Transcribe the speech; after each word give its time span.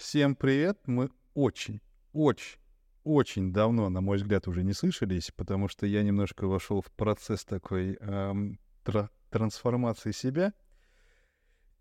Всем 0.00 0.34
привет! 0.34 0.78
Мы 0.86 1.10
очень, 1.34 1.82
очень, 2.14 2.58
очень 3.04 3.52
давно, 3.52 3.90
на 3.90 4.00
мой 4.00 4.16
взгляд, 4.16 4.48
уже 4.48 4.64
не 4.64 4.72
слышались, 4.72 5.30
потому 5.30 5.68
что 5.68 5.84
я 5.84 6.02
немножко 6.02 6.46
вошел 6.46 6.80
в 6.80 6.90
процесс 6.90 7.44
такой 7.44 7.98
эм, 8.00 8.58
тра- 8.82 9.10
трансформации 9.28 10.12
себя 10.12 10.54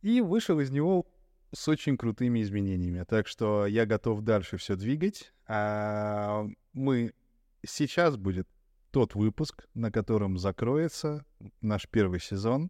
и 0.01 0.19
вышел 0.19 0.59
из 0.59 0.69
него 0.69 1.07
с 1.53 1.65
очень 1.69 1.97
крутыми 1.97 2.41
изменениями. 2.41 3.05
Так 3.07 3.25
что 3.25 3.65
я 3.65 3.85
готов 3.85 4.21
дальше 4.21 4.57
все 4.57 4.75
двигать. 4.75 5.31
А 5.47 6.45
мы 6.73 7.13
сейчас 7.65 8.17
будет 8.17 8.49
тот 8.91 9.15
выпуск, 9.15 9.65
на 9.73 9.93
котором 9.93 10.37
закроется 10.37 11.25
наш 11.61 11.87
первый 11.87 12.19
сезон, 12.19 12.69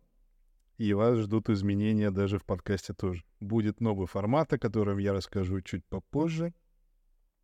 и 0.79 0.93
вас 0.93 1.17
ждут 1.17 1.49
изменения 1.49 2.09
даже 2.09 2.39
в 2.39 2.45
подкасте 2.45 2.93
тоже. 2.93 3.25
Будет 3.41 3.81
новый 3.81 4.07
формат, 4.07 4.53
о 4.53 4.57
котором 4.57 4.97
я 4.97 5.11
расскажу 5.11 5.59
чуть 5.61 5.85
попозже, 5.85 6.53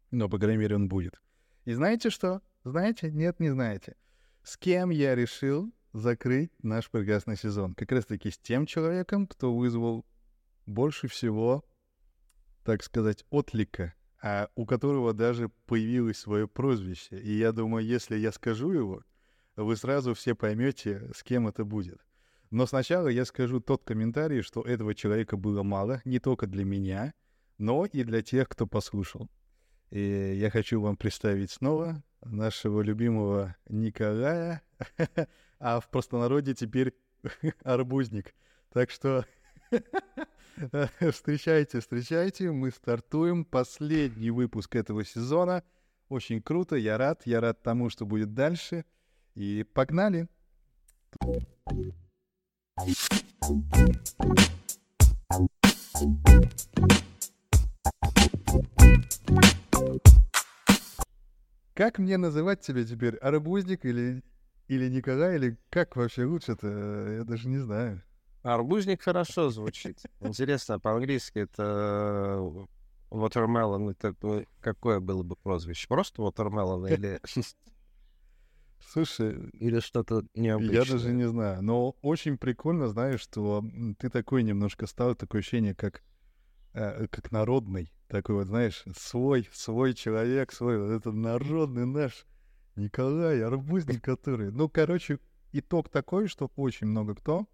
но, 0.09 0.29
по 0.29 0.39
крайней 0.39 0.59
мере, 0.59 0.77
он 0.77 0.87
будет. 0.87 1.21
И 1.65 1.73
знаете 1.73 2.09
что? 2.09 2.41
Знаете? 2.63 3.11
Нет, 3.11 3.41
не 3.41 3.49
знаете. 3.49 3.97
С 4.41 4.55
кем 4.55 4.89
я 4.89 5.15
решил 5.15 5.73
закрыть 5.91 6.51
наш 6.63 6.89
прекрасный 6.89 7.35
сезон? 7.35 7.75
Как 7.75 7.91
раз-таки 7.91 8.31
с 8.31 8.37
тем 8.37 8.65
человеком, 8.65 9.27
кто 9.27 9.53
вызвал 9.53 10.05
больше 10.65 11.09
всего, 11.09 11.65
так 12.63 12.83
сказать, 12.83 13.25
отлика, 13.31 13.95
а 14.23 14.47
у 14.55 14.65
которого 14.65 15.13
даже 15.13 15.49
появилось 15.65 16.19
свое 16.19 16.47
прозвище. 16.47 17.19
И 17.19 17.37
я 17.37 17.51
думаю, 17.51 17.85
если 17.85 18.15
я 18.15 18.31
скажу 18.31 18.71
его, 18.71 19.03
вы 19.57 19.75
сразу 19.75 20.13
все 20.13 20.35
поймете, 20.35 21.11
с 21.13 21.21
кем 21.21 21.49
это 21.49 21.65
будет. 21.65 21.99
Но 22.51 22.65
сначала 22.65 23.07
я 23.07 23.25
скажу 23.25 23.59
тот 23.59 23.83
комментарий, 23.83 24.41
что 24.41 24.61
этого 24.61 24.93
человека 24.95 25.37
было 25.37 25.63
мало, 25.63 26.01
не 26.05 26.19
только 26.19 26.47
для 26.47 26.63
меня, 26.63 27.13
но 27.57 27.85
и 27.85 28.03
для 28.03 28.21
тех, 28.21 28.49
кто 28.49 28.67
послушал. 28.67 29.29
И 29.89 30.33
я 30.35 30.49
хочу 30.49 30.81
вам 30.81 30.97
представить 30.97 31.51
снова 31.51 32.03
нашего 32.23 32.81
любимого 32.81 33.55
Николая, 33.69 34.61
а 35.59 35.79
в 35.79 35.89
простонародье 35.89 36.53
теперь 36.53 36.93
арбузник. 37.63 38.33
Так 38.71 38.89
что 38.89 39.25
встречайте, 41.11 41.79
встречайте, 41.79 42.51
мы 42.51 42.71
стартуем 42.71 43.45
последний 43.45 44.31
выпуск 44.31 44.75
этого 44.75 45.03
сезона. 45.05 45.63
Очень 46.09 46.41
круто, 46.41 46.75
я 46.75 46.97
рад, 46.97 47.23
я 47.25 47.41
рад 47.41 47.63
тому, 47.63 47.89
что 47.89 48.05
будет 48.05 48.33
дальше. 48.33 48.85
И 49.33 49.63
погнали! 49.73 50.27
Как 61.73 61.99
мне 61.99 62.17
называть 62.17 62.59
тебя 62.61 62.83
теперь? 62.83 63.15
Арбузник 63.17 63.85
или, 63.85 64.21
или 64.67 64.89
Николай? 64.89 65.35
Или 65.35 65.57
как 65.69 65.95
вообще 65.95 66.25
лучше-то? 66.25 66.67
Я 67.19 67.23
даже 67.23 67.47
не 67.47 67.59
знаю. 67.59 68.03
Арбузник 68.43 69.01
хорошо 69.01 69.49
звучит. 69.51 70.01
Интересно, 70.19 70.77
по-английски 70.77 71.39
это 71.39 72.67
watermelon, 73.09 73.91
это 73.91 74.45
какое 74.59 74.99
было 74.99 75.23
бы 75.23 75.37
прозвище? 75.37 75.87
Просто 75.87 76.21
watermelon 76.21 76.91
или... 76.91 77.21
Слушай, 78.79 79.49
или 79.53 79.79
что-то 79.79 80.23
необычное. 80.35 80.75
Я 80.75 80.85
даже 80.85 81.11
не 81.11 81.27
знаю. 81.27 81.61
Но 81.61 81.95
очень 82.01 82.37
прикольно, 82.37 82.87
знаешь, 82.87 83.21
что 83.21 83.63
ты 83.99 84.09
такой 84.09 84.43
немножко 84.43 84.87
стал, 84.87 85.15
такое 85.15 85.41
ощущение, 85.41 85.75
как, 85.75 86.03
э, 86.73 87.07
как 87.07 87.31
народный. 87.31 87.91
Такой 88.07 88.35
вот, 88.35 88.47
знаешь, 88.47 88.83
свой, 88.95 89.49
свой 89.51 89.93
человек, 89.93 90.51
свой, 90.51 90.79
вот 90.79 90.91
этот 90.91 91.13
народный 91.15 91.85
наш 91.85 92.25
Николай, 92.75 93.41
арбузник 93.41 94.03
который. 94.03 94.51
Ну, 94.51 94.69
короче, 94.69 95.19
итог 95.51 95.89
такой, 95.89 96.27
что 96.27 96.51
очень 96.55 96.87
много 96.87 97.15
кто 97.15 97.47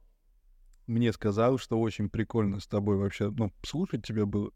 мне 0.88 1.14
сказал, 1.14 1.58
что 1.58 1.80
очень 1.80 2.10
прикольно 2.10 2.60
с 2.60 2.68
тобой 2.68 2.98
вообще, 2.98 3.30
ну, 3.32 3.52
слушать 3.64 4.06
тебя 4.06 4.26
было. 4.26 4.52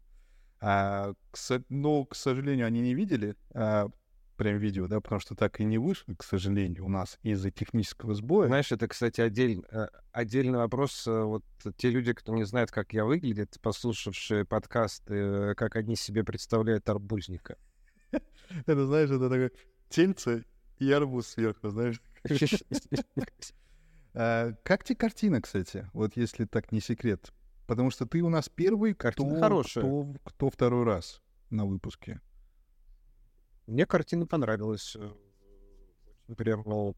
А, 0.60 1.14
к, 1.30 1.38
ну, 1.68 2.04
к 2.04 2.14
сожалению, 2.14 2.66
они 2.66 2.80
не 2.80 2.94
видели, 2.94 3.36
а, 3.54 3.88
прям 4.36 4.58
видео, 4.58 4.86
да, 4.86 5.00
потому 5.00 5.20
что 5.20 5.34
так 5.34 5.60
и 5.60 5.64
не 5.64 5.78
вышло, 5.78 6.14
к 6.14 6.22
сожалению, 6.22 6.84
у 6.86 6.88
нас 6.88 7.18
из-за 7.22 7.50
технического 7.50 8.14
сбоя. 8.14 8.48
Знаешь, 8.48 8.72
это, 8.72 8.86
кстати, 8.88 9.20
отдель, 9.20 9.62
э, 9.70 9.88
отдельный 10.12 10.58
вопрос. 10.58 11.06
Э, 11.06 11.22
вот 11.22 11.44
те 11.76 11.90
люди, 11.90 12.12
кто 12.12 12.34
не 12.34 12.44
знает, 12.44 12.70
как 12.70 12.92
я 12.92 13.04
выглядит, 13.04 13.58
послушавшие 13.60 14.44
подкасты, 14.44 15.14
э, 15.14 15.54
как 15.54 15.76
они 15.76 15.96
себе 15.96 16.24
представляют 16.24 16.88
арбузника. 16.88 17.56
Это, 18.66 18.86
знаешь, 18.86 19.10
это 19.10 19.28
такое 19.28 19.50
тельце 19.88 20.44
и 20.78 20.90
арбуз 20.92 21.26
сверху, 21.28 21.68
знаешь. 21.68 22.00
А, 24.18 24.54
как 24.62 24.82
тебе 24.82 24.96
картина, 24.96 25.42
кстати, 25.42 25.90
вот 25.92 26.16
если 26.16 26.46
так 26.46 26.72
не 26.72 26.80
секрет? 26.80 27.34
Потому 27.66 27.90
что 27.90 28.06
ты 28.06 28.22
у 28.22 28.30
нас 28.30 28.48
первый, 28.48 28.94
хорошая. 28.94 29.84
Кто, 29.84 30.14
кто 30.24 30.48
второй 30.48 30.84
раз 30.84 31.20
на 31.50 31.66
выпуске. 31.66 32.22
Мне 33.66 33.86
картина 33.86 34.26
понравилась. 34.26 34.96
Э, 34.96 35.12
прям, 36.36 36.62
ну, 36.64 36.94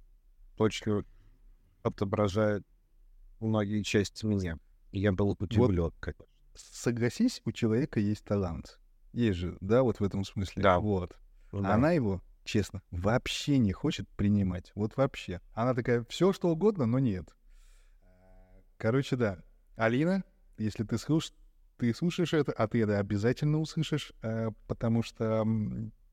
точно 0.57 1.05
отображает 1.83 2.65
многие 3.41 3.83
части 3.83 4.27
меня. 4.27 4.59
Я 4.93 5.13
был 5.13 5.37
удивлен, 5.39 5.83
вот, 5.83 5.95
конечно. 6.01 6.25
Согласись, 6.55 7.41
у 7.45 7.53
человека 7.53 8.01
есть 8.01 8.25
талант. 8.25 8.79
Есть 9.13 9.39
же, 9.39 9.57
да, 9.61 9.83
вот 9.83 10.01
в 10.01 10.05
этом 10.05 10.25
смысле. 10.25 10.63
Да. 10.63 10.79
Вот. 10.79 11.17
Ну, 11.53 11.63
да. 11.63 11.75
Она 11.75 11.93
его, 11.93 12.23
честно, 12.45 12.83
вообще 12.91 13.59
не 13.59 13.73
хочет 13.73 14.09
принимать. 14.11 14.73
Вот 14.75 14.97
вообще. 14.97 15.41
Она 15.55 15.75
такая, 15.75 16.05
все 16.09 16.33
что 16.33 16.51
угодно, 16.51 16.87
но 16.87 16.99
нет. 16.99 17.35
Короче, 18.77 19.17
да. 19.17 19.43
Алина, 19.77 20.25
если 20.59 20.85
ты 20.85 20.99
слушаешь, 20.99 21.35
ты 21.79 21.95
слушаешь 21.95 22.35
это, 22.35 22.53
а 22.53 22.67
ты 22.67 22.83
это 22.83 22.99
обязательно 22.99 23.61
услышишь, 23.61 24.13
э, 24.23 24.51
потому 24.67 25.03
что 25.03 25.47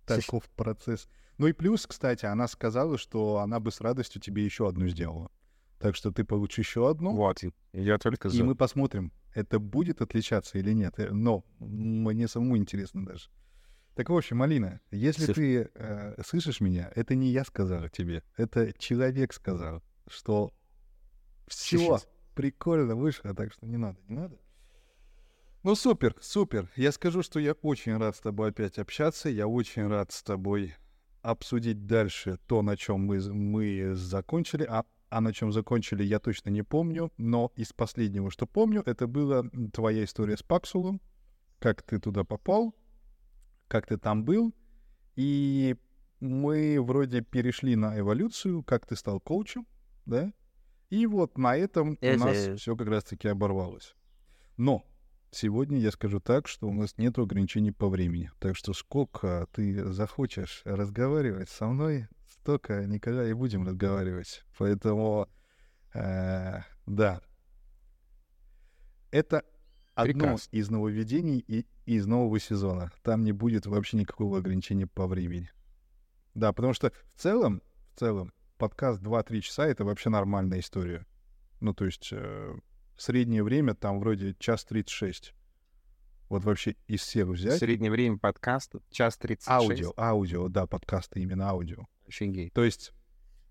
таков 0.05 0.49
процесс. 0.51 1.07
Ну 1.37 1.47
и 1.47 1.53
плюс, 1.53 1.85
кстати, 1.85 2.25
она 2.25 2.47
сказала, 2.47 2.97
что 2.97 3.39
она 3.39 3.59
бы 3.59 3.71
с 3.71 3.81
радостью 3.81 4.21
тебе 4.21 4.45
еще 4.45 4.67
одну 4.67 4.87
сделала. 4.87 5.29
Так 5.79 5.95
что 5.95 6.11
ты 6.11 6.23
получишь 6.23 6.65
еще 6.65 6.89
одну. 6.89 7.13
Вот, 7.13 7.41
я 7.73 7.97
только 7.97 8.29
за. 8.29 8.37
И 8.37 8.43
мы 8.43 8.55
посмотрим, 8.55 9.11
это 9.33 9.59
будет 9.59 10.01
отличаться 10.01 10.57
или 10.57 10.71
нет. 10.71 10.97
Э, 10.97 11.11
но 11.11 11.43
мне 11.59 12.27
самому 12.27 12.57
интересно 12.57 13.05
даже. 13.05 13.29
Так, 13.95 14.09
в 14.09 14.15
общем, 14.15 14.41
Алина, 14.41 14.81
если 14.91 15.23
Все. 15.23 15.33
ты 15.33 15.71
э, 15.73 16.21
слышишь 16.25 16.59
меня, 16.59 16.91
это 16.95 17.15
не 17.15 17.31
я 17.31 17.45
сказал 17.45 17.87
тебе, 17.89 18.23
это 18.35 18.73
человек 18.77 19.33
сказал, 19.33 19.83
что 20.07 20.53
все 21.47 21.99
прикольно 22.35 22.95
вышло, 22.95 23.33
так 23.33 23.53
что 23.53 23.65
не 23.65 23.77
надо, 23.77 23.99
не 24.07 24.15
надо. 24.15 24.37
Ну, 25.65 25.73
супер, 25.73 26.15
супер. 26.21 26.69
Я 26.75 26.91
скажу, 26.91 27.23
что 27.23 27.39
я 27.39 27.53
очень 27.53 27.97
рад 27.97 28.15
с 28.15 28.19
тобой 28.19 28.49
опять 28.49 28.77
общаться. 28.77 29.29
Я 29.29 29.47
очень 29.47 29.87
рад 29.87 30.11
с 30.11 30.21
тобой 30.21 30.75
обсудить 31.23 31.87
дальше 31.87 32.37
то, 32.45 32.61
на 32.61 32.77
чем 32.77 32.99
мы, 32.99 33.19
мы 33.33 33.95
закончили. 33.95 34.63
А, 34.69 34.85
а 35.09 35.21
на 35.21 35.33
чем 35.33 35.51
закончили, 35.51 36.03
я 36.03 36.19
точно 36.19 36.51
не 36.51 36.61
помню. 36.61 37.11
Но 37.17 37.51
из 37.55 37.73
последнего, 37.73 38.29
что 38.29 38.45
помню, 38.45 38.83
это 38.85 39.07
была 39.07 39.43
твоя 39.73 40.03
история 40.03 40.37
с 40.37 40.43
Паксулом. 40.43 41.01
Как 41.57 41.81
ты 41.81 41.99
туда 41.99 42.23
попал, 42.23 42.75
как 43.67 43.87
ты 43.87 43.97
там 43.97 44.23
был. 44.23 44.53
И 45.15 45.77
мы 46.19 46.77
вроде 46.79 47.21
перешли 47.21 47.75
на 47.75 47.97
эволюцию, 47.97 48.61
как 48.61 48.85
ты 48.85 48.95
стал 48.95 49.19
коучем, 49.19 49.65
да? 50.05 50.31
И 50.91 51.07
вот 51.07 51.39
на 51.39 51.57
этом 51.57 51.97
у 51.99 52.17
нас 52.17 52.49
все 52.59 52.75
как 52.75 52.87
раз-таки 52.87 53.27
оборвалось. 53.27 53.95
Но 54.57 54.85
Сегодня 55.35 55.79
я 55.79 55.91
скажу 55.91 56.21
так, 56.21 56.47
что 56.47 56.65
у 56.69 56.71
нас 56.71 56.97
нет 56.97 57.19
ограничений 57.19 57.73
по 57.73 57.89
времени. 57.89 58.31
Так 58.39 58.55
что 58.55 58.71
сколько 58.71 59.49
ты 59.51 59.83
захочешь 59.91 60.61
разговаривать 60.63 61.49
со 61.49 61.67
мной, 61.67 62.07
столько, 62.25 62.85
никогда 62.85 63.29
и 63.29 63.33
будем 63.33 63.67
разговаривать. 63.67 64.45
Поэтому, 64.57 65.27
э, 65.93 66.59
да. 66.85 67.21
Это 69.11 69.43
одно 69.93 70.23
Приказ. 70.23 70.47
из 70.53 70.69
нововведений 70.69 71.43
и 71.45 71.65
из 71.85 72.07
нового 72.07 72.39
сезона. 72.39 72.93
Там 73.03 73.25
не 73.25 73.33
будет 73.33 73.65
вообще 73.65 73.97
никакого 73.97 74.37
ограничения 74.37 74.87
по 74.87 75.05
времени. 75.05 75.51
Да, 76.33 76.53
потому 76.53 76.73
что 76.73 76.93
в 77.13 77.19
целом, 77.19 77.61
в 77.93 77.99
целом, 77.99 78.31
подкаст 78.57 79.01
2-3 79.01 79.41
часа— 79.41 79.65
это 79.67 79.83
вообще 79.83 80.09
нормальная 80.09 80.61
история. 80.61 81.05
Ну, 81.59 81.73
то 81.73 81.83
есть... 81.83 82.07
Э, 82.13 82.55
среднее 83.01 83.43
время 83.43 83.75
там 83.75 83.99
вроде 83.99 84.35
час 84.39 84.65
36. 84.65 85.33
Вот 86.29 86.43
вообще 86.43 86.75
из 86.87 87.01
всех 87.01 87.27
взять. 87.27 87.59
Среднее 87.59 87.91
время 87.91 88.17
подкаста 88.17 88.79
час 88.89 89.17
36. 89.17 89.49
Аудио, 89.49 89.93
аудио, 89.97 90.47
да, 90.49 90.65
подкасты 90.65 91.21
именно 91.21 91.49
аудио. 91.49 91.85
Офигеть. 92.07 92.53
То 92.53 92.63
есть... 92.63 92.91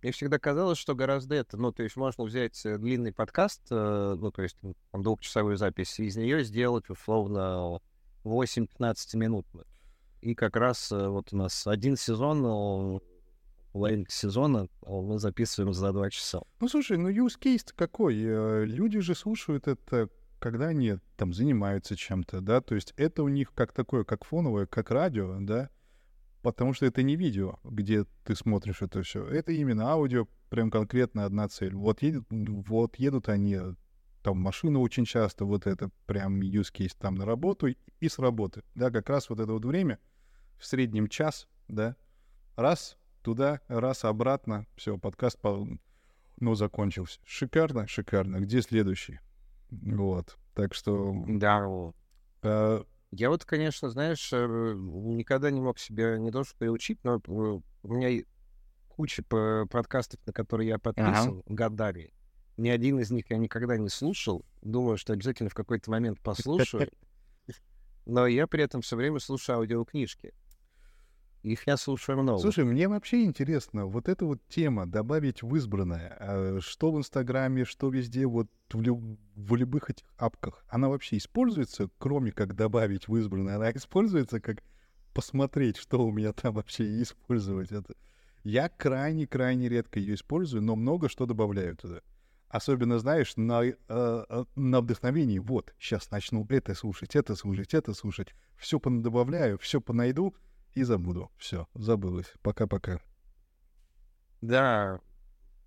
Мне 0.02 0.12
всегда 0.12 0.38
казалось, 0.38 0.76
что 0.76 0.94
гораздо 0.94 1.34
это, 1.34 1.56
ну, 1.56 1.72
то 1.72 1.82
есть 1.82 1.96
можно 1.96 2.24
взять 2.24 2.62
э, 2.66 2.76
длинный 2.76 3.10
подкаст, 3.10 3.62
э, 3.70 4.16
ну, 4.18 4.30
то 4.30 4.42
есть 4.42 4.54
там, 4.90 5.02
двухчасовую 5.02 5.56
запись, 5.56 5.98
и 5.98 6.04
из 6.04 6.16
нее 6.16 6.44
сделать 6.44 6.90
условно 6.90 7.80
8-15 8.22 9.16
минут. 9.16 9.46
И 10.20 10.34
как 10.34 10.56
раз 10.56 10.92
э, 10.92 11.08
вот 11.08 11.32
у 11.32 11.38
нас 11.38 11.66
один 11.66 11.96
сезон, 11.96 13.00
половинка 13.74 14.12
сезона 14.12 14.68
мы 14.86 15.18
записываем 15.18 15.74
за 15.74 15.92
два 15.92 16.08
часа. 16.08 16.42
Ну, 16.60 16.68
слушай, 16.68 16.96
ну 16.96 17.10
use 17.10 17.36
case 17.36 17.72
какой? 17.74 18.16
Э, 18.22 18.64
люди 18.64 19.00
же 19.00 19.16
слушают 19.16 19.66
это, 19.66 20.08
когда 20.38 20.68
они 20.68 20.98
там 21.16 21.32
занимаются 21.32 21.96
чем-то, 21.96 22.40
да? 22.40 22.60
То 22.60 22.76
есть 22.76 22.94
это 22.96 23.24
у 23.24 23.28
них 23.28 23.52
как 23.52 23.72
такое, 23.72 24.04
как 24.04 24.24
фоновое, 24.24 24.66
как 24.66 24.92
радио, 24.92 25.38
да? 25.40 25.70
Потому 26.42 26.72
что 26.72 26.86
это 26.86 27.02
не 27.02 27.16
видео, 27.16 27.58
где 27.64 28.04
ты 28.22 28.36
смотришь 28.36 28.80
это 28.80 29.02
все. 29.02 29.26
Это 29.26 29.50
именно 29.50 29.90
аудио, 29.90 30.28
прям 30.50 30.70
конкретно 30.70 31.24
одна 31.24 31.48
цель. 31.48 31.74
Вот 31.74 32.00
едут, 32.00 32.26
вот 32.30 32.94
едут 32.94 33.28
они 33.28 33.58
там 34.22 34.38
машина 34.38 34.78
очень 34.78 35.04
часто, 35.04 35.46
вот 35.46 35.66
это 35.66 35.90
прям 36.06 36.40
use 36.40 36.72
case 36.72 36.94
там 36.96 37.16
на 37.16 37.24
работу 37.26 37.66
и 37.66 38.08
с 38.08 38.20
работы. 38.20 38.62
Да, 38.76 38.92
как 38.92 39.08
раз 39.08 39.28
вот 39.30 39.40
это 39.40 39.52
вот 39.52 39.64
время, 39.64 39.98
в 40.60 40.64
среднем 40.64 41.08
час, 41.08 41.48
да, 41.66 41.96
раз 42.54 42.96
туда, 43.24 43.60
раз 43.68 44.04
обратно, 44.04 44.66
все, 44.76 44.98
подкаст, 44.98 45.40
по... 45.40 45.66
ну, 46.38 46.54
закончился. 46.54 47.18
Шикарно, 47.24 47.88
шикарно. 47.88 48.36
Где 48.36 48.62
следующий? 48.62 49.18
Вот, 49.70 50.36
так 50.54 50.74
что... 50.74 51.14
Да. 51.26 51.66
А... 52.42 52.84
Я 53.10 53.30
вот, 53.30 53.44
конечно, 53.44 53.90
знаешь, 53.90 54.30
э, 54.32 54.74
никогда 54.76 55.50
не 55.50 55.60
мог 55.60 55.78
себя 55.78 56.18
не 56.18 56.32
то 56.32 56.42
что 56.42 56.56
приучить, 56.56 56.98
но 57.04 57.16
э, 57.16 57.20
у 57.28 57.92
меня 57.92 58.24
куча 58.88 59.22
подкастов, 59.22 60.20
на 60.26 60.32
которые 60.32 60.68
я 60.68 60.78
подписан 60.78 61.14
ага. 61.28 61.42
годами. 61.46 62.12
Ни 62.56 62.68
один 62.68 63.00
из 63.00 63.10
них 63.10 63.30
я 63.30 63.36
никогда 63.36 63.76
не 63.76 63.88
слушал. 63.88 64.44
Думаю, 64.62 64.96
что 64.96 65.12
обязательно 65.12 65.48
в 65.48 65.54
какой-то 65.54 65.90
момент 65.90 66.20
послушаю. 66.20 66.88
Но 68.06 68.26
я 68.26 68.46
при 68.46 68.62
этом 68.62 68.82
все 68.82 68.96
время 68.96 69.18
слушаю 69.18 69.58
аудиокнижки. 69.58 70.34
Их 71.44 71.66
я 71.66 71.76
слушаю 71.76 72.18
много. 72.22 72.38
Слушай, 72.38 72.64
мне 72.64 72.88
вообще 72.88 73.24
интересно, 73.24 73.84
вот 73.84 74.08
эта 74.08 74.24
вот 74.24 74.40
тема 74.48 74.86
добавить 74.86 75.42
в 75.42 75.54
избранное, 75.56 76.16
а, 76.18 76.58
что 76.62 76.90
в 76.90 76.96
Инстаграме, 76.96 77.66
что 77.66 77.90
везде, 77.90 78.26
вот 78.26 78.48
в, 78.72 78.80
лю- 78.80 79.18
в 79.36 79.54
любых 79.54 79.90
этих 79.90 80.06
апках, 80.16 80.64
она 80.70 80.88
вообще 80.88 81.18
используется, 81.18 81.90
кроме 81.98 82.32
как 82.32 82.56
добавить 82.56 83.08
в 83.08 83.16
избранное, 83.16 83.56
она 83.56 83.70
используется 83.72 84.40
как 84.40 84.62
посмотреть, 85.12 85.76
что 85.76 86.06
у 86.06 86.10
меня 86.10 86.32
там 86.32 86.54
вообще 86.54 87.02
использовать 87.02 87.72
это. 87.72 87.94
Я 88.42 88.70
крайне-крайне 88.70 89.68
редко 89.68 89.98
ее 89.98 90.14
использую, 90.14 90.62
но 90.62 90.76
много 90.76 91.10
что 91.10 91.26
добавляю 91.26 91.76
туда. 91.76 92.00
Особенно, 92.48 92.98
знаешь, 92.98 93.36
на, 93.36 93.64
э, 93.64 93.74
э, 93.88 94.44
на 94.56 94.80
вдохновении. 94.80 95.40
Вот, 95.40 95.74
сейчас 95.78 96.10
начну 96.10 96.46
это 96.48 96.74
слушать, 96.74 97.16
это 97.16 97.36
слушать, 97.36 97.74
это 97.74 97.92
слушать. 97.92 98.28
Все 98.56 98.80
понадобавляю, 98.80 99.58
все 99.58 99.82
понайду 99.82 100.34
и 100.74 100.82
забуду. 100.82 101.30
Все, 101.38 101.66
забылось. 101.74 102.32
Пока-пока. 102.42 103.00
Да, 104.40 105.00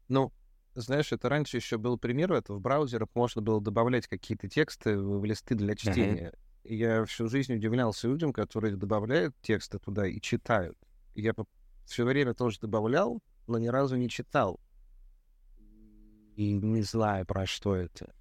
ну, 0.07 0.31
знаешь, 0.75 1.11
это 1.11 1.29
раньше 1.29 1.57
еще 1.57 1.77
был 1.77 1.97
пример, 1.97 2.33
это 2.33 2.53
в 2.53 2.61
браузерах 2.61 3.09
можно 3.15 3.41
было 3.41 3.59
добавлять 3.59 4.07
какие-то 4.07 4.47
тексты 4.47 4.97
в 4.97 5.25
листы 5.25 5.55
для 5.55 5.75
чтения. 5.75 6.29
Uh-huh. 6.29 6.69
И 6.69 6.75
я 6.75 7.05
всю 7.05 7.27
жизнь 7.27 7.55
удивлялся 7.55 8.07
людям, 8.07 8.33
которые 8.33 8.75
добавляют 8.75 9.35
тексты 9.41 9.79
туда 9.79 10.05
и 10.05 10.19
читают. 10.21 10.77
я 11.15 11.33
все 11.85 12.05
время 12.05 12.33
тоже 12.33 12.59
добавлял, 12.59 13.23
но 13.47 13.57
ни 13.57 13.67
разу 13.67 13.95
не 13.95 14.09
читал 14.09 14.59
и 16.37 16.53
не 16.53 16.83
знаю, 16.83 17.25
про 17.25 17.45
что 17.47 17.75
это. 17.75 18.13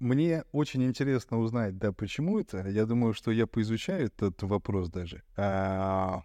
Мне 0.00 0.44
очень 0.52 0.82
интересно 0.84 1.38
узнать, 1.38 1.76
да, 1.76 1.92
почему 1.92 2.40
это. 2.40 2.66
Я 2.66 2.86
думаю, 2.86 3.12
что 3.12 3.30
я 3.30 3.46
поизучаю 3.46 4.06
этот 4.06 4.42
вопрос 4.42 4.88
даже. 4.88 5.22
А... 5.36 6.22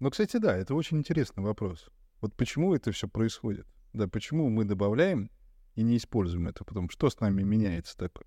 Ну, 0.00 0.10
кстати, 0.10 0.38
да, 0.38 0.56
это 0.56 0.74
очень 0.74 0.98
интересный 0.98 1.44
вопрос. 1.44 1.88
Вот 2.20 2.34
почему 2.34 2.74
это 2.74 2.90
все 2.90 3.06
происходит? 3.06 3.68
Да, 3.92 4.08
почему 4.08 4.48
мы 4.48 4.64
добавляем 4.64 5.30
и 5.76 5.84
не 5.84 5.98
используем 5.98 6.48
это? 6.48 6.64
Потом 6.64 6.90
что 6.90 7.08
с 7.08 7.20
нами 7.20 7.42
меняется 7.42 7.96
такое? 7.96 8.26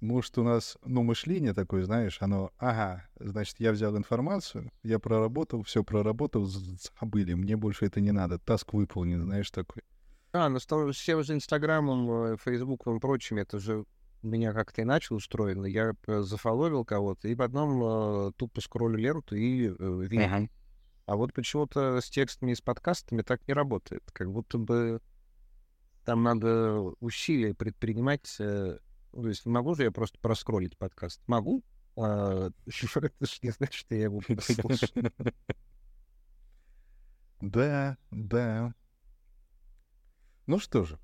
Может, 0.00 0.38
у 0.38 0.42
нас, 0.42 0.76
ну, 0.84 1.04
мышление 1.04 1.54
такое, 1.54 1.84
знаешь, 1.84 2.20
оно, 2.20 2.50
ага, 2.58 3.08
значит, 3.14 3.60
я 3.60 3.70
взял 3.70 3.96
информацию, 3.96 4.72
я 4.82 4.98
проработал, 4.98 5.62
все 5.62 5.84
проработал, 5.84 6.46
забыли, 6.46 7.34
мне 7.34 7.56
больше 7.56 7.86
это 7.86 8.00
не 8.00 8.10
надо, 8.10 8.40
таск 8.40 8.72
выполнен, 8.72 9.22
знаешь, 9.22 9.50
такой. 9.52 9.84
А, 10.36 10.48
ну, 10.48 10.58
с 10.58 10.96
всем 10.96 11.22
же 11.22 11.34
Инстаграмом, 11.34 12.10
э, 12.10 12.36
Фейсбуком 12.38 12.96
и 12.96 13.00
прочим, 13.00 13.38
это 13.38 13.58
же 13.58 13.84
меня 14.22 14.52
как-то 14.52 14.82
и 14.82 14.84
начал 14.84 15.16
устроено. 15.16 15.66
Я 15.66 15.94
зафоловил 16.06 16.84
кого-то, 16.84 17.28
и 17.28 17.34
потом 17.34 17.82
э, 17.82 18.32
тупо 18.36 18.60
скроллю 18.60 18.96
ленту 18.96 19.36
и 19.36 19.68
э, 19.68 19.72
вижу. 19.78 20.24
Uh-huh. 20.24 20.50
А 21.06 21.16
вот 21.16 21.32
почему-то 21.32 22.00
с 22.00 22.10
текстами 22.10 22.52
и 22.52 22.54
с 22.54 22.60
подкастами 22.60 23.22
так 23.22 23.46
не 23.46 23.54
работает. 23.54 24.02
Как 24.12 24.30
будто 24.32 24.58
бы 24.58 25.00
там 26.04 26.22
надо 26.22 26.80
усилия 27.00 27.54
предпринимать 27.54 28.36
э, 28.40 28.78
ну, 29.16 29.22
то 29.22 29.28
есть 29.28 29.46
не 29.46 29.52
могу 29.52 29.74
же 29.74 29.84
я 29.84 29.90
просто 29.90 30.18
проскролить 30.20 30.76
подкаст. 30.76 31.20
Могу. 31.26 31.64
А, 31.96 32.50
это 32.66 33.26
же 33.26 33.38
не 33.42 33.50
значит, 33.50 33.74
что 33.74 33.94
я 33.94 34.04
его 34.04 34.20
послушаю. 34.28 35.12
Да, 37.40 37.96
да. 38.10 38.74
Ну 40.46 40.58
что 40.58 40.84
же. 40.84 40.98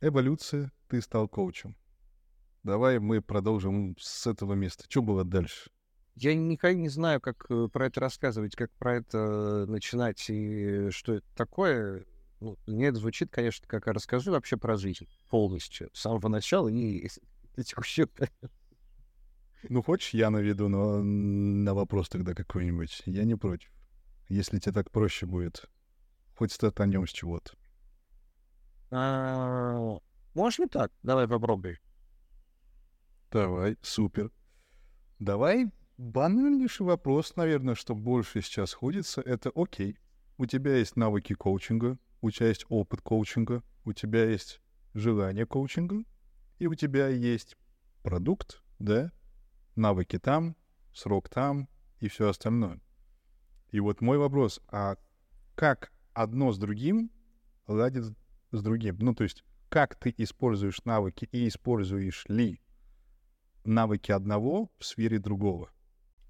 Эволюция, 0.00 0.70
ты 0.88 1.00
стал 1.00 1.28
коучем. 1.28 1.76
Давай 2.62 2.98
мы 2.98 3.22
продолжим 3.22 3.96
с 3.98 4.26
этого 4.26 4.52
места. 4.54 4.84
Что 4.88 5.02
было 5.02 5.24
дальше? 5.24 5.70
Я 6.14 6.34
никогда 6.34 6.78
не 6.78 6.90
знаю, 6.90 7.20
как 7.20 7.46
э, 7.48 7.68
про 7.72 7.86
это 7.86 8.00
рассказывать, 8.00 8.54
как 8.54 8.70
про 8.72 8.96
это 8.96 9.64
начинать 9.66 10.28
и 10.28 10.90
что 10.90 11.14
это 11.14 11.26
такое. 11.34 12.04
Ну, 12.40 12.58
мне 12.66 12.88
это 12.88 12.98
звучит, 12.98 13.30
конечно, 13.30 13.66
как 13.66 13.86
расскажи 13.86 14.30
вообще 14.30 14.58
про 14.58 14.76
жизнь 14.76 15.08
полностью, 15.30 15.88
с 15.94 16.00
самого 16.00 16.28
начала 16.28 16.68
и 16.68 17.08
текущего. 17.64 18.10
Ну, 19.68 19.80
хочешь, 19.80 20.12
я 20.12 20.28
наведу 20.28 20.68
на, 20.68 21.00
на 21.02 21.72
вопрос 21.72 22.08
тогда 22.08 22.34
какой-нибудь? 22.34 23.02
Я 23.06 23.22
не 23.22 23.36
против. 23.36 23.70
Если 24.28 24.58
тебе 24.58 24.72
так 24.72 24.90
проще 24.90 25.24
будет. 25.24 25.70
Хоть 26.34 26.52
стартанем 26.52 27.06
с 27.06 27.10
чего-то. 27.10 27.54
А, 28.90 29.98
можно 30.34 30.68
так? 30.68 30.92
Давай 31.02 31.28
попробуй. 31.28 31.78
Давай, 33.30 33.76
супер. 33.82 34.30
Давай 35.18 35.70
банальнейший 35.96 36.86
вопрос, 36.86 37.36
наверное, 37.36 37.74
что 37.74 37.94
больше 37.94 38.42
сейчас 38.42 38.70
сходится, 38.70 39.20
это 39.20 39.50
окей. 39.54 39.98
У 40.36 40.46
тебя 40.46 40.76
есть 40.76 40.96
навыки 40.96 41.34
коучинга, 41.34 41.98
у 42.20 42.30
тебя 42.30 42.48
есть 42.48 42.66
опыт 42.68 43.00
коучинга, 43.02 43.62
у 43.84 43.92
тебя 43.92 44.24
есть 44.24 44.60
желание 44.94 45.46
коучинга, 45.46 46.04
и 46.58 46.66
у 46.66 46.74
тебя 46.74 47.08
есть 47.08 47.56
продукт, 48.02 48.62
да, 48.78 49.12
навыки 49.76 50.18
там, 50.18 50.56
срок 50.92 51.28
там 51.28 51.68
и 52.00 52.08
все 52.08 52.28
остальное. 52.28 52.80
И 53.70 53.80
вот 53.80 54.00
мой 54.00 54.18
вопрос, 54.18 54.60
а 54.68 54.96
как 55.54 55.92
одно 56.14 56.52
с 56.52 56.58
другим 56.58 57.10
ладит 57.66 58.04
с 58.50 58.62
другим? 58.62 58.96
Ну, 59.00 59.14
то 59.14 59.24
есть, 59.24 59.44
как 59.68 59.96
ты 59.96 60.14
используешь 60.18 60.84
навыки 60.84 61.28
и 61.32 61.48
используешь 61.48 62.24
ли 62.28 62.60
навыки 63.64 64.12
одного 64.12 64.70
в 64.78 64.84
сфере 64.84 65.18
другого? 65.18 65.70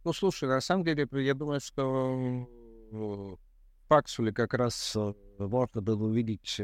Ну, 0.05 0.13
слушай, 0.13 0.49
на 0.49 0.61
самом 0.61 0.85
деле, 0.85 1.09
я 1.13 1.35
думаю, 1.35 1.61
что 1.61 2.47
в 2.91 3.39
Паксуле 3.89 4.33
как 4.33 4.55
раз 4.55 4.95
э, 4.97 5.15
можно 5.39 5.81
было 5.81 6.05
увидеть, 6.05 6.61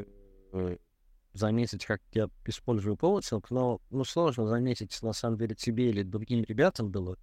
э, 0.53 0.77
заметить, 1.35 1.85
как 1.87 2.01
я 2.13 2.29
использую 2.47 2.97
коучинг, 2.97 3.51
но 3.51 3.81
ну, 3.91 4.05
сложно 4.05 4.47
заметить, 4.47 5.01
на 5.03 5.13
самом 5.13 5.39
деле, 5.39 5.55
тебе 5.55 5.91
или 5.91 6.03
другим 6.03 6.45
ребятам 6.45 6.91
было, 6.91 7.17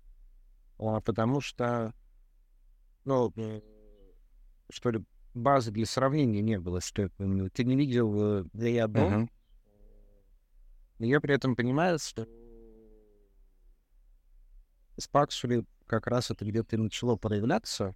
а, 0.78 1.02
потому 1.02 1.42
что, 1.42 1.94
ну, 3.04 3.34
что 4.70 4.92
ли, 4.92 5.04
базы 5.36 5.72
для 5.72 5.86
сравнения 5.86 6.42
не 6.42 6.60
было, 6.60 6.82
что 6.82 7.10
ты 7.10 7.64
не 7.64 7.76
видел 7.76 8.40
э, 8.42 8.46
да 8.54 8.68
я 8.68 8.86
одно. 8.86 9.08
Uh-huh. 9.08 9.30
Я 11.00 11.20
при 11.20 11.36
этом 11.36 11.56
понимаю, 11.56 12.00
что 12.00 12.28
с 14.98 15.08
Паксули 15.08 15.66
как 15.88 16.08
раз 16.08 16.32
это 16.32 16.46
где-то 16.46 16.78
и 16.78 16.80
начало 16.80 17.16
проявляться, 17.18 17.94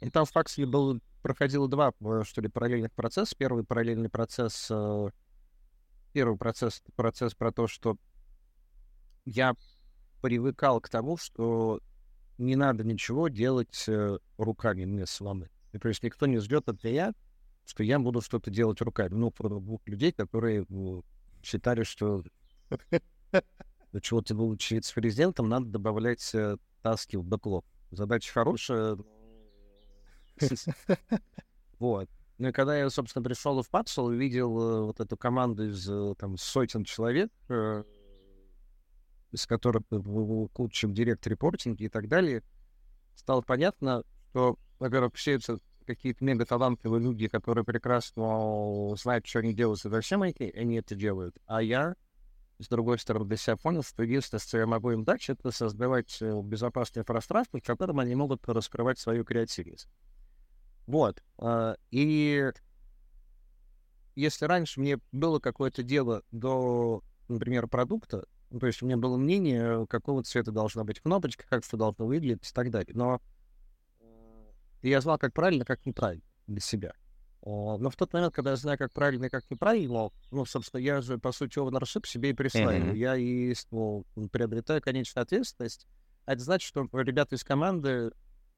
И 0.00 0.10
там 0.10 0.24
в 0.24 0.32
Пакселе 0.32 0.66
был, 0.66 1.00
проходило 1.22 1.68
два, 1.68 1.92
э, 2.00 2.22
что 2.24 2.40
ли, 2.40 2.48
параллельных 2.48 2.92
процесса. 2.92 3.34
Первый 3.36 3.64
параллельный 3.64 4.08
процесс, 4.08 4.68
э, 4.70 5.10
первый 6.12 6.36
процесс, 6.36 6.82
процесс 6.96 7.34
про 7.34 7.50
то, 7.50 7.66
что 7.66 7.96
я 9.24 9.54
привыкал 10.22 10.80
к 10.80 10.88
тому, 10.88 11.16
что 11.16 11.80
не 12.38 12.56
надо 12.56 12.84
ничего 12.84 13.28
делать 13.28 13.84
э, 13.88 14.18
руками 14.38 14.84
мне 14.84 15.06
самому. 15.06 15.46
И, 15.72 15.78
то 15.78 15.88
есть 15.88 16.02
никто 16.02 16.26
не 16.26 16.38
ждет 16.38 16.68
от 16.68 16.82
меня 16.84 17.14
что 17.66 17.82
я 17.82 17.98
буду 17.98 18.20
что-то 18.20 18.50
делать 18.50 18.80
руками. 18.80 19.14
Ну, 19.14 19.30
про 19.30 19.48
двух 19.48 19.80
людей, 19.86 20.12
которые 20.12 20.64
ну, 20.68 21.04
считали, 21.42 21.82
что 21.82 22.22
для 23.92 24.00
чего 24.00 24.22
ты 24.22 24.34
был 24.34 24.52
вице-президентом, 24.52 25.48
надо 25.48 25.66
добавлять 25.66 26.34
э, 26.34 26.56
таски 26.82 27.16
в 27.16 27.24
бэклог. 27.24 27.64
Задача 27.90 28.32
хорошая. 28.32 28.98
Вот. 31.78 32.08
Ну 32.38 32.48
и 32.48 32.52
когда 32.52 32.74
я, 32.74 32.88
собственно, 32.88 33.22
пришел 33.22 33.62
в 33.62 33.68
Папсел, 33.68 34.06
увидел 34.06 34.58
э, 34.58 34.80
вот 34.86 35.00
эту 35.00 35.18
команду 35.18 35.68
из 35.68 35.84
там 36.16 36.38
сотен 36.38 36.84
человек, 36.84 37.30
из 39.36 39.46
которых 39.46 39.82
был 39.90 40.48
куча 40.48 40.88
директ 40.88 41.26
репортинги 41.26 41.84
и 41.84 41.88
так 41.90 42.08
далее, 42.08 42.42
стало 43.14 43.42
понятно, 43.42 44.02
что, 44.30 44.58
во-первых, 44.78 45.14
все 45.14 45.32
это 45.32 45.58
какие-то 45.86 46.24
мега 46.24 46.46
талантливые 46.46 47.02
люди, 47.02 47.28
которые 47.28 47.62
прекрасно 47.62 48.96
знают, 48.96 49.26
что 49.26 49.40
они 49.40 49.52
делают, 49.52 49.84
и 49.84 49.90
зачем 49.90 50.22
они, 50.22 50.34
они 50.54 50.76
это 50.76 50.94
делают. 50.94 51.36
А 51.44 51.62
я, 51.62 51.96
с 52.58 52.66
другой 52.68 52.98
стороны, 52.98 53.26
для 53.26 53.36
себя 53.36 53.58
понял, 53.58 53.82
что 53.82 54.02
единственное, 54.02 54.40
что 54.40 54.56
я 54.56 54.66
могу 54.66 54.90
им 54.90 55.04
дать, 55.04 55.28
это 55.28 55.50
создавать 55.50 56.18
безопасное 56.20 57.04
пространство, 57.04 57.60
в 57.60 57.62
котором 57.62 58.00
они 58.00 58.14
могут 58.14 58.48
раскрывать 58.48 58.98
свою 58.98 59.22
креативность. 59.22 59.86
Вот. 60.86 61.22
А, 61.36 61.76
и 61.90 62.50
если 64.14 64.46
раньше 64.46 64.80
мне 64.80 64.98
было 65.12 65.40
какое-то 65.40 65.82
дело 65.82 66.22
до, 66.30 67.02
например, 67.28 67.68
продукта, 67.68 68.24
ну, 68.50 68.58
то 68.58 68.66
есть 68.66 68.82
у 68.82 68.86
меня 68.86 68.96
было 68.96 69.16
мнение, 69.16 69.86
какого 69.86 70.22
цвета 70.22 70.52
должна 70.52 70.84
быть 70.84 71.00
кнопочка, 71.00 71.44
как 71.48 71.64
все 71.64 71.76
должно 71.76 72.06
выглядеть 72.06 72.48
и 72.48 72.52
так 72.52 72.70
далее. 72.70 72.94
Но 72.94 73.20
я 74.82 75.00
знал, 75.00 75.18
как 75.18 75.32
правильно, 75.32 75.64
как 75.64 75.84
неправильно 75.84 76.24
для 76.46 76.60
себя. 76.60 76.92
Но 77.42 77.90
в 77.90 77.96
тот 77.96 78.12
момент, 78.12 78.34
когда 78.34 78.50
я 78.50 78.56
знаю, 78.56 78.76
как 78.76 78.92
правильно 78.92 79.26
и 79.26 79.28
как 79.28 79.48
неправильно, 79.50 80.10
ну, 80.32 80.44
собственно, 80.44 80.80
я 80.80 81.00
же, 81.00 81.16
по 81.16 81.30
сути, 81.30 81.58
ownership 81.58 82.04
себе 82.06 82.30
и 82.30 82.34
присваиваю. 82.34 82.92
Mm-hmm. 82.92 82.96
Я 82.96 83.16
и 83.16 83.54
ну, 83.70 84.04
приобретаю 84.32 84.82
конечную 84.82 85.22
ответственность. 85.22 85.86
А 86.24 86.32
это 86.32 86.42
значит, 86.42 86.66
что 86.66 86.88
ребята 86.92 87.36
из 87.36 87.44
команды 87.44 88.10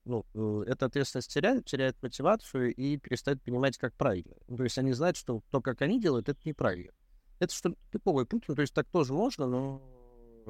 ну, 0.07 0.25
э, 0.35 0.71
эта 0.71 0.87
ответственность 0.87 1.33
теряют, 1.33 1.66
теряют 1.66 2.02
мотивацию 2.02 2.75
и 2.75 2.97
перестают 2.97 3.42
понимать, 3.42 3.76
как 3.76 3.95
правильно. 3.95 4.35
То 4.49 4.64
есть 4.64 4.78
они 4.78 4.92
знают, 4.92 5.18
что 5.18 5.42
то, 5.50 5.61
как 5.61 5.83
они 5.83 6.00
делают, 6.00 6.30
это 6.30 6.40
неправильно. 6.47 6.92
Это 7.38 7.54
что 7.54 7.75
типовый 7.92 8.26
путь, 8.26 8.45
ну, 8.49 8.54
то 8.54 8.62
есть 8.62 8.75
так 8.75 8.88
тоже 8.88 9.12
можно, 9.12 9.47
но 9.47 9.83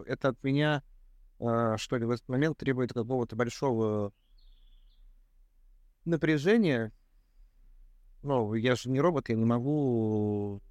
это 0.07 0.29
от 0.29 0.43
меня, 0.43 0.83
э, 1.39 1.77
что 1.77 1.97
ли, 1.97 2.05
в 2.05 2.11
этот 2.11 2.29
момент 2.29 2.59
требует 2.59 2.93
какого-то 2.93 3.37
большого 3.37 4.13
напряжения. 6.05 6.93
Ну, 8.23 8.55
я 8.55 8.75
же 8.75 8.91
не 8.91 9.01
робот, 9.01 9.29
я 9.29 9.37
не 9.37 9.45
могу 9.45 10.63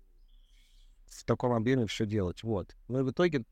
в 1.05 1.23
таком 1.25 1.53
объеме 1.53 1.85
все 1.85 2.05
делать. 2.05 2.43
Вот. 2.43 2.75
Но 2.87 3.03
в 3.03 3.11
итоге, 3.11 3.45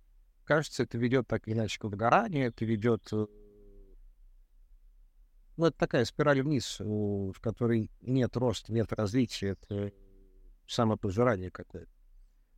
кажется, 0.44 0.84
это 0.84 0.98
ведет 0.98 1.28
так 1.28 1.48
или 1.48 1.56
иначе 1.56 1.80
к 1.80 1.84
выгоранию, 1.84 2.48
это 2.48 2.66
ведет 2.66 3.08
э, 3.12 3.26
ну, 5.58 5.68
это 5.68 5.78
такая 5.78 6.04
спираль 6.04 6.42
вниз, 6.42 6.80
в 6.80 7.40
которой 7.40 7.90
нет 8.02 8.36
роста, 8.36 8.74
нет 8.74 8.92
развития, 8.92 9.56
это 9.62 9.92
самопожирание 10.68 11.50
какое-то. 11.50 11.95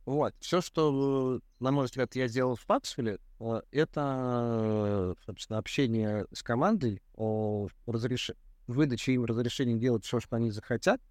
Вот. 0.08 0.34
Все, 0.40 0.62
что, 0.62 1.38
на 1.60 1.70
мой 1.70 1.84
взгляд, 1.84 2.16
я 2.16 2.28
сделал 2.28 2.56
в 2.56 2.64
Папсвилле, 2.64 3.18
э, 3.40 3.60
это, 3.72 5.14
собственно, 5.26 5.58
общение 5.58 6.24
с 6.32 6.42
командой 6.42 7.02
о 7.14 7.68
разреш... 7.84 8.30
выдаче 8.66 9.12
им 9.12 9.26
разрешения 9.26 9.76
делать 9.76 10.06
все, 10.06 10.18
что 10.18 10.36
они 10.36 10.50
захотят, 10.50 11.02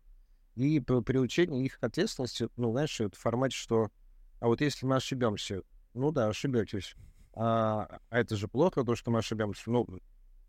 и 0.56 0.80
приучение 0.80 1.63
их 1.63 1.77
к 1.80 1.84
ответственности, 1.84 2.50
ну, 2.58 2.72
знаешь, 2.72 3.00
в 3.00 3.12
формате, 3.12 3.56
что 3.56 3.92
а 4.39 4.48
вот 4.48 4.62
если 4.62 4.88
мы 4.88 4.96
ошибемся, 4.96 5.62
ну 5.94 6.12
да, 6.12 6.30
ошибетесь. 6.30 6.96
А, 7.34 8.00
а 8.10 8.20
это 8.20 8.36
же 8.36 8.48
плохо, 8.48 8.84
то, 8.84 8.96
что 8.96 9.12
мы 9.12 9.20
ошибемся. 9.20 9.70
Ну, 9.70 9.88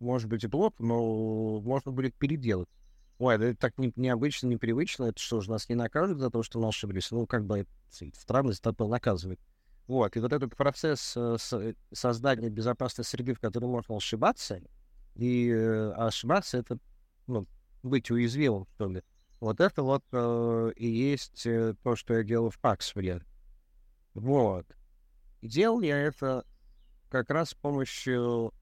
может 0.00 0.26
быть 0.26 0.44
и 0.44 0.48
плохо, 0.48 0.76
но 0.78 1.60
можно 1.60 1.92
будет 1.92 2.14
переделать. 2.14 2.70
Ой, 3.18 3.34
это 3.34 3.54
так 3.56 3.78
не, 3.78 3.92
необычно, 3.96 4.46
непривычно. 4.46 5.04
Это 5.04 5.20
что 5.20 5.40
же, 5.40 5.50
нас 5.50 5.68
не 5.68 5.74
накажут 5.74 6.18
за 6.18 6.30
то, 6.30 6.42
что 6.42 6.60
мы 6.60 6.68
ошиблись? 6.68 7.10
Ну, 7.10 7.26
как 7.26 7.44
бы 7.44 7.66
странность 7.90 8.64
это 8.64 8.86
наказывает. 8.86 9.40
Вот, 9.88 10.16
и 10.16 10.20
вот 10.20 10.32
этот 10.34 10.54
процесс 10.54 11.14
э, 11.16 11.36
э, 11.52 11.72
создания 11.92 12.50
безопасной 12.50 13.06
среды, 13.06 13.32
в 13.32 13.40
которой 13.40 13.64
можно 13.64 13.96
ошибаться, 13.96 14.60
и 15.14 15.48
э, 15.48 15.92
ошибаться— 15.92 16.58
это, 16.58 16.78
ну, 17.26 17.46
быть 17.82 18.10
уязвимым, 18.10 18.66
что 18.74 18.88
ли. 18.88 19.02
Вот 19.40 19.60
это 19.60 19.82
вот 19.82 20.04
э, 20.12 20.72
и 20.76 20.86
есть 20.86 21.42
то, 21.82 21.96
что 21.96 22.14
я 22.14 22.22
делал 22.22 22.50
в 22.50 22.58
Паксфиле. 22.58 23.22
Вот. 24.12 24.66
И 25.40 25.48
делал 25.48 25.80
я 25.80 25.96
это 25.96 26.44
как 27.08 27.30
раз 27.30 27.50
с 27.50 27.54
помощью 27.54 28.52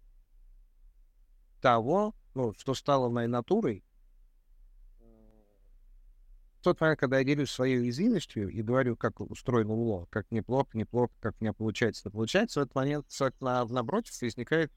того, 1.61 2.15
ну, 2.35 2.55
что 2.57 2.75
стало 2.75 3.09
моей 3.09 3.29
натурой, 3.29 3.83
тот 6.67 6.81
момент, 6.81 6.99
когда 6.99 7.19
я 7.19 7.25
делюсь 7.25 7.51
своей 7.51 7.79
уязвимостью 7.79 8.49
и 8.49 8.61
говорю, 8.61 8.97
как 8.97 9.21
устроено 9.21 9.73
УЛО, 9.73 10.07
как 10.11 10.29
неплохо, 10.33 10.71
неплохо, 10.75 11.13
как 11.21 11.37
у 11.39 11.45
меня 11.45 11.53
получается, 11.53 12.03
не 12.05 12.11
получается, 12.11 12.59
в 12.59 12.63
этот 12.65 12.75
момент 12.75 13.07
на, 13.41 13.65
напротив 13.67 14.21
возникает 14.21 14.73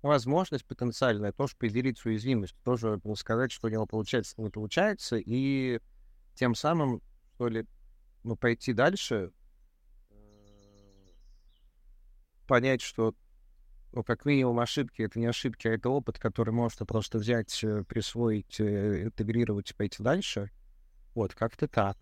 возможность 0.00 0.64
потенциальная 0.64 1.32
тоже 1.32 1.56
поделиться 1.58 2.08
уязвимостью, 2.08 2.58
тоже 2.64 2.98
сказать, 3.16 3.52
что 3.52 3.66
у 3.66 3.70
него 3.70 3.84
получается, 3.84 4.40
не 4.40 4.48
получается, 4.48 5.18
и 5.18 5.80
тем 6.36 6.54
самым, 6.54 7.02
что 7.34 7.48
ли, 7.48 7.66
ну, 8.24 8.34
пойти 8.34 8.72
дальше, 8.72 9.30
понять, 12.46 12.80
что 12.80 13.14
ну, 13.92 14.02
как 14.02 14.24
минимум, 14.24 14.58
ошибки— 14.60 15.02
это 15.02 15.18
не 15.18 15.26
ошибки, 15.26 15.68
а 15.68 15.72
это 15.72 15.90
опыт, 15.90 16.18
который 16.18 16.54
можно 16.54 16.86
просто 16.86 17.18
взять, 17.18 17.62
э, 17.62 17.84
присвоить, 17.86 18.58
э, 18.58 19.02
интегрировать, 19.02 19.76
пойти 19.76 20.02
дальше. 20.02 20.50
Вот, 21.14 21.34
как-то 21.34 21.68
так. 21.68 21.96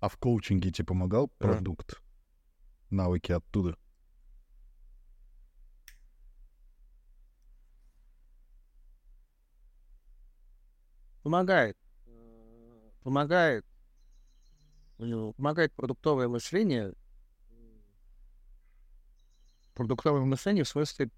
А 0.00 0.08
в 0.08 0.16
коучинге 0.16 0.70
тебе 0.70 0.86
помогал 0.86 1.28
продукт? 1.38 1.92
Mm. 1.92 2.02
Навыки 2.90 3.32
оттуда? 3.32 3.76
Помогает. 11.22 11.76
Помогает. 13.02 13.66
Помогает 14.96 15.72
продуктовое 15.74 16.28
мышление— 16.28 16.94
продуктовое 19.78 20.22
мышление 20.22 20.64
в 20.64 20.68
смысле 20.68 21.08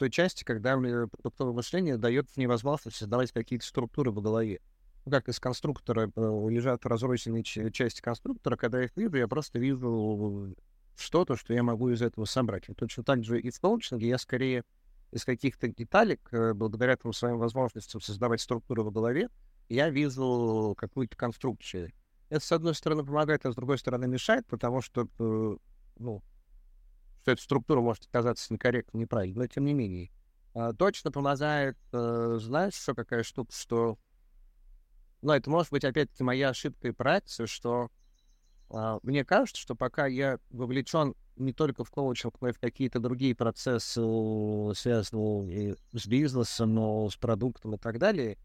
той 0.00 0.10
части, 0.10 0.44
когда 0.44 0.78
продуктовое 0.78 1.52
мышление 1.52 1.98
дает 1.98 2.34
мне 2.34 2.48
возможность 2.48 2.96
создавать 2.96 3.32
какие-то 3.32 3.66
структуры 3.66 4.10
в 4.10 4.22
голове. 4.22 4.60
Ну, 5.04 5.12
как 5.12 5.28
из 5.28 5.38
конструктора 5.38 6.10
э, 6.16 6.46
лежат 6.48 6.86
разрозненные 6.86 7.42
части 7.42 8.00
конструктора, 8.00 8.56
когда 8.56 8.78
я 8.78 8.86
их 8.86 8.96
вижу, 8.96 9.18
я 9.18 9.28
просто 9.28 9.58
вижу 9.58 10.54
что-то, 10.96 11.36
что 11.36 11.52
я 11.52 11.62
могу 11.62 11.90
из 11.90 12.00
этого 12.00 12.24
собрать. 12.24 12.70
И 12.70 12.72
точно 12.72 13.04
так 13.04 13.24
же 13.24 13.38
и 13.38 13.50
в 13.50 13.60
коучинге 13.60 14.08
я 14.08 14.16
скорее 14.16 14.64
из 15.12 15.26
каких-то 15.26 15.68
деталек, 15.68 16.20
э, 16.32 16.54
благодаря 16.54 16.96
там 16.96 17.12
своим 17.12 17.36
возможностям 17.36 18.00
создавать 18.00 18.40
структуру 18.40 18.84
в 18.84 18.90
голове, 18.90 19.28
я 19.68 19.90
вижу 19.90 20.74
какую-то 20.78 21.14
конструкцию. 21.14 21.92
Это, 22.30 22.42
с 22.42 22.52
одной 22.52 22.74
стороны, 22.74 23.04
помогает, 23.04 23.44
а 23.44 23.52
с 23.52 23.54
другой 23.54 23.76
стороны, 23.76 24.08
мешает, 24.08 24.46
потому 24.46 24.80
что, 24.80 25.08
э, 25.18 25.56
ну, 25.98 26.22
что 27.22 27.32
эта 27.32 27.42
структура 27.42 27.80
может 27.80 28.06
оказаться 28.06 28.52
некорректной, 28.52 29.02
неправильной, 29.02 29.38
но 29.38 29.46
тем 29.46 29.64
не 29.64 29.74
менее. 29.74 30.10
А, 30.54 30.72
точно 30.72 31.12
помогает, 31.12 31.76
э, 31.92 32.38
знаешь, 32.40 32.74
что 32.74 32.94
какая 32.94 33.22
штука, 33.22 33.52
что... 33.52 33.98
Ну, 35.22 35.32
это 35.32 35.50
может 35.50 35.70
быть, 35.70 35.84
опять-таки, 35.84 36.24
моя 36.24 36.48
ошибка 36.48 36.88
и 36.88 36.92
проекция, 36.92 37.46
что 37.46 37.90
э, 38.70 38.98
мне 39.02 39.24
кажется, 39.24 39.60
что 39.60 39.74
пока 39.74 40.06
я 40.06 40.38
вовлечен 40.50 41.14
не 41.36 41.52
только 41.52 41.84
в 41.84 41.90
коучинг, 41.90 42.40
но 42.40 42.48
и 42.48 42.52
в 42.52 42.58
какие-то 42.58 43.00
другие 43.00 43.34
процессы, 43.34 44.00
связанные 44.74 45.76
с 45.92 46.06
бизнесом, 46.06 46.74
но 46.74 47.08
с 47.08 47.16
продуктом 47.16 47.74
и 47.74 47.78
так 47.78 47.98
далее, 47.98 48.36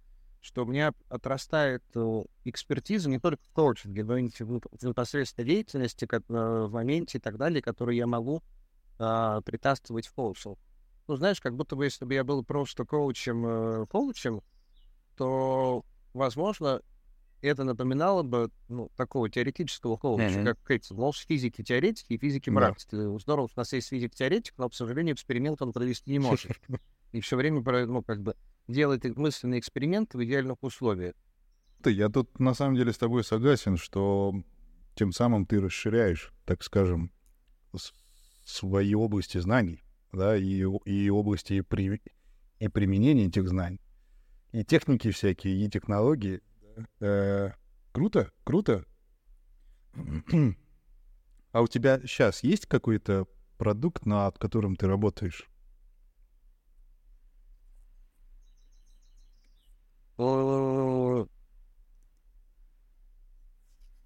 что 0.42 0.64
у 0.64 0.68
меня 0.68 0.94
отрастает 1.10 1.84
э, 1.96 2.24
экспертиза 2.44 3.10
не 3.10 3.20
только 3.20 3.44
в 3.44 3.52
коучинге, 3.52 4.04
но 4.04 4.18
и 4.18 4.30
в 4.40 4.84
непосредственной 4.84 5.48
деятельности, 5.48 6.06
как, 6.06 6.24
в 6.28 6.70
моменте 6.70 7.18
и 7.18 7.22
так 7.22 7.38
далее, 7.38 7.62
которые 7.62 7.98
я 7.98 8.06
могу 8.06 8.44
а, 9.00 9.42
притаскивать 9.42 10.08
в 10.08 10.14
коучинг. 10.14 10.58
Ну, 11.08 11.16
знаешь, 11.16 11.40
как 11.40 11.56
будто 11.56 11.76
бы, 11.76 11.86
если 11.86 12.06
бы 12.06 12.14
я 12.14 12.24
был 12.24 12.44
просто 12.44 12.84
коучем, 12.86 13.46
э, 13.46 13.86
коучем, 13.88 14.42
то, 15.16 15.86
возможно, 16.14 16.82
это 17.42 17.64
напоминало 17.64 18.24
бы 18.24 18.50
ну, 18.70 18.90
такого 18.96 19.30
теоретического 19.30 19.98
коуча, 19.98 20.24
mm-hmm. 20.24 20.44
как 20.44 20.72
эти, 20.72 20.94
ну, 20.94 21.12
физики 21.14 21.64
теоретики 21.64 22.14
и 22.14 22.18
физики 22.18 22.50
практики. 22.50 22.96
Да. 22.96 23.20
Здорово, 23.20 23.46
у 23.46 23.60
нас 23.60 23.72
есть 23.74 23.90
физик-теоретик, 23.90 24.56
но, 24.58 24.70
к 24.70 24.74
сожалению, 24.74 25.14
эксперимент 25.14 25.62
он 25.62 25.74
провести 25.74 26.12
не 26.12 26.20
может. 26.20 26.52
И 27.12 27.22
все 27.22 27.38
время, 27.38 27.62
ну, 27.86 28.02
как 28.02 28.22
бы, 28.22 28.36
делает 28.68 29.06
мысленные 29.16 29.60
эксперименты 29.60 30.18
в 30.18 30.24
идеальных 30.24 30.58
условиях. 30.62 31.14
Я 31.86 32.10
тут 32.10 32.40
на 32.40 32.56
самом 32.56 32.76
деле 32.76 32.92
с 32.92 32.98
тобой 32.98 33.24
согласен, 33.24 33.78
что 33.78 34.34
тем 34.96 35.12
самым 35.12 35.46
ты 35.46 35.62
расширяешь, 35.62 36.34
так 36.46 36.64
скажем, 36.64 37.12
свои 38.46 38.94
области 38.94 39.40
знаний, 39.40 39.84
да, 40.14 40.38
и, 40.38 40.64
и 40.86 41.10
области 41.10 41.62
при, 41.62 42.02
и 42.60 42.68
применения 42.70 43.26
этих 43.26 43.50
знаний, 43.50 43.82
и 44.52 44.64
техники 44.64 45.12
всякие, 45.12 45.66
и 45.66 45.70
технологии. 45.70 46.42
Э, 47.02 47.52
круто, 47.92 48.32
круто. 48.44 48.86
А 51.52 51.62
у 51.62 51.68
тебя 51.68 52.02
сейчас 52.02 52.44
есть 52.44 52.66
какой-то 52.66 53.28
продукт, 53.58 54.06
над 54.06 54.38
которым 54.38 54.76
ты 54.76 54.88
работаешь? 54.88 55.48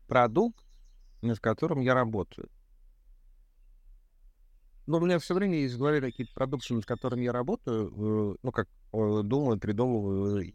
Продукт, 0.08 0.64
над 1.24 1.40
которым 1.40 1.80
я 1.80 1.96
работаю. 1.96 2.50
Но 4.90 4.98
у 4.98 5.02
меня 5.02 5.20
все 5.20 5.36
время 5.36 5.60
есть 5.60 5.76
в 5.76 5.78
голове 5.78 6.02
какие-то 6.02 6.34
продукты, 6.34 6.74
над 6.74 6.84
которыми 6.84 7.22
я 7.22 7.32
работаю, 7.32 7.90
э, 7.90 8.36
ну, 8.42 8.52
как 8.52 8.68
э, 8.92 9.22
думаю, 9.24 9.60
придумываю, 9.60 10.52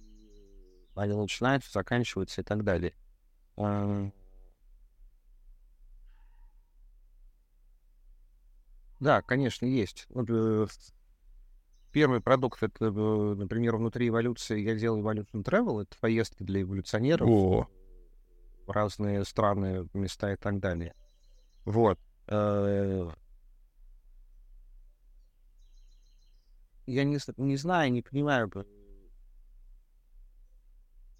они 0.96 1.14
начинаются, 1.14 1.70
заканчиваются 1.70 2.40
и 2.40 2.44
так 2.44 2.64
далее. 2.64 2.94
Да, 8.98 9.22
конечно, 9.24 9.66
есть. 9.66 10.08
Э, 10.12 10.66
первый 11.92 12.20
продукт 12.20 12.60
это, 12.64 12.90
например, 12.90 13.76
внутри 13.76 14.08
эволюции 14.08 14.60
я 14.62 14.74
делал 14.74 15.00
Evolution 15.00 15.44
Travel, 15.44 15.82
это 15.82 15.96
поездки 16.00 16.42
для 16.42 16.62
эволюционеров 16.62 17.28
О. 17.28 17.68
в 18.66 18.70
разные 18.72 19.24
страны, 19.24 19.88
места 19.94 20.32
и 20.32 20.36
так 20.36 20.58
далее. 20.58 20.96
Вот 21.64 22.00
я 26.86 27.04
не, 27.04 27.18
не 27.36 27.56
знаю, 27.56 27.92
не 27.92 28.02
понимаю, 28.02 28.50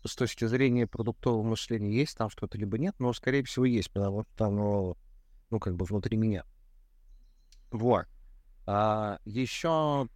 с 0.07 0.15
точки 0.17 0.45
зрения 0.47 0.87
продуктового 0.87 1.43
мышления 1.43 1.91
есть 1.91 2.17
там 2.17 2.29
что-то, 2.29 2.59
либо 2.59 2.79
нет, 2.79 2.95
но, 2.99 3.13
скорее 3.13 3.43
всего, 3.45 3.65
есть, 3.65 3.91
потому 3.91 4.25
что 4.35 4.47
оно, 4.47 4.97
ну, 5.51 5.59
как 5.59 5.77
бы 5.77 5.85
внутри 5.87 6.17
меня. 6.17 6.45
Вот. 7.71 8.07
А, 8.67 9.19
еще 9.25 10.09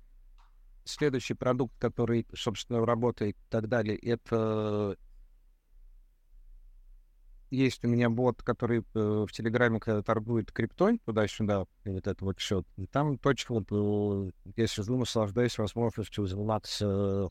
следующий 0.84 1.34
продукт, 1.34 1.74
который, 1.78 2.26
собственно, 2.34 2.84
работает 2.84 3.36
и 3.36 3.50
так 3.50 3.68
далее, 3.68 3.96
это 3.96 4.96
есть 7.50 7.84
у 7.84 7.88
меня 7.88 8.10
бот, 8.10 8.42
который 8.42 8.80
э, 8.80 9.26
в 9.26 9.32
Телеграме 9.32 9.80
когда 9.80 10.02
торгует 10.02 10.52
криптой 10.52 11.00
туда-сюда, 11.04 11.64
вот 11.84 12.06
это 12.06 12.24
вот 12.24 12.38
счет. 12.38 12.66
И 12.76 12.86
там 12.86 13.18
точно, 13.18 13.56
вот, 13.56 13.68
э, 13.70 14.30
я 14.56 14.66
сижу, 14.66 14.96
наслаждаюсь 14.96 15.58
возможностью 15.58 16.26
заниматься 16.26 17.30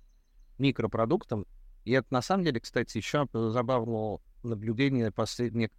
микропродуктом. 0.58 1.46
И 1.86 1.92
это 1.92 2.08
на 2.12 2.22
самом 2.22 2.44
деле, 2.44 2.60
кстати, 2.60 2.98
еще 2.98 3.28
забавное 3.32 4.20
наблюдение 4.44 5.12
последних 5.12 5.70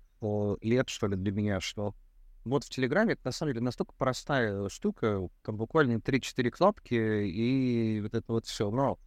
лет, 0.63 0.89
что 0.89 1.07
ли, 1.07 1.17
для 1.17 1.33
меня, 1.33 1.61
что 1.61 1.95
вот 2.45 2.65
в 2.65 2.71
Телеграме 2.71 3.13
это 3.13 3.23
на 3.25 3.33
самом 3.33 3.53
деле 3.53 3.65
настолько 3.65 3.93
простая 3.97 4.69
штука, 4.69 5.29
там 5.43 5.57
буквально 5.57 5.99
3-4 5.99 6.51
кнопки 6.51 6.95
и 6.95 8.01
вот 8.01 8.15
это 8.15 8.33
вот 8.33 8.47
все. 8.47 8.71
Но 8.71 8.99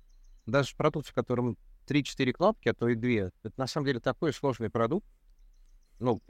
даже 0.46 0.76
продукт, 0.76 1.08
в 1.08 1.14
котором 1.14 1.58
3-4 1.88 2.34
кнопки, 2.34 2.70
а 2.70 2.74
то 2.74 2.88
и 2.88 2.96
2, 2.96 3.10
это 3.44 3.54
на 3.58 3.68
самом 3.68 3.88
деле 3.88 4.00
такой 4.00 4.34
сложный 4.34 4.70
продукт, 4.70 5.08
ну, 6.02 6.22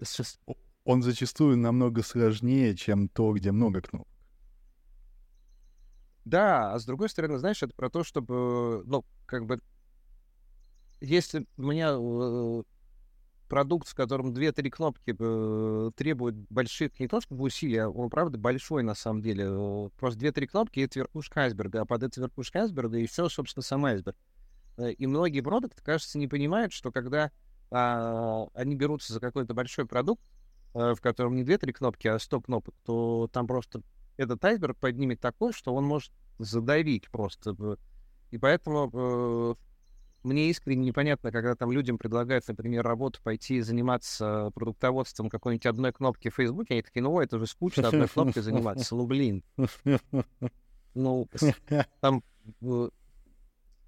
он 0.84 1.02
зачастую 1.02 1.58
намного 1.58 2.04
сложнее, 2.04 2.76
чем 2.76 3.08
то, 3.10 3.34
где 3.34 3.52
много 3.52 3.82
кнопок. 3.82 4.08
Да, 6.26 6.74
а 6.74 6.80
с 6.80 6.86
другой 6.86 7.10
стороны, 7.10 7.40
знаешь, 7.40 7.64
это 7.64 7.74
про 7.74 7.90
то, 7.90 8.04
чтобы, 8.04 8.84
ну, 8.86 9.04
как 9.26 9.46
бы, 9.46 9.60
если 11.00 11.48
у 11.58 11.64
меня 11.64 11.96
э, 11.98 12.64
продукт, 13.50 13.88
в 13.88 13.96
котором 13.96 14.34
две-три 14.34 14.70
кнопки 14.70 15.16
э, 15.18 15.92
требует 15.96 16.36
больших, 16.50 17.00
не 17.00 17.08
то 17.08 17.22
чтобы 17.22 17.44
усилий, 17.44 17.78
а 17.78 17.90
он, 17.90 18.10
правда, 18.10 18.38
большой 18.38 18.84
на 18.84 18.94
самом 18.94 19.22
деле. 19.22 19.90
Просто 20.00 20.20
две-три 20.20 20.46
кнопки— 20.46 20.80
это 20.82 21.00
верхушка 21.00 21.42
айсберга, 21.42 21.82
а 21.82 21.86
под 21.86 22.04
этой 22.04 22.20
верхушкой 22.20 22.62
айсберга 22.62 22.98
еще, 22.98 23.28
собственно, 23.30 23.64
сам 23.64 23.86
айсберг. 23.86 24.18
Э, 24.78 24.92
и 24.92 25.08
многие 25.08 25.42
продукты, 25.42 25.82
кажется, 25.84 26.20
не 26.20 26.28
понимают, 26.28 26.72
что 26.72 26.92
когда 26.92 27.32
а, 27.72 28.48
они 28.54 28.76
берутся 28.76 29.14
за 29.14 29.20
какой-то 29.20 29.54
большой 29.54 29.86
продукт, 29.86 30.22
а, 30.74 30.94
в 30.94 31.02
котором 31.02 31.36
не 31.36 31.44
2-3 31.44 31.72
кнопки, 31.72 32.08
а 32.08 32.20
100 32.20 32.42
кнопок, 32.42 32.76
то 32.86 33.30
там 33.32 33.48
просто 33.48 33.82
этот 34.18 34.44
айсберг 34.44 34.78
поднимет 34.78 35.20
такой, 35.20 35.54
что 35.54 35.74
он 35.74 35.86
может 35.86 36.12
задавить 36.38 37.10
просто. 37.10 37.56
И 38.30 38.38
поэтому 38.38 38.90
э, 38.94 39.56
мне 40.24 40.50
искренне 40.50 40.86
непонятно, 40.86 41.32
когда 41.32 41.56
там 41.56 41.72
людям 41.72 41.98
предлагают, 41.98 42.48
например, 42.48 42.84
работу 42.86 43.20
пойти 43.24 43.62
заниматься 43.62 44.52
продуктоводством 44.54 45.30
какой-нибудь 45.30 45.66
одной 45.66 45.92
кнопки 45.92 46.30
в 46.30 46.36
Фейсбуке, 46.36 46.76
они 46.76 46.84
такие, 46.84 47.02
ну, 47.02 47.20
это 47.20 47.40
же 47.40 47.48
скучно 47.48 47.88
одной 47.88 48.08
кнопкой 48.08 48.44
заниматься. 48.44 48.96
Ну, 48.96 49.06
блин. 49.06 49.44
Ну, 50.94 51.26
там 52.02 52.22
э, 52.62 52.90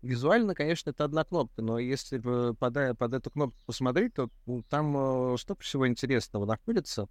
Визуально, 0.04 0.54
конечно, 0.54 0.90
это 0.90 1.06
одна 1.06 1.24
кнопка, 1.24 1.62
но 1.62 1.80
если 1.80 2.18
под, 2.20 2.98
под 2.98 3.14
эту 3.14 3.32
кнопку 3.32 3.58
посмотреть, 3.66 4.14
то 4.16 4.30
ну, 4.46 4.62
там 4.64 5.34
э, 5.34 5.38
столько 5.38 5.64
всего 5.64 5.88
интересного 5.88 6.46
находится. 6.46 7.08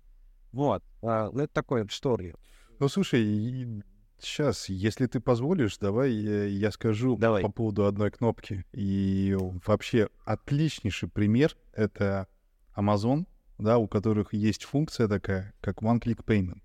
Вот. 0.52 0.84
А, 1.00 1.30
ну, 1.32 1.40
это 1.40 1.54
такое 1.54 1.86
история. 1.86 2.34
Ну, 2.78 2.88
слушай, 2.88 3.82
сейчас, 4.18 4.68
если 4.68 5.06
ты 5.06 5.20
позволишь, 5.20 5.78
давай 5.78 6.12
я, 6.12 6.44
я 6.44 6.70
скажу 6.70 7.16
давай. 7.16 7.42
по 7.42 7.50
поводу 7.50 7.86
одной 7.86 8.10
кнопки. 8.10 8.66
И 8.72 9.34
вообще 9.64 10.10
отличнейший 10.26 11.08
пример— 11.08 11.56
это 11.72 12.28
Amazon, 12.76 13.24
да, 13.56 13.78
у 13.78 13.88
которых 13.88 14.34
есть 14.34 14.64
функция 14.64 15.08
такая, 15.08 15.54
как 15.62 15.82
one-click 15.82 16.22
payment. 16.26 16.60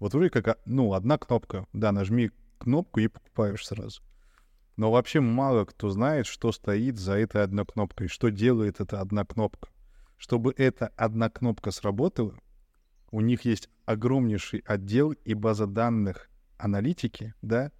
Вот 0.00 0.12
вроде 0.12 0.30
как, 0.30 0.58
ну, 0.66 0.92
одна 0.94 1.18
кнопка, 1.18 1.68
да, 1.72 1.92
нажми 1.92 2.32
кнопку 2.58 2.98
и 2.98 3.06
покупаешь 3.06 3.64
сразу. 3.64 4.02
Но 4.76 4.90
вообще 4.90 5.20
мало 5.20 5.64
кто 5.64 5.90
знает, 5.90 6.26
что 6.26 6.52
стоит 6.52 6.98
за 6.98 7.14
этой 7.14 7.42
одной 7.42 7.66
кнопкой, 7.66 8.08
что 8.08 8.30
делает 8.30 8.80
эта 8.80 9.00
одна 9.00 9.24
кнопка. 9.24 9.68
Чтобы 10.16 10.54
эта 10.56 10.88
одна 10.96 11.28
кнопка 11.28 11.70
сработала, 11.70 12.38
у 13.10 13.20
них 13.20 13.44
есть 13.44 13.68
огромнейший 13.84 14.62
отдел 14.66 15.12
и 15.12 15.34
база 15.34 15.66
данных 15.66 16.30
аналитики, 16.56 17.34
да, 17.42 17.72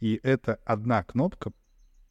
и 0.00 0.18
эта 0.22 0.58
одна 0.64 1.04
кнопка, 1.04 1.52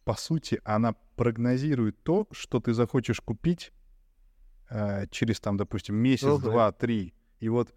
по 0.06 0.14
сути, 0.14 0.62
она 0.64 0.94
прогнозирует 1.16 2.02
то, 2.04 2.28
что 2.32 2.60
ты 2.60 2.74
захочешь 2.74 3.20
купить 3.20 3.74
э, 4.70 5.08
через, 5.10 5.40
там, 5.40 5.58
допустим, 5.58 5.96
месяц, 5.96 6.28
okay. 6.28 6.42
два, 6.42 6.72
три. 6.72 7.14
И 7.40 7.50
вот 7.50 7.74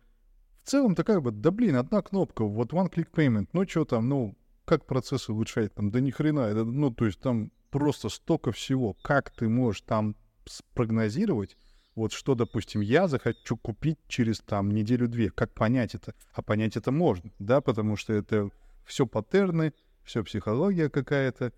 в 0.62 0.68
целом 0.68 0.94
такая 0.94 1.18
вот, 1.18 1.40
да 1.40 1.51
блин, 1.51 1.77
одна 1.77 2.03
кнопка, 2.03 2.44
вот 2.44 2.72
one 2.72 2.92
click 2.92 3.11
payment, 3.11 3.48
ну 3.53 3.66
что 3.66 3.85
там, 3.85 4.09
ну, 4.09 4.37
как 4.64 4.87
процесс 4.87 5.29
улучшать? 5.29 5.75
Там, 5.75 5.90
да 5.90 6.01
ни 6.01 6.11
хрена, 6.11 6.40
это, 6.40 6.64
ну, 6.64 6.90
то 6.90 7.07
есть 7.07 7.20
там 7.20 7.51
просто 7.70 8.09
столько 8.09 8.53
всего. 8.53 8.94
Как 9.03 9.31
ты 9.31 9.48
можешь 9.48 9.83
там 9.83 10.16
спрогнозировать, 10.44 11.57
вот 11.94 12.12
что, 12.12 12.35
допустим, 12.35 12.81
я 12.81 13.07
захочу 13.07 13.57
купить 13.57 13.98
через 14.09 14.40
там 14.40 14.70
неделю-две, 14.70 15.31
как 15.31 15.53
понять 15.53 15.94
это? 15.94 16.14
А 16.33 16.42
понять 16.42 16.77
это 16.77 16.90
можно, 16.90 17.31
да, 17.38 17.61
потому 17.61 17.96
что 17.96 18.12
это 18.12 18.51
все 18.87 19.07
паттерны, 19.07 19.75
все 20.03 20.25
психология 20.25 20.88
какая-то, 20.88 21.53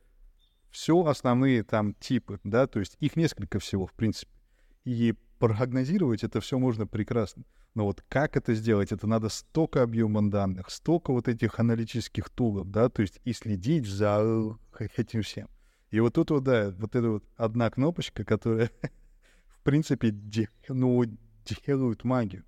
все 0.71 1.05
основные 1.05 1.63
там 1.63 1.95
типы, 1.95 2.41
да, 2.43 2.67
то 2.67 2.81
есть 2.81 2.97
их 3.01 3.17
несколько 3.17 3.61
всего, 3.61 3.87
в 3.87 3.93
принципе. 3.93 4.33
И 4.85 5.15
прогнозировать 5.39 6.25
это 6.25 6.41
все 6.41 6.59
можно 6.59 6.87
прекрасно. 6.87 7.45
Но 7.75 7.87
вот 7.87 8.05
как 8.09 8.37
это 8.37 8.55
сделать? 8.55 8.93
Это 8.93 9.07
надо 9.07 9.29
столько 9.29 9.83
объема 9.83 10.31
данных, 10.31 10.71
столько 10.71 11.13
вот 11.13 11.27
этих 11.27 11.59
аналитических 11.59 12.31
тулов, 12.31 12.71
да, 12.71 12.89
то 12.89 13.03
есть 13.03 13.21
и 13.25 13.33
следить 13.33 13.87
за 13.87 14.57
этим 14.79 15.23
всем. 15.23 15.49
И 15.91 16.01
вот 16.01 16.15
тут 16.15 16.31
вот, 16.31 16.45
да, 16.45 16.71
вот 16.79 16.95
эта 16.95 17.09
вот 17.09 17.25
одна 17.37 17.71
кнопочка, 17.71 18.25
которая, 18.25 18.71
в 19.47 19.63
принципе, 19.63 20.11
де, 20.11 20.49
ну, 20.69 21.05
делают 21.67 22.05
магию. 22.05 22.45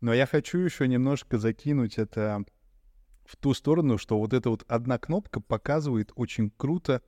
Но 0.00 0.12
я 0.12 0.26
хочу 0.26 0.58
еще 0.58 0.88
немножко 0.88 1.38
закинуть 1.38 1.98
это 1.98 2.44
в 3.24 3.36
ту 3.36 3.54
сторону, 3.54 3.98
что 3.98 4.18
вот 4.18 4.32
эта 4.32 4.50
вот 4.50 4.64
одна 4.68 4.98
кнопка 4.98 5.40
показывает 5.40 6.12
очень 6.16 6.50
круто, 6.50 7.02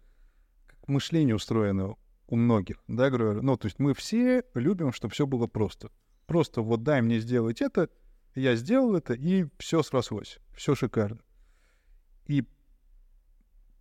как 0.67 0.89
мышление 0.89 1.35
устроено 1.35 1.97
у 2.29 2.37
многих, 2.37 2.83
да, 2.89 3.11
говорю, 3.11 3.43
ну, 3.43 3.57
то 3.57 3.67
есть 3.67 3.79
мы 3.79 3.95
все 3.95 4.45
любим, 4.55 4.93
чтобы 4.93 5.13
все 5.13 5.27
было 5.27 5.47
просто. 5.47 5.91
Просто 6.27 6.63
вот 6.63 6.83
дай 6.83 7.03
мне 7.03 7.19
сделать 7.21 7.61
это, 7.61 7.89
я 8.35 8.57
сделал 8.57 8.97
это, 8.97 9.15
и 9.15 9.47
все 9.59 9.83
срослось. 9.83 10.39
Все 10.55 10.75
шикарно. 10.75 11.21
И 12.27 12.45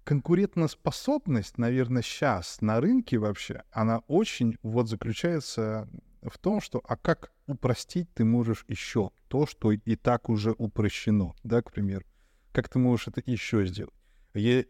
конкурентоспособность, 0.04 1.58
наверное, 1.58 2.02
сейчас 2.02 2.62
на 2.62 2.82
рынке 2.82 3.18
вообще, 3.18 3.64
она 3.72 4.00
очень 4.08 4.58
вот 4.62 4.90
заключается 4.90 5.88
в 6.22 6.38
том, 6.38 6.62
что 6.62 6.82
а 6.86 6.96
как 6.96 7.32
упростить 7.48 8.14
ты 8.14 8.26
можешь 8.26 8.66
еще 8.68 9.12
то, 9.28 9.46
что 9.46 9.72
и 9.72 9.96
так 9.96 10.30
уже 10.30 10.52
упрощено, 10.58 11.34
да, 11.44 11.62
к 11.62 11.72
примеру. 11.72 12.06
Как 12.52 12.70
ты 12.70 12.80
можешь 12.80 13.08
это 13.08 13.22
еще 13.26 13.66
сделать? 13.66 13.94
Е- 14.34 14.68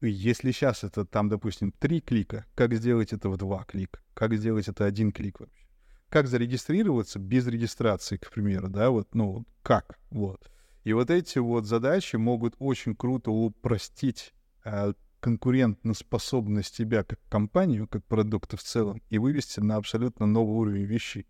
если 0.00 0.52
сейчас 0.52 0.84
это 0.84 1.04
там, 1.04 1.28
допустим, 1.28 1.72
три 1.72 2.00
клика, 2.00 2.46
как 2.54 2.72
сделать 2.74 3.12
это 3.12 3.28
в 3.28 3.36
два 3.36 3.64
клика? 3.64 4.00
Как 4.14 4.34
сделать 4.34 4.68
это 4.68 4.84
один 4.84 5.12
клик 5.12 5.40
вообще? 5.40 5.67
Как 6.08 6.26
зарегистрироваться 6.26 7.18
без 7.18 7.46
регистрации, 7.46 8.16
к 8.16 8.30
примеру, 8.30 8.68
да, 8.68 8.90
вот, 8.90 9.14
ну, 9.14 9.44
как, 9.62 9.98
вот. 10.10 10.50
И 10.84 10.92
вот 10.92 11.10
эти 11.10 11.38
вот 11.38 11.66
задачи 11.66 12.16
могут 12.16 12.54
очень 12.58 12.96
круто 12.96 13.30
упростить 13.30 14.32
э, 14.64 14.94
конкурентоспособность 15.20 16.76
тебя 16.76 17.04
как 17.04 17.20
компанию, 17.28 17.86
как 17.88 18.04
продукта 18.04 18.56
в 18.56 18.62
целом, 18.62 19.02
и 19.10 19.18
вывести 19.18 19.60
на 19.60 19.76
абсолютно 19.76 20.26
новый 20.26 20.56
уровень 20.56 20.84
вещей. 20.84 21.26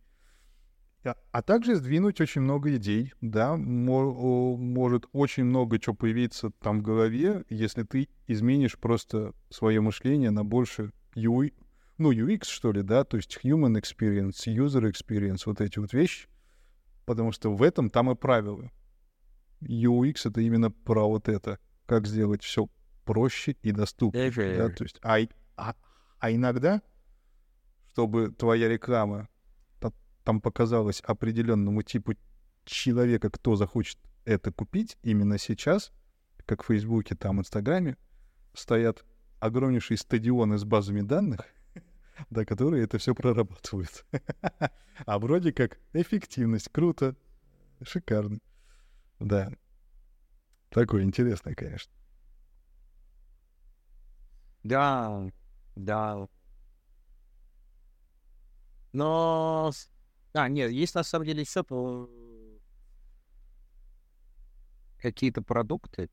А, 1.05 1.17
а 1.33 1.43
также 1.43 1.77
сдвинуть 1.77 2.21
очень 2.21 2.43
много 2.43 2.77
идей, 2.77 3.13
да, 3.21 3.57
может 3.57 5.07
очень 5.13 5.45
много 5.45 5.79
чего 5.79 5.95
появиться 5.95 6.51
там 6.61 6.81
в 6.81 6.83
голове, 6.83 7.45
если 7.49 7.83
ты 7.83 8.09
изменишь 8.27 8.79
просто 8.79 9.33
свое 9.49 9.81
мышление 9.81 10.31
на 10.31 10.45
больше 10.45 10.93
UI, 11.15 11.53
ну, 11.99 12.13
UX, 12.13 12.45
что 12.45 12.73
ли, 12.73 12.83
да, 12.83 13.05
то 13.05 13.17
есть 13.17 13.39
human 13.43 13.81
experience, 13.81 14.47
user 14.47 14.91
experience, 14.91 15.43
вот 15.47 15.61
эти 15.61 15.79
вот 15.79 15.93
вещи, 15.93 16.29
потому 17.05 17.33
что 17.33 17.55
в 17.55 17.63
этом 17.63 17.91
там 17.91 18.11
и 18.11 18.15
правила. 18.15 18.71
UX— 19.61 20.21
это 20.25 20.41
именно 20.41 20.71
про 20.71 21.09
вот 21.09 21.29
это, 21.29 21.59
как 21.87 22.07
сделать 22.07 22.43
все 22.43 22.69
проще 23.05 23.57
и 23.63 23.73
доступнее. 23.73 24.31
Да? 24.57 24.69
То 24.71 24.85
есть, 24.85 24.99
а, 25.03 25.19
а, 25.57 25.75
а 26.21 26.33
иногда, 26.33 26.83
чтобы 27.91 28.31
твоя 28.31 28.69
реклама 28.69 29.29
там 30.29 30.43
показалась 30.43 31.01
определенному 31.01 31.83
типу 31.83 32.13
человека, 32.67 33.31
кто 33.31 33.57
захочет 33.57 33.99
это 34.27 34.53
купить, 34.53 34.99
именно 35.03 35.39
сейчас, 35.39 35.91
как 36.45 36.63
в 36.63 36.67
Фейсбуке, 36.67 37.15
там, 37.15 37.41
Инстаграме, 37.41 37.97
стоят 38.53 39.07
огромнейшие 39.41 39.97
стадионы 39.97 40.59
с 40.59 40.65
базами 40.65 41.01
данных, 41.01 41.41
да, 42.31 42.45
которые 42.45 42.85
это 42.85 42.99
все 42.99 43.15
прорабатывают. 43.15 44.05
а 45.07 45.19
вроде 45.19 45.53
как 45.53 45.79
эффективность, 45.93 46.69
круто, 46.71 47.17
шикарно. 47.83 48.39
Да. 49.19 49.51
Такое 50.71 51.03
интересное, 51.03 51.55
конечно. 51.55 51.93
Да, 54.63 55.31
да. 55.77 56.29
Но... 58.93 59.71
А, 60.35 60.49
нет, 60.49 60.71
есть 60.71 60.95
на 60.95 61.03
самом 61.03 61.27
деле 61.27 61.43
еще 61.43 61.65
какие-то 64.99 65.43
продукты. 65.43 66.11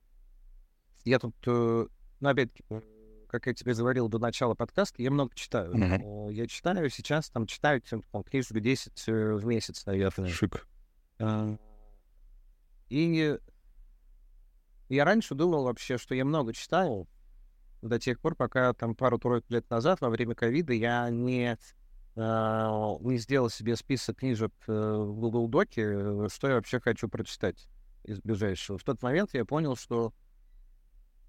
Я 1.04 1.20
тут, 1.20 1.36
э, 1.46 1.88
ну, 2.20 2.30
опять-таки, 2.30 2.64
как 3.40 3.48
я 3.48 3.54
тебе 3.54 3.74
говорил 3.74 4.08
до 4.08 4.20
начала 4.20 4.54
подкаста, 4.56 5.02
я 5.02 5.12
много 5.12 5.34
читаю. 5.36 5.74
Mm-hmm. 5.74 6.34
Я 6.34 6.48
читаю 6.48 6.90
сейчас, 6.90 7.30
там, 7.30 7.46
читаю 7.48 7.82
там, 7.82 8.24
книжку 8.24 8.60
10 8.60 9.04
э, 9.08 9.34
в 9.34 9.46
месяц, 9.46 9.86
наверное. 9.86 10.30
Шик. 10.30 10.68
А, 11.20 11.58
и 12.90 13.38
я 14.90 15.06
раньше 15.06 15.36
думал 15.36 15.64
вообще, 15.64 15.98
что 15.98 16.16
я 16.16 16.26
много 16.26 16.54
читаю, 16.54 17.08
до 17.82 18.00
тех 18.00 18.20
пор, 18.20 18.36
пока 18.36 18.74
там 18.74 18.96
пару-тройку 18.96 19.48
лет 19.50 19.70
назад, 19.70 20.02
во 20.02 20.10
время 20.10 20.36
ковида, 20.36 20.74
я 20.74 21.10
не, 21.10 21.58
э, 22.16 22.98
не 23.02 23.18
сделал 23.18 23.50
себе 23.50 23.76
список 23.76 24.18
книжек 24.18 24.54
э, 24.68 24.72
в 24.72 25.20
Google 25.20 25.48
Доке, 25.48 25.84
э, 25.84 26.28
что 26.32 26.48
я 26.48 26.56
вообще 26.56 26.80
хочу 26.80 27.08
прочитать 27.08 27.68
из 28.04 28.20
ближайшего. 28.20 28.78
В 28.78 28.84
тот 28.84 29.02
момент 29.02 29.34
я 29.34 29.46
понял, 29.46 29.76
что, 29.76 30.14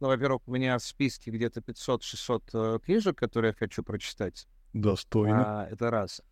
ну, 0.00 0.08
во-первых, 0.08 0.42
у 0.46 0.52
меня 0.52 0.78
в 0.78 0.82
списке 0.82 1.30
где-то 1.30 1.60
500-600 1.60 2.42
э, 2.52 2.78
книжек, 2.84 3.18
которые 3.18 3.50
я 3.50 3.54
хочу 3.54 3.82
прочитать. 3.82 4.46
Достойно. 4.72 5.62
А, 5.62 5.66
это 5.66 5.90
раз. 5.90 6.22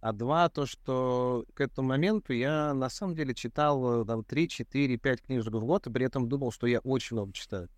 А 0.00 0.12
два, 0.12 0.48
то, 0.48 0.66
что 0.66 1.44
к 1.54 1.60
этому 1.60 1.88
моменту 1.88 2.32
я 2.32 2.72
на 2.72 2.88
самом 2.88 3.14
деле 3.14 3.34
читал 3.34 4.04
там 4.06 4.24
3, 4.24 4.48
4, 4.48 4.96
5 4.96 5.22
книжек 5.22 5.52
в 5.52 5.64
год, 5.64 5.86
и 5.86 5.90
при 5.90 6.06
этом 6.06 6.28
думал, 6.28 6.52
что 6.52 6.66
я 6.66 6.78
очень 6.80 7.16
много 7.16 7.32
читаю. 7.32 7.68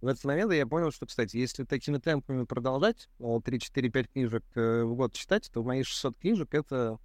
В 0.00 0.06
этот 0.06 0.24
момент 0.24 0.52
я 0.52 0.66
понял, 0.66 0.90
что, 0.90 1.06
кстати, 1.06 1.36
если 1.36 1.64
такими 1.64 1.98
темпами 1.98 2.44
продолжать, 2.44 3.08
3-4-5 3.18 4.08
книжек 4.12 4.44
э, 4.54 4.82
в 4.84 4.94
год 4.94 5.12
читать, 5.12 5.50
то 5.52 5.62
мои 5.62 5.82
600 5.82 6.18
книжек— 6.18 6.48
это 6.54 6.98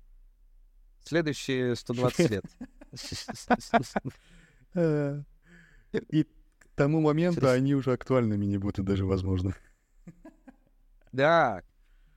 следующие 1.03 1.75
120 1.75 2.29
лет. 2.31 2.45
Э, 4.75 5.21
и 6.09 6.25
тому 6.75 7.01
моменту 7.01 7.49
они 7.49 7.73
уже 7.75 7.93
актуальными 7.93 8.45
не 8.45 8.57
будут 8.57 8.85
даже, 8.85 9.05
возможно. 9.05 9.55
Да, 11.11 11.63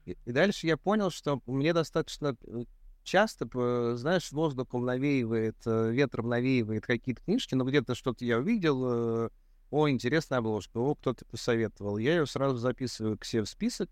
и 0.05 0.31
дальше 0.31 0.67
я 0.67 0.75
понял, 0.75 1.09
что 1.09 1.41
мне 1.45 1.71
достаточно 1.71 2.35
э, 2.45 2.63
часто, 3.03 3.47
знаешь, 3.95 4.31
воздухом 4.31 4.85
навеивает, 4.85 5.55
э, 5.65 5.91
ветром 5.91 6.29
навеивает 6.29 6.85
какие-то 6.85 7.21
книжки, 7.23 7.55
но 7.55 7.63
где-то 7.63 7.95
что-то 7.95 8.25
я 8.25 8.39
увидел, 8.39 9.25
э, 9.25 9.29
о, 9.71 9.89
интересная 9.89 10.39
обложка, 10.39 10.77
о, 10.77 10.95
кто-то 10.95 11.25
посоветовал. 11.25 11.97
Я 11.97 12.17
ее 12.17 12.25
сразу 12.25 12.57
записываю 12.57 13.17
к 13.17 13.25
себе 13.25 13.43
в 13.43 13.49
список, 13.49 13.89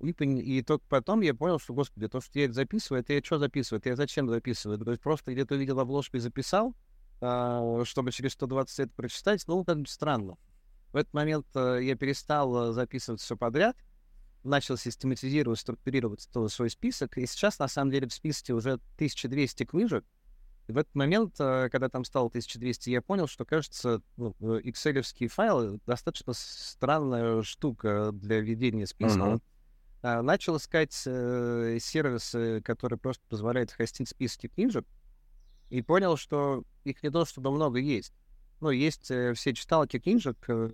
и, 0.00 0.10
и 0.10 0.62
только 0.62 0.84
потом 0.88 1.20
я 1.22 1.34
понял, 1.34 1.58
что, 1.58 1.72
господи, 1.72 2.08
то, 2.08 2.20
что 2.20 2.38
я 2.38 2.46
это 2.46 2.54
записываю, 2.54 3.00
это 3.00 3.12
я 3.14 3.22
что 3.22 3.38
записываю, 3.38 3.80
это 3.80 3.90
я 3.90 3.96
зачем 3.96 4.28
записываю? 4.28 4.78
То 4.78 4.90
есть 4.90 5.02
просто 5.02 5.32
где-то 5.32 5.54
увидел 5.54 5.80
обложку 5.80 6.16
и 6.16 6.20
записал, 6.20 6.74
чтобы 7.18 8.12
через 8.12 8.32
120 8.32 8.78
лет 8.78 8.92
прочитать, 8.94 9.44
ну, 9.46 9.64
как 9.64 9.78
бы 9.78 9.86
странно. 9.86 10.36
В 10.92 10.96
этот 10.96 11.12
момент 11.14 11.46
я 11.54 11.96
перестал 11.96 12.72
записывать 12.72 13.20
все 13.20 13.36
подряд, 13.36 13.76
начал 14.44 14.76
систематизировать, 14.76 15.58
структурировать 15.58 16.28
свой 16.48 16.70
список, 16.70 17.18
и 17.18 17.26
сейчас, 17.26 17.58
на 17.58 17.68
самом 17.68 17.90
деле, 17.90 18.06
в 18.06 18.12
списке 18.12 18.52
уже 18.52 18.74
1200 18.96 19.64
книжек. 19.64 20.04
И 20.66 20.72
в 20.72 20.78
этот 20.78 20.94
момент, 20.94 21.34
э, 21.38 21.68
когда 21.70 21.88
там 21.88 22.04
стало 22.04 22.28
1200, 22.28 22.88
я 22.90 23.02
понял, 23.02 23.26
что, 23.26 23.44
кажется, 23.44 24.00
ну, 24.16 24.34
excel 24.40 25.28
файлы 25.28 25.78
достаточно 25.84 26.32
странная 26.34 27.42
штука 27.42 28.10
для 28.12 28.40
ведения 28.40 28.86
списка. 28.86 29.40
Uh-huh. 30.02 30.22
Начал 30.22 30.56
искать 30.56 31.02
э, 31.06 31.78
сервисы, 31.80 32.62
которые 32.62 32.98
просто 32.98 33.22
позволяют 33.28 33.72
хостить 33.72 34.08
списки 34.08 34.48
книжек, 34.48 34.86
и 35.70 35.82
понял, 35.82 36.16
что 36.16 36.64
их 36.84 37.02
не 37.02 37.10
то 37.10 37.24
чтобы 37.24 37.50
много 37.50 37.78
есть. 37.78 38.12
Ну, 38.60 38.70
есть 38.70 39.10
э, 39.10 39.34
все 39.34 39.52
читалки 39.52 39.98
книжек, 39.98 40.36
э, 40.48 40.70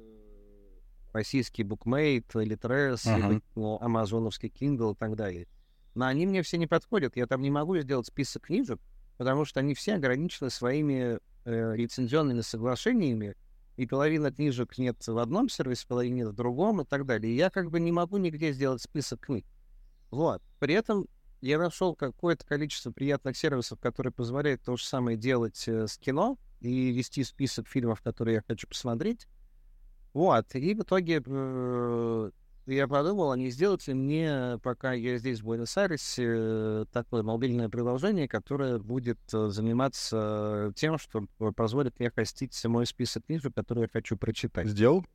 российский 1.12 1.62
букмейт, 1.62 2.26
uh-huh. 2.34 3.42
ну, 3.54 3.78
амазоновский 3.80 4.48
Kindle 4.48 4.92
и 4.92 4.96
так 4.96 5.16
далее. 5.16 5.46
Но 5.94 6.06
они 6.06 6.26
мне 6.26 6.42
все 6.42 6.56
не 6.56 6.66
подходят. 6.66 7.16
Я 7.16 7.26
там 7.26 7.42
не 7.42 7.50
могу 7.50 7.76
сделать 7.78 8.06
список 8.06 8.44
книжек, 8.44 8.78
потому 9.16 9.44
что 9.44 9.60
они 9.60 9.74
все 9.74 9.94
ограничены 9.94 10.50
своими 10.50 11.18
э, 11.44 11.76
лицензионными 11.76 12.42
соглашениями, 12.42 13.34
и 13.76 13.86
половина 13.86 14.30
книжек 14.30 14.76
нет 14.78 15.06
в 15.06 15.18
одном 15.18 15.48
сервисе, 15.48 15.86
половина 15.86 16.14
нет 16.16 16.28
в 16.28 16.34
другом 16.34 16.82
и 16.82 16.84
так 16.84 17.06
далее. 17.06 17.32
И 17.32 17.36
я 17.36 17.50
как 17.50 17.70
бы 17.70 17.80
не 17.80 17.92
могу 17.92 18.18
нигде 18.18 18.52
сделать 18.52 18.82
список 18.82 19.20
книг. 19.20 19.46
Вот. 20.10 20.42
При 20.58 20.74
этом 20.74 21.06
я 21.40 21.58
нашел 21.58 21.94
какое-то 21.94 22.44
количество 22.44 22.90
приятных 22.90 23.36
сервисов, 23.36 23.80
которые 23.80 24.12
позволяют 24.12 24.62
то 24.62 24.76
же 24.76 24.84
самое 24.84 25.16
делать 25.16 25.66
э, 25.66 25.86
с 25.86 25.96
кино 25.98 26.38
и 26.60 26.90
вести 26.90 27.24
список 27.24 27.66
фильмов, 27.68 28.02
которые 28.02 28.36
я 28.36 28.42
хочу 28.46 28.68
посмотреть. 28.68 29.26
Вот, 30.12 30.54
и 30.54 30.74
в 30.74 30.82
итоге 30.82 31.22
э, 31.24 32.30
я 32.66 32.88
подумал, 32.88 33.32
а 33.32 33.36
не 33.36 33.50
сделать 33.50 33.86
ли 33.86 33.94
мне, 33.94 34.58
пока 34.62 34.92
я 34.92 35.18
здесь 35.18 35.40
в 35.40 35.44
Буэнос-Айресе, 35.44 36.84
такое 36.92 37.22
мобильное 37.22 37.68
приложение, 37.68 38.28
которое 38.28 38.78
будет 38.78 39.18
э, 39.32 39.48
заниматься 39.48 40.72
тем, 40.76 40.98
что 40.98 41.26
позволит 41.56 41.98
мне 41.98 42.10
хостить 42.10 42.62
мой 42.66 42.86
список 42.86 43.24
книжек, 43.24 43.54
которые 43.54 43.84
я 43.84 43.88
хочу 43.88 44.16
прочитать. 44.16 44.68
Сделал? 44.68 45.06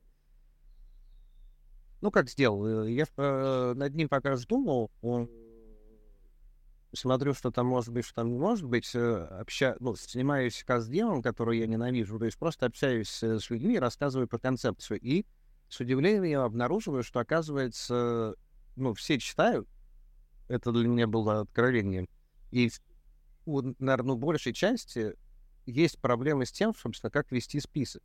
Ну, 2.01 2.09
как 2.09 2.29
сделал? 2.29 2.85
Я 2.85 3.05
э, 3.17 3.73
над 3.75 3.93
ним 3.95 4.09
пока 4.09 4.35
думал. 4.47 4.91
Он 5.01 5.29
смотрю, 6.95 7.34
что 7.34 7.51
там 7.51 7.67
может 7.67 7.93
быть, 7.93 8.05
что 8.05 8.15
там 8.15 8.31
не 8.31 8.38
может 8.38 8.65
быть, 8.65 8.91
э, 8.93 9.27
обща... 9.39 9.75
ну, 9.79 9.95
занимаюсь 9.95 10.63
каздевом, 10.65 11.21
который 11.21 11.60
я 11.60 11.67
ненавижу, 11.67 12.19
то 12.19 12.25
есть 12.25 12.38
просто 12.38 12.65
общаюсь 12.65 13.21
э, 13.23 13.39
с 13.39 13.49
людьми, 13.49 13.79
рассказываю 13.79 14.27
про 14.27 14.39
концепцию. 14.39 14.99
И 15.01 15.25
с 15.69 15.79
удивлением 15.79 16.23
я 16.23 16.43
обнаруживаю, 16.43 17.03
что, 17.03 17.19
оказывается, 17.19 18.36
ну, 18.75 18.93
все 18.93 19.19
читают. 19.19 19.67
Это 20.47 20.71
для 20.71 20.88
меня 20.88 21.08
было 21.08 21.41
откровением. 21.41 22.08
И, 22.51 22.71
наверное, 23.45 24.13
ну, 24.13 24.15
большей 24.15 24.53
части 24.53 25.15
есть 25.65 25.99
проблемы 25.99 26.45
с 26.45 26.51
тем, 26.51 26.75
собственно, 26.75 27.10
как 27.10 27.31
вести 27.31 27.60
список. 27.60 28.03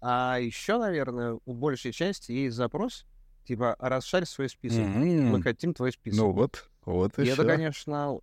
А 0.00 0.38
еще, 0.38 0.78
наверное, 0.78 1.38
у 1.44 1.52
большей 1.54 1.92
части 1.92 2.32
есть 2.32 2.56
запрос, 2.56 3.06
типа, 3.44 3.76
расшарь 3.78 4.26
свой 4.26 4.48
список. 4.48 4.80
Mm-hmm. 4.80 5.22
Мы 5.30 5.42
хотим 5.42 5.74
твой 5.74 5.92
список. 5.92 6.18
Ну 6.18 6.32
вот, 6.32 6.68
вот 6.84 7.18
и, 7.18 7.22
и 7.22 7.26
это, 7.26 7.44
конечно, 7.44 8.20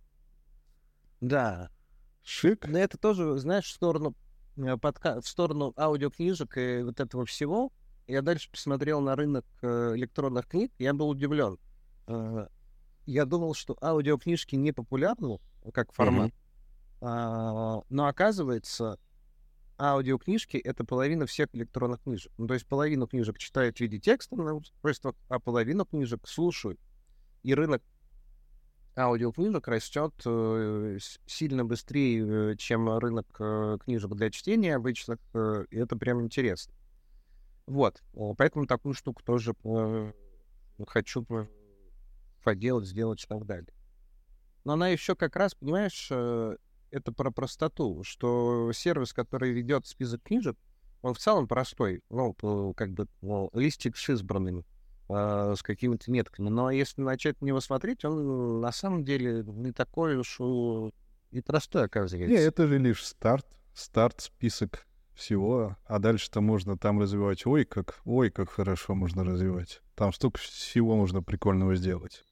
да. 1.22 1.70
Шик. 2.22 2.66
Но 2.68 2.78
это 2.78 2.98
тоже, 2.98 3.38
знаешь, 3.38 3.66
в 3.66 3.70
сторону 3.70 4.14
э, 4.56 4.76
подка... 4.76 5.20
в 5.20 5.28
сторону 5.28 5.72
аудиокнижек 5.76 6.58
и 6.58 6.82
вот 6.82 7.00
этого 7.00 7.24
всего. 7.24 7.72
Я 8.08 8.22
дальше 8.22 8.50
посмотрел 8.50 9.00
на 9.00 9.14
рынок 9.14 9.46
э, 9.62 9.92
электронных 9.94 10.48
книг, 10.48 10.72
я 10.78 10.92
был 10.92 11.08
удивлен. 11.08 11.58
Э, 12.08 12.48
я 13.06 13.24
думал, 13.24 13.54
что 13.54 13.76
аудиокнижки 13.80 14.56
не 14.56 14.72
популярны 14.72 15.38
как 15.72 15.92
формат, 15.92 16.32
mm-hmm. 17.00 17.84
но 17.88 18.06
оказывается, 18.06 18.98
аудиокнижки— 19.78 20.56
это 20.64 20.84
половина 20.84 21.26
всех 21.26 21.48
электронных 21.52 22.02
книжек. 22.02 22.32
Ну, 22.38 22.46
то 22.46 22.54
есть 22.54 22.66
половину 22.66 23.06
книжек 23.06 23.38
читают 23.38 23.76
в 23.76 23.80
виде 23.80 23.98
текста 23.98 24.36
на 24.36 24.54
устройствах, 24.54 25.14
а 25.28 25.40
половину 25.40 25.84
книжек 25.84 26.26
слушают. 26.28 26.80
И 27.42 27.54
рынок 27.54 27.82
аудиокнижек 28.96 29.66
растет 29.68 30.14
э, 30.24 30.98
сильно 31.26 31.64
быстрее, 31.64 32.52
э, 32.52 32.56
чем 32.56 32.98
рынок 32.98 33.26
э, 33.38 33.78
книжек 33.84 34.12
для 34.14 34.30
чтения 34.30 34.76
обычных, 34.76 35.18
и 35.70 35.76
это 35.76 35.96
прям 35.96 36.22
интересно. 36.22 36.74
Вот, 37.66 38.02
поэтому 38.36 38.66
такую 38.66 38.94
штуку 38.94 39.22
тоже 39.22 39.54
хочу 40.86 41.24
поделать, 42.42 42.86
сделать 42.86 43.22
и 43.24 43.26
так 43.26 43.46
далее. 43.46 43.72
Но 44.64 44.72
она 44.72 44.88
еще 44.88 45.14
как 45.14 45.36
раз, 45.36 45.54
понимаешь, 45.54 46.10
это 46.10 47.12
про 47.12 47.30
простоту, 47.30 48.02
что 48.02 48.72
сервис, 48.72 49.12
который 49.12 49.52
ведет 49.52 49.86
список 49.86 50.22
книжек, 50.24 50.58
он 51.02 51.14
в 51.14 51.18
целом 51.18 51.46
простой, 51.46 52.02
ну, 52.10 52.34
как 52.76 52.90
бы 52.90 53.06
ну, 53.22 53.48
листик 53.54 53.96
с 53.96 54.08
избранными, 54.10 54.64
э, 55.12 55.54
с 55.56 55.62
какими-то 55.62 56.10
метками. 56.10 56.48
Но 56.48 56.70
если 56.70 57.02
начать 57.02 57.40
на 57.40 57.46
него 57.46 57.60
смотреть, 57.60 58.04
он 58.04 58.60
на 58.60 58.72
самом 58.72 59.04
деле 59.04 59.44
не 59.46 59.72
такой 59.72 60.16
уж 60.16 60.38
и 61.30 61.40
простой, 61.40 61.84
оказывается. 61.84 62.34
Не, 62.34 62.40
это 62.40 62.66
же 62.66 62.78
лишь 62.78 63.04
старт, 63.04 63.46
старт, 63.74 64.20
список 64.20 64.86
всего, 65.14 65.76
а 65.84 65.98
дальше-то 65.98 66.40
можно 66.40 66.76
там 66.76 67.00
развивать. 67.00 67.46
Ой, 67.46 67.64
как, 67.64 68.00
ой, 68.04 68.30
как 68.30 68.50
хорошо 68.50 68.94
можно 68.94 69.24
развивать. 69.24 69.80
Там 69.94 70.12
столько 70.12 70.38
всего 70.38 70.96
можно 70.96 71.22
прикольного 71.22 71.74
сделать. 71.74 72.24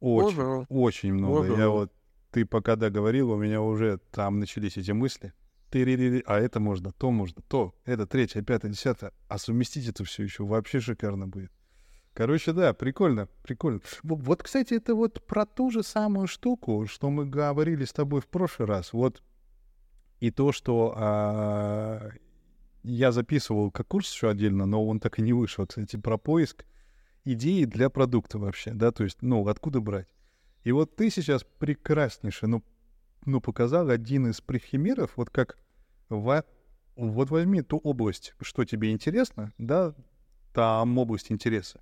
Очень, 0.00 0.40
Ого. 0.40 0.66
очень 0.68 1.14
много. 1.14 1.46
Ого. 1.46 1.56
Я 1.56 1.68
вот, 1.68 1.92
ты 2.30 2.44
пока 2.44 2.76
договорил, 2.76 3.30
у 3.30 3.36
меня 3.36 3.60
уже 3.60 3.98
там 4.10 4.40
начались 4.40 4.76
эти 4.76 4.90
мысли. 4.90 5.32
Ты 5.74 6.22
а 6.26 6.38
это 6.38 6.60
можно, 6.60 6.92
то 6.92 7.10
можно, 7.10 7.42
то, 7.48 7.74
это 7.84 8.06
третье, 8.06 8.42
пятое, 8.42 8.70
десятое. 8.70 9.12
А 9.26 9.38
совместить 9.38 9.88
это 9.88 10.04
все 10.04 10.22
еще 10.22 10.44
вообще 10.44 10.78
шикарно 10.78 11.26
будет. 11.26 11.50
Короче, 12.12 12.52
да, 12.52 12.72
прикольно, 12.74 13.26
прикольно. 13.42 13.80
Вот, 14.04 14.44
кстати, 14.44 14.74
это 14.74 14.94
вот 14.94 15.26
про 15.26 15.46
ту 15.46 15.72
же 15.72 15.82
самую 15.82 16.28
штуку, 16.28 16.86
что 16.86 17.10
мы 17.10 17.26
говорили 17.26 17.84
с 17.84 17.92
тобой 17.92 18.20
в 18.20 18.28
прошлый 18.28 18.68
раз. 18.68 18.92
Вот 18.92 19.20
и 20.20 20.30
то, 20.30 20.52
что 20.52 20.94
а, 20.96 22.10
я 22.84 23.10
записывал 23.10 23.72
как 23.72 23.88
курс 23.88 24.12
еще 24.12 24.30
отдельно, 24.30 24.66
но 24.66 24.86
он 24.86 25.00
так 25.00 25.18
и 25.18 25.22
не 25.22 25.32
вышел, 25.32 25.66
кстати, 25.66 25.96
про 25.96 26.18
поиск 26.18 26.66
идеи 27.24 27.64
для 27.64 27.90
продукта 27.90 28.38
вообще, 28.38 28.70
да, 28.74 28.92
то 28.92 29.02
есть, 29.02 29.22
ну, 29.22 29.44
откуда 29.48 29.80
брать. 29.80 30.06
И 30.62 30.70
вот 30.70 30.94
ты 30.94 31.10
сейчас 31.10 31.44
прекраснейше, 31.58 32.46
ну, 32.46 32.62
ну 33.26 33.40
показал 33.40 33.88
один 33.88 34.28
из 34.28 34.40
примеров, 34.40 35.14
вот 35.16 35.30
как 35.30 35.58
в, 36.14 36.44
вот 36.96 37.30
возьми 37.30 37.62
ту 37.62 37.78
область, 37.78 38.34
что 38.40 38.64
тебе 38.64 38.92
интересно, 38.92 39.52
да, 39.58 39.94
там 40.52 40.96
область 40.98 41.32
интереса. 41.32 41.80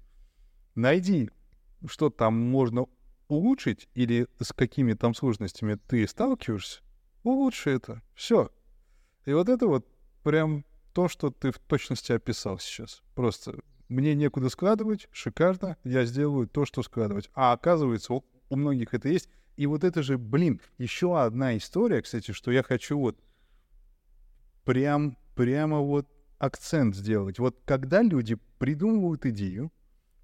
Найди, 0.74 1.30
что 1.86 2.10
там 2.10 2.34
можно 2.34 2.86
улучшить 3.28 3.88
или 3.94 4.26
с 4.40 4.52
какими 4.52 4.94
там 4.94 5.14
сложностями 5.14 5.74
ты 5.74 6.06
сталкиваешься, 6.06 6.80
улучши 7.22 7.70
это. 7.70 8.02
Все. 8.14 8.50
И 9.26 9.32
вот 9.32 9.48
это 9.48 9.66
вот 9.66 9.86
прям 10.22 10.64
то, 10.92 11.08
что 11.08 11.30
ты 11.30 11.50
в 11.50 11.58
точности 11.58 12.12
описал 12.12 12.58
сейчас. 12.58 13.02
Просто 13.14 13.58
мне 13.88 14.14
некуда 14.14 14.48
складывать, 14.48 15.08
шикарно, 15.12 15.76
я 15.84 16.04
сделаю 16.04 16.48
то, 16.48 16.64
что 16.64 16.82
складывать. 16.82 17.30
А 17.34 17.52
оказывается, 17.52 18.14
у 18.14 18.56
многих 18.56 18.94
это 18.94 19.08
есть. 19.08 19.28
И 19.56 19.66
вот 19.66 19.84
это 19.84 20.02
же, 20.02 20.16
блин, 20.16 20.60
еще 20.78 21.20
одна 21.20 21.56
история, 21.56 22.00
кстати, 22.00 22.32
что 22.32 22.50
я 22.50 22.62
хочу 22.62 22.98
вот 22.98 23.18
прям, 24.64 25.16
прямо 25.34 25.80
вот 25.80 26.08
акцент 26.38 26.94
сделать. 26.94 27.38
Вот 27.38 27.60
когда 27.64 28.02
люди 28.02 28.36
придумывают 28.58 29.26
идею, 29.26 29.72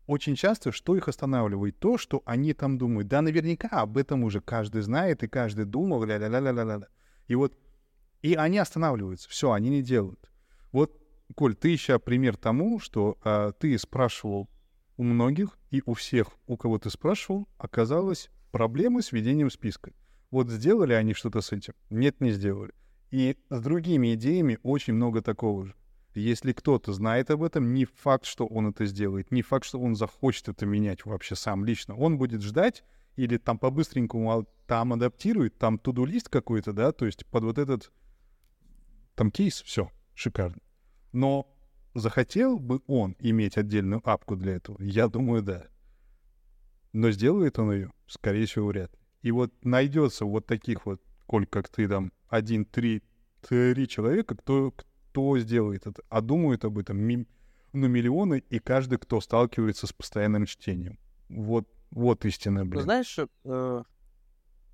очень 0.07 0.37
часто 0.37 0.73
что 0.73 0.97
их 0.97 1.07
останавливает? 1.07 1.79
То, 1.79 1.99
что 1.99 2.23
они 2.25 2.55
там 2.55 2.79
думают. 2.79 3.09
Да, 3.09 3.21
наверняка 3.21 3.69
об 3.69 3.99
этом 3.99 4.25
уже 4.25 4.41
каждый 4.41 4.81
знает, 4.81 5.23
и 5.23 5.29
каждый 5.29 5.67
думал, 5.67 6.03
ля-ля-ля-ля-ля-ля. 6.05 6.89
И 7.27 7.35
вот, 7.35 7.59
и 8.23 8.35
они 8.35 8.59
останавливаются. 8.59 9.29
Все, 9.29 9.53
они 9.53 9.69
не 9.69 9.83
делают. 9.83 10.31
Вот, 10.73 10.99
Коль, 11.35 11.55
ты 11.55 11.69
еще 11.69 11.99
пример 11.99 12.37
тому, 12.37 12.81
что 12.81 13.19
а, 13.23 13.53
ты 13.53 13.79
спрашивал 13.79 14.49
у 14.97 15.03
многих, 15.03 15.59
и 15.71 15.83
у 15.85 15.95
всех, 15.95 16.29
у 16.47 16.57
кого 16.57 16.79
ты 16.79 16.91
спрашивал, 16.91 17.47
оказалось 17.59 18.31
проблемы 18.51 19.03
с 19.03 19.13
ведением 19.13 19.51
списка. 19.51 19.93
Вот 20.31 20.49
сделали 20.49 20.95
они 20.95 21.15
что-то 21.15 21.41
с 21.43 21.53
этим? 21.53 21.75
Нет, 21.91 22.21
не 22.21 22.33
сделали. 22.33 22.73
И 23.11 23.37
с 23.49 23.61
другими 23.61 24.15
идеями 24.15 24.59
очень 24.63 24.95
много 24.95 25.23
такого 25.23 25.67
же. 25.67 25.75
Если 26.15 26.53
кто-то 26.53 26.93
знает 26.93 27.31
об 27.31 27.43
этом, 27.43 27.75
не 27.75 27.85
факт, 27.85 28.25
что 28.25 28.47
он 28.47 28.69
это 28.69 28.87
сделает, 28.87 29.31
не 29.31 29.43
факт, 29.43 29.65
что 29.65 29.79
он 29.79 29.95
захочет 29.95 30.49
это 30.49 30.67
менять 30.67 31.05
вообще 31.05 31.37
сам 31.37 31.65
лично. 31.65 31.95
Он 31.97 32.19
будет 32.19 32.43
ждать 32.43 32.85
или 33.17 33.37
там 33.37 33.59
по-быстренькому 33.59 34.47
там 34.67 34.93
адаптирует, 34.93 35.59
там 35.59 35.79
туду-лист 35.79 36.29
какой-то, 36.29 36.73
да, 36.73 36.93
то 36.93 37.07
есть 37.07 37.27
под 37.27 37.45
вот 37.45 37.59
этот 37.59 37.91
там 39.15 39.31
кейс, 39.31 39.63
все, 39.63 39.91
шикарно. 40.15 40.61
Но 41.13 41.53
захотел 41.95 42.59
бы 42.59 42.81
он 42.87 43.17
иметь 43.19 43.57
отдельную 43.57 44.01
апку 44.09 44.37
для 44.37 44.57
этого? 44.57 44.81
Я 44.81 45.09
думаю, 45.09 45.43
да. 45.43 45.67
Но 46.93 47.11
сделает 47.11 47.59
он 47.59 47.73
ее? 47.73 47.93
Скорее 48.07 48.47
всего, 48.47 48.69
вряд 48.69 48.93
ли. 48.93 48.99
И 49.23 49.31
вот 49.33 49.53
найдется 49.65 50.25
вот 50.25 50.47
таких 50.47 50.87
вот, 50.87 51.03
коль 51.29 51.47
как 51.47 51.69
ты 51.69 51.87
там, 51.87 52.11
один, 52.29 52.65
три, 52.65 53.03
три 53.47 53.87
человека, 53.87 54.35
кто, 54.35 54.73
кто 54.73 55.39
сделает 55.39 55.87
это, 55.87 56.03
а 56.09 56.21
думают 56.23 56.65
об 56.65 56.79
этом 56.79 56.99
ми, 56.99 57.27
ну, 57.73 57.87
миллионы, 57.87 58.43
и 58.49 58.59
каждый, 58.59 58.99
кто 58.99 59.21
сталкивается 59.21 59.87
с 59.87 59.93
постоянным 59.93 60.47
чтением. 60.47 60.99
Вот, 61.29 61.69
вот 61.91 62.25
истинная, 62.25 62.65
блин. 62.65 62.77
Ну, 62.77 62.81
знаешь, 62.81 63.19
э, 63.45 63.83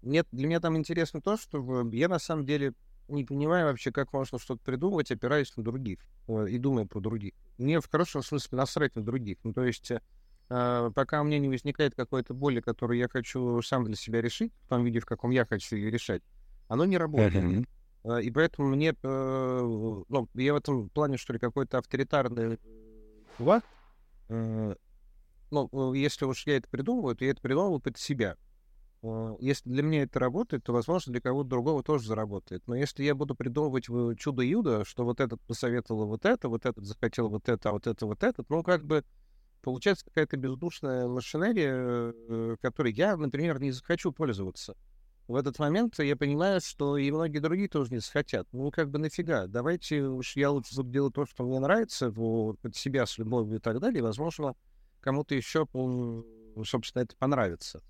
нет, 0.02 0.28
для 0.30 0.46
меня 0.46 0.60
там 0.60 0.76
интересно 0.76 1.20
то, 1.20 1.36
что 1.36 1.88
я 1.90 2.08
на 2.08 2.20
самом 2.20 2.46
деле 2.46 2.72
не 3.08 3.24
понимаю 3.24 3.66
вообще, 3.66 3.90
как 3.90 4.12
можно 4.12 4.38
что-то 4.38 4.62
придумывать, 4.64 5.10
опираясь 5.10 5.54
на 5.56 5.64
других 5.64 5.98
э, 6.28 6.46
и 6.50 6.58
думая 6.58 6.86
про 6.86 7.00
других. 7.00 7.34
Мне 7.58 7.80
в 7.80 7.90
хорошем 7.90 8.22
смысле 8.22 8.58
насрать 8.58 8.94
на 8.94 9.02
других. 9.02 9.38
Ну, 9.42 9.52
то 9.52 9.64
есть, 9.64 9.90
э, 9.90 10.90
пока 10.94 11.20
у 11.20 11.24
меня 11.24 11.40
не 11.40 11.48
возникает 11.48 11.96
какой-то 11.96 12.32
боли, 12.32 12.60
которую 12.60 12.96
я 12.96 13.08
хочу 13.08 13.60
сам 13.62 13.82
для 13.82 13.96
себя 13.96 14.22
решить, 14.22 14.52
в 14.62 14.68
том 14.68 14.84
виде, 14.84 15.00
в 15.00 15.06
каком 15.06 15.32
я 15.32 15.44
хочу 15.44 15.74
ее 15.74 15.90
решать, 15.90 16.22
оно 16.68 16.84
не 16.84 16.98
работает. 16.98 17.44
Uh-huh. 17.44 17.66
А, 18.04 18.20
и 18.20 18.30
поэтому 18.30 18.68
мне, 18.68 18.94
э, 19.02 19.60
ну, 20.08 20.28
я 20.34 20.52
в 20.52 20.56
этом 20.56 20.90
плане, 20.90 21.16
что 21.16 21.32
ли, 21.32 21.38
какой-то 21.38 21.78
авторитарный 21.78 22.58
чувак. 23.38 23.64
Э, 24.28 24.74
ну, 25.50 25.94
если 25.94 26.24
уж 26.26 26.46
я 26.46 26.58
это 26.58 26.68
придумываю, 26.68 27.16
то 27.16 27.24
я 27.24 27.30
это 27.30 27.40
придумываю 27.40 27.80
под 27.80 27.96
себя. 27.96 28.36
Э, 29.02 29.36
если 29.40 29.70
для 29.70 29.82
меня 29.82 30.02
это 30.02 30.18
работает, 30.18 30.64
то, 30.64 30.74
возможно, 30.74 31.12
для 31.12 31.22
кого-то 31.22 31.48
другого 31.48 31.82
тоже 31.82 32.06
заработает. 32.06 32.62
Но 32.66 32.74
если 32.74 33.04
я 33.04 33.14
буду 33.14 33.34
придумывать 33.34 33.84
чудо-юдо, 34.18 34.84
что 34.84 35.04
вот 35.04 35.20
этот 35.20 35.40
посоветовал 35.42 36.06
вот 36.06 36.26
это, 36.26 36.50
вот 36.50 36.66
этот 36.66 36.84
захотел 36.84 37.30
вот 37.30 37.48
это, 37.48 37.70
а 37.70 37.72
вот 37.72 37.86
это 37.86 38.04
вот 38.04 38.22
это, 38.22 38.44
ну, 38.50 38.62
как 38.62 38.84
бы 38.84 39.02
получается 39.62 40.04
какая-то 40.04 40.36
бездушная 40.36 41.08
машинерия, 41.08 42.56
которой 42.58 42.92
я, 42.92 43.16
например, 43.16 43.60
не 43.60 43.70
захочу 43.70 44.12
пользоваться 44.12 44.76
в 45.26 45.36
этот 45.36 45.58
момент 45.58 45.98
я 45.98 46.16
понимаю, 46.16 46.60
что 46.60 46.98
и 46.98 47.10
многие 47.10 47.38
другие 47.38 47.68
тоже 47.68 47.92
не 47.92 47.98
захотят. 47.98 48.46
Ну, 48.52 48.70
как 48.70 48.90
бы 48.90 48.98
нафига? 48.98 49.46
Давайте 49.46 50.02
уж 50.02 50.36
я 50.36 50.50
лучше 50.50 50.76
буду 50.76 50.90
делать 50.90 51.14
то, 51.14 51.24
что 51.24 51.44
мне 51.44 51.58
нравится, 51.60 52.10
вот, 52.10 52.58
под 52.60 52.76
себя 52.76 53.06
с 53.06 53.16
любовью 53.16 53.56
и 53.56 53.60
так 53.60 53.80
далее. 53.80 54.00
И, 54.00 54.02
возможно, 54.02 54.54
кому-то 55.00 55.34
еще, 55.34 55.66
собственно, 56.64 57.02
это 57.02 57.16
понравится. 57.16 57.82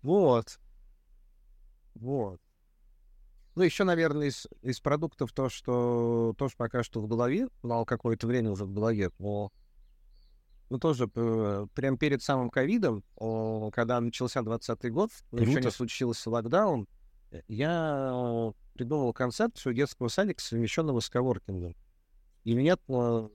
Вот. 0.00 0.58
Вот. 1.94 2.40
Ну, 3.54 3.62
еще, 3.62 3.84
наверное, 3.84 4.28
из, 4.28 4.46
из 4.62 4.80
продуктов 4.80 5.32
то, 5.32 5.50
что 5.50 6.34
тоже 6.38 6.54
пока 6.56 6.82
что 6.82 7.00
в 7.00 7.06
голове, 7.06 7.48
но 7.62 7.84
какое-то 7.84 8.26
время 8.26 8.50
уже 8.50 8.64
в 8.64 8.72
голове, 8.72 9.10
но 9.18 9.52
ну, 10.72 10.78
тоже 10.78 11.06
э, 11.14 11.66
прям 11.74 11.98
перед 11.98 12.22
самым 12.22 12.48
ковидом, 12.48 13.04
когда 13.72 14.00
начался 14.00 14.40
20 14.40 14.90
год, 14.90 15.10
Круто. 15.28 15.44
еще 15.44 15.60
не 15.60 15.70
случился 15.70 16.30
локдаун, 16.30 16.88
э, 17.30 17.42
я 17.46 18.54
придумал 18.72 19.12
концепцию 19.12 19.74
детского 19.74 20.08
садика, 20.08 20.40
совмещенного 20.40 21.00
с 21.00 21.10
коворкингом. 21.10 21.76
И 22.44 22.54
меня, 22.54 22.78
ну, 22.88 23.30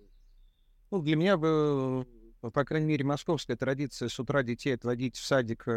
для 0.92 1.16
меня 1.16 1.38
по 1.38 2.66
крайней 2.66 2.88
мере, 2.88 3.06
московская 3.06 3.56
традиция 3.56 4.10
с 4.10 4.20
утра 4.20 4.42
детей 4.42 4.74
отводить 4.74 5.16
в 5.16 5.24
садик, 5.24 5.68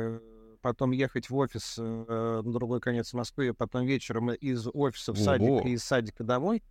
потом 0.63 0.93
ехать 0.93 1.29
в 1.29 1.37
офис 1.37 1.77
на 1.77 2.43
другой 2.43 2.81
конец 2.81 3.13
Москвы, 3.13 3.53
потом 3.53 3.85
вечером 3.85 4.31
из 4.33 4.67
офиса 4.73 5.13
в 5.13 5.19
садик 5.19 5.51
Ого. 5.51 5.69
и 5.69 5.73
из 5.73 5.85
садика 5.85 6.25
домой. 6.25 6.63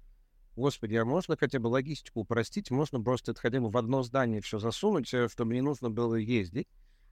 Господи, 0.60 0.96
а 0.96 1.06
можно 1.06 1.38
хотя 1.38 1.58
бы 1.58 1.68
логистику 1.68 2.20
упростить? 2.20 2.70
Можно 2.70 3.02
просто 3.02 3.32
это 3.32 3.40
хотя 3.40 3.62
бы 3.62 3.70
в 3.70 3.78
одно 3.78 4.04
здание 4.04 4.42
все 4.42 4.60
засунуть, 4.60 5.14
э, 5.14 5.30
чтобы 5.30 5.54
не 5.54 5.62
нужно 5.62 5.90
было 5.90 6.16
ездить. 6.16 6.68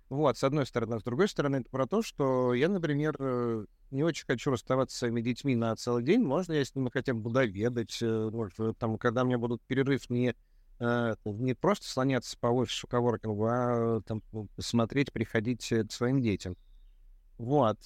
Вот, 0.10 0.38
с 0.38 0.43
одной 0.43 0.65
стороны. 0.65 0.95
А 0.95 0.99
с 0.99 1.03
другой 1.03 1.29
стороны, 1.29 1.57
это 1.57 1.69
про 1.69 1.88
то, 1.88 2.01
что 2.01 2.53
я, 2.53 2.67
например, 2.67 3.15
э, 3.19 3.65
не 3.91 4.03
очень 4.03 4.25
хочу 4.25 4.51
расставаться 4.51 4.97
с 4.97 4.99
своими 4.99 5.21
детьми 5.21 5.55
на 5.55 5.73
целый 5.77 6.03
день. 6.03 6.23
Можно 6.23 6.53
я 6.53 6.65
с 6.65 6.75
ними 6.75 6.89
хотя 6.91 7.13
бы 7.13 7.21
буду 7.21 7.39
обедать? 7.39 7.97
может, 8.01 8.60
э, 8.60 8.73
там, 8.77 8.97
когда 8.97 9.23
у 9.23 9.25
меня 9.25 9.38
будут 9.38 9.62
перерыв, 9.62 10.10
не, 10.10 10.36
не 10.79 11.53
просто 11.53 11.88
слоняться 11.88 12.38
по 12.38 12.47
офису 12.47 12.86
коворкингу, 12.88 13.45
а 13.45 14.01
там 14.01 14.21
смотреть, 14.60 15.13
приходить 15.13 15.65
к 15.69 15.91
своим 15.91 16.21
детям. 16.21 16.57
Вот. 17.38 17.77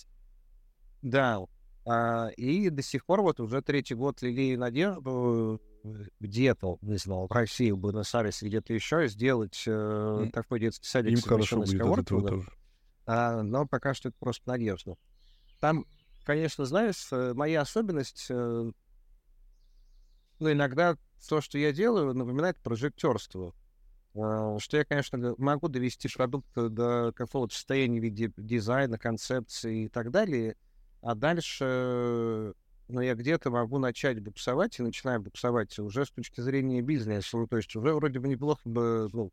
Да. 1.03 1.45
А, 1.85 2.27
и 2.37 2.69
до 2.69 2.81
сих 2.83 3.05
пор 3.05 3.21
вот 3.21 3.39
уже 3.39 3.61
третий 3.61 3.95
год 3.95 4.21
лелею 4.21 4.59
надежду 4.59 5.59
э, 5.83 6.05
где-то, 6.19 6.77
не 6.81 6.97
знаю, 6.97 7.27
в 7.27 7.31
России, 7.31 7.71
в 7.71 7.77
Буэнос-Айресе, 7.77 8.47
где-то 8.47 8.73
еще 8.73 9.07
сделать 9.07 9.63
э, 9.65 10.29
такой 10.31 10.59
детский 10.59 10.87
садик, 10.87 11.17
Им 11.17 11.21
хорошо 11.21 11.57
будет 11.57 11.81
от 11.81 11.99
этого 11.99 12.27
тоже. 12.27 12.51
А, 13.07 13.41
но 13.41 13.65
пока 13.65 13.93
что 13.93 14.09
это 14.09 14.17
просто 14.19 14.47
надежда. 14.47 14.95
Там, 15.59 15.85
конечно, 16.23 16.65
знаешь, 16.65 17.07
э, 17.11 17.33
моя 17.33 17.61
особенность, 17.61 18.27
э, 18.29 18.71
ну, 20.39 20.51
иногда 20.51 20.97
то, 21.27 21.41
что 21.41 21.57
я 21.57 21.71
делаю, 21.71 22.13
напоминает 22.13 22.57
прожектерство. 22.57 23.55
А, 24.13 24.59
Что 24.59 24.77
я, 24.77 24.85
конечно, 24.85 25.35
могу 25.37 25.67
довести 25.67 26.09
продукт 26.09 26.47
до 26.53 27.11
какого-то 27.15 27.55
состояния 27.55 27.99
в 27.99 28.03
виде 28.03 28.31
дизайна, 28.37 28.99
концепции 28.99 29.85
и 29.85 29.87
так 29.87 30.11
далее, 30.11 30.55
а 31.01 31.15
дальше, 31.15 31.65
э, 31.67 32.53
ну, 32.87 33.01
я 33.01 33.15
где-то 33.15 33.49
могу 33.49 33.79
начать 33.79 34.19
буксовать 34.21 34.79
и 34.79 34.83
начинаю 34.83 35.21
буксовать 35.21 35.77
уже 35.79 36.05
с 36.05 36.11
точки 36.11 36.41
зрения 36.41 36.81
бизнеса. 36.81 37.37
Ну, 37.37 37.47
то 37.47 37.57
есть 37.57 37.75
уже 37.75 37.93
вроде 37.93 38.19
бы 38.19 38.27
неплохо 38.27 38.61
бы, 38.65 39.09
ну, 39.11 39.31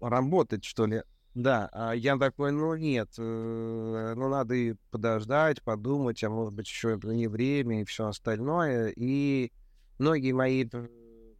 работать, 0.00 0.64
что 0.64 0.86
ли. 0.86 1.02
Да, 1.34 1.68
а 1.72 1.92
я 1.94 2.16
такой, 2.16 2.52
ну 2.52 2.76
нет, 2.76 3.10
э, 3.18 4.14
ну 4.16 4.28
надо 4.28 4.54
и 4.54 4.74
подождать, 4.92 5.62
подумать, 5.62 6.22
а 6.22 6.30
может 6.30 6.54
быть 6.54 6.68
еще 6.68 6.98
не 7.02 7.26
время 7.26 7.80
и 7.80 7.84
все 7.84 8.06
остальное. 8.06 8.92
И 8.94 9.50
многие 9.98 10.30
мои 10.30 10.64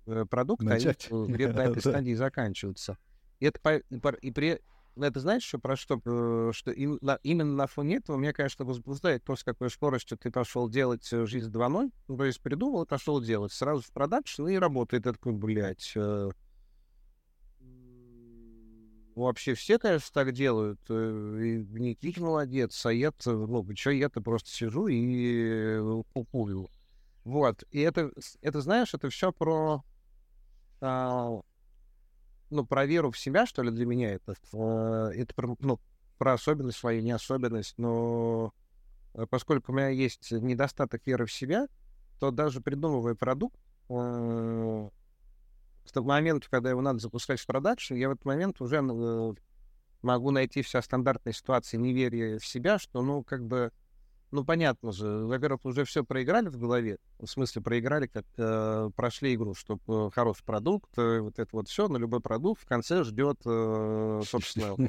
э, 0.06 0.24
продукты, 0.28 0.64
где-то 0.66 1.54
на 1.54 1.62
этой 1.70 1.80
стадии 1.80 2.14
заканчиваются. 2.14 2.98
И 3.38 3.46
это, 3.46 3.76
и 4.20 4.30
при, 4.32 4.60
это 4.96 5.20
знаешь 5.20 5.42
еще 5.44 5.58
про 5.58 5.76
что? 5.76 6.00
Э, 6.04 6.50
Что 6.52 6.70
им- 6.70 6.98
на- 7.00 7.18
именно 7.22 7.54
на 7.54 7.66
фоне 7.66 7.96
этого 7.96 8.16
меня, 8.16 8.32
конечно, 8.32 8.64
возбуждает 8.64 9.24
то, 9.24 9.36
с 9.36 9.42
какой 9.44 9.70
скоростью 9.70 10.18
ты 10.18 10.30
пошел 10.30 10.68
делать 10.68 11.12
э, 11.12 11.26
жизнь 11.26 11.50
2.0. 11.50 11.90
Ну, 12.08 12.16
то 12.16 12.24
есть 12.24 12.40
придумал 12.40 12.82
и 12.84 12.86
пошел 12.86 13.20
делать. 13.20 13.52
Сразу 13.52 13.82
в 13.82 13.90
продакшн 13.92 14.46
и 14.48 14.56
работает. 14.56 15.06
Это 15.06 15.14
такой, 15.14 15.32
блядь, 15.32 15.92
э, 15.96 16.30
Вообще 19.14 19.54
все, 19.54 19.78
конечно, 19.78 20.08
так 20.12 20.32
делают. 20.32 20.80
э, 20.88 21.38
И 21.40 21.58
Никит 21.78 22.18
молодец, 22.18 22.84
а 22.84 22.92
я-то, 22.92 23.32
ну, 23.46 23.64
что 23.76 23.90
я-то 23.90 24.20
просто 24.20 24.50
сижу 24.50 24.88
и 24.88 26.02
купую. 26.12 26.68
Вот. 27.22 27.62
И 27.70 27.80
это, 27.80 28.10
это 28.42 28.60
знаешь, 28.60 28.92
это 28.92 29.08
все 29.10 29.32
про, 29.32 29.84
а, 30.80 31.40
ну, 32.50 32.64
про 32.64 32.86
веру 32.86 33.10
в 33.10 33.18
себя, 33.18 33.46
что 33.46 33.62
ли, 33.62 33.70
для 33.70 33.86
меня 33.86 34.14
это. 34.14 34.34
Э, 34.52 35.12
Это 35.14 35.34
про, 35.34 35.56
ну, 35.60 35.80
про 36.18 36.34
особенность 36.34 36.78
свою, 36.78 37.02
не 37.02 37.12
особенность, 37.12 37.74
но 37.78 38.52
э, 39.14 39.26
поскольку 39.28 39.72
у 39.72 39.74
меня 39.74 39.88
есть 39.88 40.30
недостаток 40.32 41.06
веры 41.06 41.26
в 41.26 41.32
себя, 41.32 41.66
то 42.20 42.30
даже 42.30 42.60
придумывая 42.60 43.14
продукт, 43.14 43.58
э, 43.88 44.88
к 45.84 45.92
тому 45.92 46.08
моменту, 46.08 46.48
когда 46.50 46.70
его 46.70 46.80
надо 46.80 46.98
запускать 46.98 47.40
в 47.40 47.46
продакшн, 47.46 47.94
я 47.94 48.08
в 48.08 48.12
этот 48.12 48.24
момент 48.24 48.60
уже 48.60 48.76
э, 48.76 49.32
могу 50.02 50.30
найти 50.30 50.62
вся 50.62 50.80
стандартная 50.82 51.32
ситуация 51.32 51.78
неверия 51.78 52.38
в 52.38 52.46
себя, 52.46 52.78
что, 52.78 53.02
ну, 53.02 53.22
как 53.22 53.44
бы, 53.44 53.72
ну, 54.34 54.44
понятно 54.44 54.90
же, 54.90 55.06
во-первых, 55.06 55.64
уже 55.64 55.84
все 55.84 56.02
проиграли 56.02 56.48
в 56.48 56.58
голове, 56.58 56.98
в 57.20 57.26
смысле 57.26 57.62
проиграли, 57.62 58.08
как 58.08 58.24
э, 58.36 58.90
прошли 58.96 59.34
игру, 59.34 59.54
чтобы 59.54 60.10
хороший 60.10 60.44
продукт, 60.44 60.90
э, 60.98 61.20
вот 61.20 61.38
это 61.38 61.48
вот 61.52 61.68
все, 61.68 61.86
но 61.86 61.98
любой 61.98 62.20
продукт 62.20 62.60
в 62.60 62.66
конце 62.66 63.04
ждет, 63.04 63.38
э, 63.46 64.22
собственно, 64.26 64.76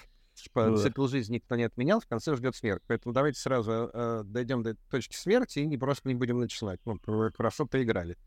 Ну 0.56 0.78
цикл 0.78 1.06
жизни 1.06 1.36
никто 1.36 1.56
не 1.56 1.64
отменял, 1.64 2.00
в 2.00 2.08
конце 2.08 2.36
ждет 2.36 2.56
смерть. 2.56 2.82
Поэтому 2.88 3.14
давайте 3.14 3.40
сразу 3.40 3.72
э, 3.94 4.24
дойдем 4.26 4.64
до 4.64 4.76
точки 4.90 5.16
смерти 5.16 5.60
и 5.60 5.66
не 5.68 5.78
просто 5.78 6.08
не 6.08 6.16
будем 6.16 6.40
начинать. 6.40 6.80
Ну, 6.86 7.00
хорошо 7.38 7.68
поиграли. 7.68 8.18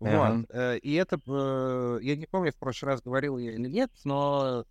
Вот. 0.00 0.46
э, 0.48 0.78
И 0.78 0.94
это, 0.94 1.20
э, 1.26 1.98
я 2.02 2.16
не 2.16 2.26
помню, 2.26 2.52
в 2.52 2.56
прошлый 2.56 2.92
раз 2.92 3.02
говорил 3.02 3.36
я 3.36 3.52
или 3.52 3.68
нет, 3.68 3.90
но, 4.04 4.64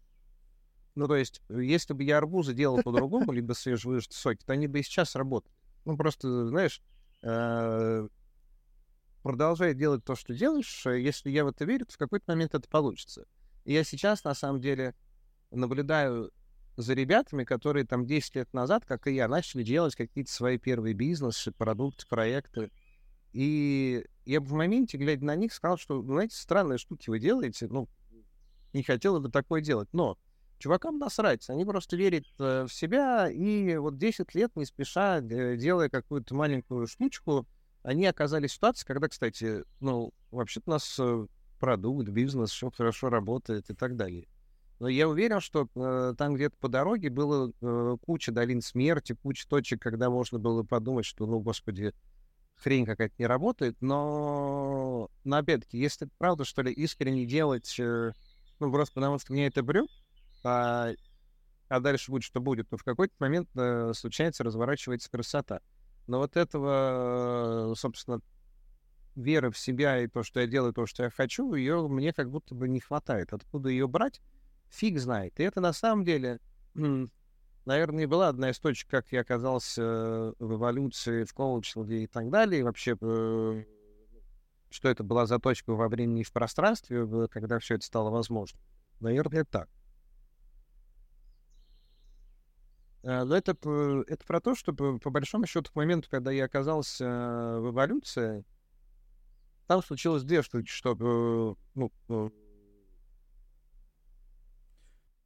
ну, 0.95 1.08
то 1.08 1.15
есть, 1.15 1.41
если 1.49 1.93
бы 1.93 2.03
я 2.03 2.17
арбузы 2.17 2.56
делал 2.56 2.82
по-другому, 2.82 3.32
либо 3.32 3.53
свежевыжатые 3.53 4.17
соки, 4.17 4.43
то 4.43 4.53
они 4.53 4.67
бы 4.67 4.79
и 4.79 4.84
сейчас 4.84 5.15
работали. 5.15 5.53
Ну, 5.85 5.97
просто, 5.97 6.47
знаешь, 6.47 6.81
э, 7.23 8.07
продолжай 9.21 9.73
делать 9.73 10.03
то, 10.03 10.15
что 10.15 10.33
делаешь. 10.33 10.85
э, 10.85 11.01
Если 11.01 11.29
я 11.29 11.45
в 11.45 11.47
это 11.47 11.65
верю, 11.65 11.85
то 11.85 11.93
в 11.93 11.97
какой-то 11.97 12.25
момент 12.27 12.55
это 12.55 12.67
получится. 12.69 13.25
И 13.65 13.73
я 13.73 13.83
сейчас, 13.83 14.23
на 14.23 14.33
самом 14.33 14.61
деле, 14.61 14.95
наблюдаю 15.51 16.31
за 16.75 16.93
ребятами, 16.93 17.43
которые 17.43 17.85
там 17.85 18.05
10 18.05 18.35
лет 18.35 18.53
назад, 18.53 18.85
как 18.85 19.07
и 19.07 19.13
я, 19.13 19.27
начали 19.27 19.63
делать 19.63 19.95
какие-то 19.95 20.31
свои 20.31 20.57
первые 20.57 20.93
бизнесы, 20.93 21.51
продукты, 21.51 22.05
проекты. 22.07 22.71
И 23.31 24.05
я 24.25 24.41
бы 24.41 24.47
в 24.47 24.53
моменте, 24.53 24.97
глядя 24.97 25.25
на 25.25 25.35
них, 25.35 25.53
сказал, 25.53 25.77
что, 25.77 26.01
ну, 26.01 26.13
знаете, 26.13 26.35
странные 26.35 26.77
штуки 26.77 27.09
вы 27.09 27.19
делаете, 27.19 27.67
ну, 27.69 27.87
не 28.73 28.83
хотел 28.83 29.19
бы 29.19 29.29
такое 29.29 29.61
делать. 29.61 29.89
Но 29.93 30.17
чувакам 30.63 30.97
насрать, 30.97 31.49
они 31.49 31.65
просто 31.65 31.97
верят 31.97 32.23
э, 32.39 32.63
в 32.63 32.73
себя, 32.73 33.30
и 33.30 33.76
вот 33.76 33.97
10 33.97 34.34
лет 34.34 34.56
не 34.56 34.63
спеша, 34.63 35.17
э, 35.19 35.58
делая 35.58 35.89
какую-то 35.89 36.34
маленькую 36.36 36.88
штучку, 36.88 37.45
они 37.84 38.06
оказались 38.06 38.52
в 38.52 38.54
ситуации, 38.54 38.86
когда, 38.88 39.10
кстати, 39.10 39.65
ну, 39.82 40.13
вообще-то 40.32 40.63
у 40.67 40.71
нас 40.71 40.95
э, 40.99 41.28
продукт, 41.60 42.08
бизнес, 42.08 42.52
все 42.52 42.71
хорошо 42.71 43.10
работает 43.10 43.69
и 43.69 43.73
так 43.73 43.97
далее. 43.97 44.30
Но 44.80 44.88
я 44.88 45.10
уверен, 45.10 45.41
что 45.41 45.67
э, 45.76 46.13
там 46.17 46.36
где-то 46.36 46.56
по 46.62 46.69
дороге 46.69 47.10
было 47.10 47.52
э, 47.60 47.97
куча 48.02 48.32
долин 48.32 48.62
смерти, 48.62 49.17
куча 49.21 49.45
точек, 49.49 49.82
когда 49.82 50.10
можно 50.10 50.39
было 50.39 50.63
подумать, 50.63 51.06
что, 51.06 51.26
ну, 51.26 51.41
господи, 51.41 51.93
хрень 52.56 52.86
какая-то 52.86 53.15
не 53.17 53.26
работает, 53.26 53.76
но, 53.82 55.10
но 55.26 55.36
опять-таки, 55.36 55.78
если 55.78 56.08
правда, 56.17 56.45
что 56.45 56.62
ли, 56.62 56.71
искренне 56.71 57.26
делать, 57.26 57.76
э, 57.78 58.13
ну, 58.60 58.71
просто 58.71 58.93
потому 58.93 59.19
что 59.19 59.34
мне 59.34 59.47
это 59.47 59.62
брю, 59.62 59.89
а, 60.43 60.91
а 61.69 61.79
дальше 61.79 62.12
будет, 62.12 62.23
что 62.23 62.39
будет, 62.39 62.69
то 62.69 62.77
в 62.77 62.84
какой-то 62.84 63.13
момент 63.19 63.49
э, 63.56 63.93
случается, 63.95 64.43
разворачивается 64.43 65.10
красота. 65.10 65.62
Но 66.08 66.19
вот 66.19 66.38
этого, 66.38 67.71
э, 67.71 67.75
собственно, 67.75 68.21
веры 69.15 69.51
в 69.51 69.58
себя 69.58 69.99
и 69.99 70.08
то, 70.08 70.23
что 70.23 70.39
я 70.39 70.47
делаю, 70.47 70.73
то, 70.73 70.86
что 70.86 71.03
я 71.03 71.10
хочу, 71.10 71.53
ее 71.53 71.88
мне 71.88 72.13
как 72.13 72.29
будто 72.29 72.56
бы 72.56 72.67
не 72.67 72.79
хватает. 72.79 73.34
Откуда 73.34 73.69
ее 73.69 73.88
брать, 73.88 74.21
фиг 74.69 74.99
знает. 74.99 75.39
И 75.39 75.43
это 75.43 75.62
на 75.62 75.73
самом 75.73 76.03
деле, 76.03 76.39
наверное, 77.65 78.03
и 78.03 78.08
была 78.08 78.29
одна 78.29 78.49
из 78.49 78.60
точек, 78.60 78.89
как 78.89 79.12
я 79.12 79.21
оказался 79.21 79.82
э, 79.82 80.34
в 80.39 80.56
эволюции, 80.56 81.23
в 81.23 81.34
коучинге 81.34 82.03
и 82.03 82.08
так 82.08 82.29
далее. 82.29 82.62
И 82.62 82.63
вообще, 82.63 82.97
э, 82.99 83.63
что 84.69 84.89
это 84.89 85.03
была 85.03 85.25
за 85.25 85.39
точка 85.39 85.73
во 85.73 85.88
времени 85.88 86.21
и 86.21 86.25
в 86.25 86.32
пространстве, 86.32 87.27
когда 87.29 87.60
все 87.60 87.75
это 87.75 87.86
стало 87.86 88.10
возможно. 88.10 88.60
Наверное, 88.99 89.45
так. 89.45 89.70
Э, 89.70 89.84
Но 93.04 93.36
это, 93.36 93.51
это 94.08 94.26
про 94.26 94.39
то, 94.39 94.56
что 94.56 94.74
по, 94.74 94.97
по 94.97 95.10
большому 95.10 95.45
счету 95.45 95.72
к 95.72 95.76
моменту, 95.76 96.08
когда 96.10 96.32
я 96.32 96.45
оказался 96.45 97.04
э, 97.04 97.60
в 97.60 97.72
эволюции, 97.72 98.45
там 99.68 99.84
случилось 99.84 100.24
две 100.24 100.41
штуки, 100.41 100.70
что 100.70 100.91
э, 100.93 101.56
ну, 101.76 101.91
э, 102.10 102.30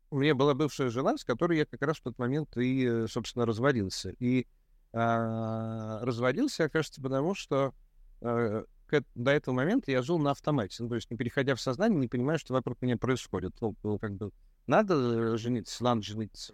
у 0.09 0.17
меня 0.17 0.35
была 0.35 0.53
бывшая 0.53 0.89
жена, 0.89 1.17
с 1.17 1.23
которой 1.23 1.59
я 1.59 1.65
как 1.65 1.81
раз 1.83 1.97
в 1.97 2.01
тот 2.01 2.17
момент 2.17 2.57
и, 2.57 2.85
э, 2.85 3.07
собственно, 3.07 3.45
разводился. 3.45 4.11
И 4.19 4.47
а, 4.93 5.99
разводился 6.03 6.69
кажется, 6.69 7.01
потому 7.01 7.35
что 7.35 7.73
э, 8.21 8.63
к 8.87 9.03
до 9.15 9.31
этого 9.31 9.53
момента 9.53 9.91
я 9.91 10.01
жил 10.01 10.17
на 10.17 10.31
автомате. 10.31 10.81
Ну, 10.81 10.89
то 10.89 10.95
есть 10.95 11.11
не 11.11 11.17
переходя 11.17 11.55
в 11.55 11.61
сознание, 11.61 11.99
не 11.99 12.07
понимая, 12.07 12.37
что 12.37 12.53
вокруг 12.53 12.81
меня 12.81 12.97
происходит. 12.97 13.53
Ну, 13.59 13.75
ну, 13.83 13.99
как 13.99 14.13
бы 14.13 14.31
надо 14.65 15.33
э, 15.33 15.37
жениться, 15.37 15.83
надо 15.83 16.01
жениться. 16.01 16.53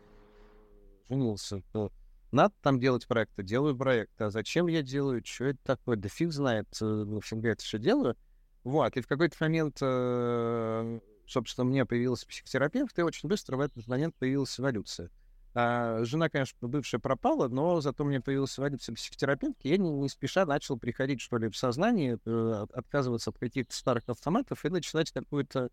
Женился. 1.10 1.62
ну, 1.74 1.92
надо 2.32 2.54
там 2.62 2.80
делать 2.80 3.08
проекты, 3.08 3.44
делаю 3.44 3.78
проекты. 3.78 4.24
А 4.26 4.30
зачем 4.32 4.68
я 4.68 4.82
делаю? 4.82 5.22
Что 5.24 5.46
это 5.46 5.60
такое? 5.64 5.98
Да 5.98 6.10
фиг 6.10 6.32
знает. 6.32 6.68
э, 6.82 6.86
В 6.86 7.16
общем, 7.18 7.42
я 7.42 7.52
это 7.52 7.64
все 7.64 7.78
делаю. 7.78 8.18
Вот, 8.64 8.96
и 8.98 9.02
в 9.02 9.08
какой-то 9.08 9.36
момент, 9.42 9.78
э, 9.82 11.00
собственно, 11.28 11.66
мне 11.66 11.86
появился 11.86 12.26
психотерапевт, 12.26 12.98
и 12.98 13.02
очень 13.04 13.30
быстро 13.30 13.58
в 13.58 13.60
этот 13.60 13.86
момент 13.88 14.16
появилась 14.18 14.58
эволюция. 14.60 15.10
А, 15.54 16.04
жена, 16.04 16.30
конечно, 16.30 16.68
бывшая 16.68 16.98
пропала, 17.00 17.48
но 17.50 17.80
зато 17.82 18.04
мне 18.06 18.22
появился 18.22 18.62
эволюция 18.62 18.96
психотерапевт, 18.96 19.58
и 19.64 19.70
я 19.70 19.78
не, 19.78 19.92
не 19.92 20.10
спеша 20.10 20.46
начал 20.46 20.80
приходить, 20.80 21.22
что 21.22 21.38
ли, 21.38 21.50
в 21.50 21.58
сознание, 21.58 22.18
э, 22.26 22.66
отказываться 22.74 23.30
от 23.30 23.38
каких-то 23.38 23.76
старых 23.76 24.04
автоматов 24.08 24.66
и 24.66 24.70
начинать 24.70 25.12
какую-то 25.12 25.70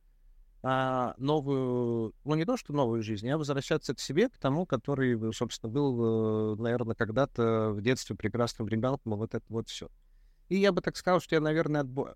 а, 0.63 1.15
новую, 1.17 2.15
ну 2.25 2.35
не 2.35 2.45
то, 2.45 2.57
что 2.59 2.75
новую 2.75 3.03
жизнь, 3.03 3.29
а 3.31 3.39
возвращаться 3.39 3.95
к 3.95 4.01
себе, 4.01 4.29
к 4.29 4.37
тому, 4.37 4.67
который, 4.67 5.33
собственно, 5.33 5.73
был, 5.73 6.55
э, 6.55 6.61
наверное, 6.61 6.95
когда-то 6.95 7.71
в 7.71 7.81
детстве 7.81 8.15
прекрасным 8.15 8.69
ребенком, 8.69 9.17
вот 9.17 9.35
это 9.35 9.45
вот 9.49 9.71
все. 9.71 9.89
И 10.51 10.57
я 10.57 10.73
бы 10.73 10.83
так 10.83 10.97
сказал, 10.97 11.21
что 11.21 11.35
я, 11.35 11.41
наверное, 11.41 11.81
отбо... 11.81 12.15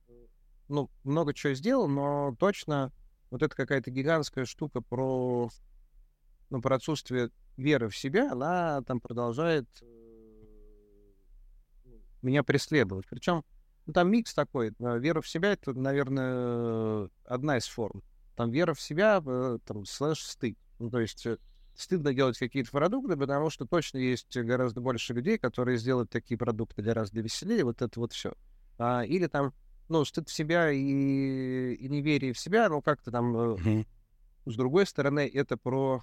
ну, 0.68 0.90
много 1.04 1.32
чего 1.32 1.54
сделал, 1.54 1.88
но 1.88 2.36
точно 2.38 2.92
вот 3.30 3.42
это 3.42 3.56
какая-то 3.56 3.90
гигантская 3.90 4.44
штука 4.44 4.82
про, 4.82 5.48
ну, 6.50 6.60
про 6.60 6.76
отсутствие 6.76 7.30
веры 7.56 7.88
в 7.88 7.96
себя, 7.96 8.30
она 8.30 8.82
там 8.82 9.00
продолжает 9.00 9.68
э, 9.80 9.86
меня 12.20 12.42
преследовать. 12.42 13.06
Причем 13.08 13.42
ну, 13.86 13.94
там 13.94 14.10
микс 14.10 14.34
такой. 14.34 14.74
Вера 14.78 15.22
в 15.22 15.28
себя— 15.28 15.52
это, 15.54 15.72
наверное, 15.72 17.08
одна 17.24 17.56
из 17.56 17.66
форм 17.66 18.02
там 18.36 18.50
вера 18.50 18.74
в 18.74 18.80
себя, 18.80 19.22
э, 19.24 19.58
там, 19.64 19.84
слэш 19.84 20.22
стыд. 20.22 20.58
Ну, 20.78 20.90
то 20.90 21.00
есть 21.00 21.24
э, 21.26 21.38
стыдно 21.74 22.12
делать 22.14 22.38
какие-то 22.38 22.70
продукты, 22.70 23.16
потому 23.16 23.50
что 23.50 23.66
точно 23.66 23.98
есть 23.98 24.36
гораздо 24.36 24.80
больше 24.80 25.14
людей, 25.14 25.38
которые 25.38 25.78
сделают 25.78 26.10
такие 26.10 26.38
продукты 26.38 26.82
гораздо 26.82 27.20
веселее, 27.20 27.64
вот 27.64 27.82
это 27.82 27.98
вот 28.00 28.12
все. 28.12 28.32
А, 28.78 29.04
или 29.04 29.26
там, 29.26 29.52
ну, 29.88 30.04
стыд 30.04 30.28
в 30.28 30.32
себя 30.32 30.70
и, 30.70 31.74
и 31.74 31.88
неверие 31.88 32.32
в 32.32 32.38
себя, 32.38 32.68
ну, 32.68 32.82
как-то 32.82 33.10
там, 33.10 33.36
mm-hmm. 33.36 33.86
с 34.46 34.56
другой 34.56 34.86
стороны, 34.86 35.30
это 35.32 35.56
про, 35.56 36.02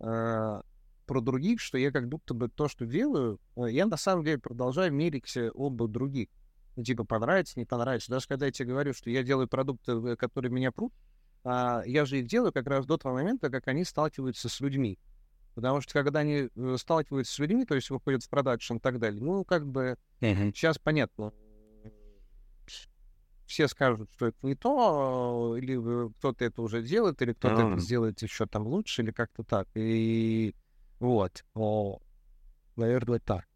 э, 0.00 0.62
про 1.06 1.20
других, 1.20 1.60
что 1.60 1.78
я 1.78 1.90
как 1.90 2.08
будто 2.08 2.34
бы 2.34 2.48
то, 2.48 2.68
что 2.68 2.86
делаю, 2.86 3.40
я 3.56 3.86
на 3.86 3.96
самом 3.96 4.24
деле 4.24 4.38
продолжаю 4.38 4.92
мерить 4.92 5.36
оба 5.54 5.88
других. 5.88 6.28
Ну, 6.76 6.84
типа, 6.84 7.04
понравится, 7.04 7.58
не 7.58 7.66
понравится. 7.66 8.10
Даже 8.10 8.26
когда 8.26 8.46
я 8.46 8.52
тебе 8.52 8.70
говорю, 8.70 8.94
что 8.94 9.10
я 9.10 9.22
делаю 9.22 9.46
продукты, 9.46 10.16
которые 10.16 10.50
меня 10.50 10.72
прут, 10.72 10.94
а, 11.44 11.82
я 11.86 12.04
же 12.04 12.20
их 12.20 12.26
делаю 12.26 12.52
как 12.52 12.66
раз 12.66 12.86
до 12.86 12.96
того 12.96 13.16
момента, 13.16 13.50
как 13.50 13.68
они 13.68 13.84
сталкиваются 13.84 14.48
с 14.48 14.60
людьми. 14.60 14.98
Потому 15.54 15.80
что 15.80 15.92
когда 15.92 16.20
они 16.20 16.48
э, 16.54 16.76
сталкиваются 16.78 17.34
с 17.34 17.38
людьми, 17.38 17.64
то 17.66 17.74
есть 17.74 17.90
выходят 17.90 18.22
в 18.22 18.28
продакшн 18.28 18.76
и 18.76 18.78
так 18.78 18.98
далее, 18.98 19.22
ну, 19.22 19.44
как 19.44 19.66
бы 19.66 19.96
uh-huh. 20.20 20.52
сейчас 20.54 20.78
понятно. 20.78 21.32
Все 23.46 23.68
скажут, 23.68 24.10
что 24.14 24.28
это 24.28 24.46
не 24.46 24.54
то, 24.54 25.56
или 25.58 26.10
кто-то 26.14 26.44
это 26.44 26.62
уже 26.62 26.82
делает, 26.82 27.20
или 27.20 27.34
кто-то 27.34 27.54
uh-huh. 27.56 27.72
это 27.72 27.80
сделает 27.80 28.22
еще 28.22 28.46
там 28.46 28.66
лучше, 28.66 29.02
или 29.02 29.10
как-то 29.10 29.42
так. 29.42 29.68
И 29.74 30.54
вот. 31.00 31.44
О, 31.54 31.98
наверное, 32.76 33.18
так. 33.18 33.46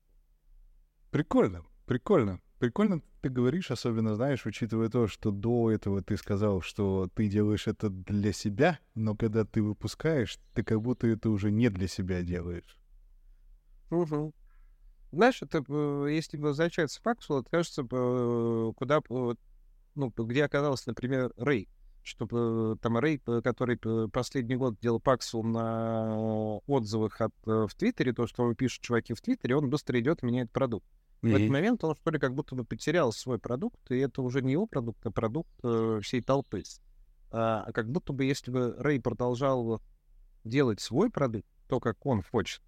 Прикольно, 1.11 1.65
прикольно. 1.87 2.41
Прикольно 2.59 3.03
ты 3.21 3.29
говоришь, 3.29 3.71
особенно, 3.71 4.15
знаешь, 4.15 4.47
учитывая 4.47 4.89
то, 4.89 5.09
что 5.09 5.31
до 5.31 5.71
этого 5.71 6.03
ты 6.03 6.17
сказал, 6.17 6.63
что 6.63 7.09
ты 7.15 7.29
делаешь 7.29 7.67
это 7.67 7.91
для 7.91 8.33
себя, 8.33 8.79
но 8.95 9.15
когда 9.15 9.45
ты 9.45 9.63
выпускаешь, 9.63 10.39
ты 10.55 10.63
как 10.63 10.81
будто 10.81 11.07
это 11.07 11.29
уже 11.29 11.51
не 11.51 11.69
для 11.69 11.87
себя 11.87 12.23
делаешь. 12.23 12.79
Угу. 13.91 14.33
Знаешь, 15.13 15.43
это, 15.43 15.65
э, 15.69 16.09
если 16.11 16.39
возвращаться 16.39 17.01
к 17.01 17.03
факту, 17.03 17.39
это 17.41 17.51
кажется, 17.51 17.83
э, 17.83 18.73
куда, 18.75 19.01
ну, 19.09 20.13
где 20.17 20.45
оказался, 20.45 20.89
например, 20.89 21.33
Рэй. 21.37 21.69
Чтобы 22.03 22.75
э, 22.75 22.77
там 22.81 22.99
Рэй, 22.99 23.19
который 23.19 23.79
последний 24.09 24.57
год 24.57 24.79
делал 24.81 25.01
Паксу 25.01 25.43
на 25.43 26.59
отзывах 26.67 27.21
от, 27.21 27.35
в 27.45 27.71
Твиттере, 27.77 28.13
то, 28.13 28.27
что 28.27 28.53
пишут 28.55 28.83
чуваки 28.83 29.13
в 29.13 29.21
Твиттере, 29.21 29.57
он 29.57 29.69
быстро 29.69 29.99
идет 30.01 30.23
и 30.23 30.27
меняет 30.27 30.51
продукт. 30.51 30.87
Mm-hmm. 31.23 31.33
В 31.33 31.35
этот 31.35 31.49
момент 31.51 31.85
он, 31.85 31.95
что 31.95 32.11
ли, 32.11 32.19
как 32.19 32.35
будто 32.35 32.55
бы 32.55 32.65
потерял 32.65 33.13
свой 33.13 33.39
продукт, 33.39 33.79
и 33.91 33.99
это 33.99 34.23
уже 34.23 34.43
не 34.43 34.53
его 34.53 34.67
продукт, 34.67 35.05
а 35.07 35.11
продукт 35.11 35.51
э, 35.63 36.01
всей 36.03 36.21
толпы. 36.21 36.63
А, 37.31 37.65
а 37.67 37.73
как 37.73 37.91
будто 37.91 38.13
бы, 38.13 38.25
если 38.25 38.51
бы 38.51 38.75
Рэй 38.79 39.01
продолжал 39.01 39.81
делать 40.45 40.81
свой 40.81 41.11
продукт, 41.11 41.47
то, 41.69 41.81
как 41.81 42.05
он 42.07 42.23
хочет, 42.23 42.63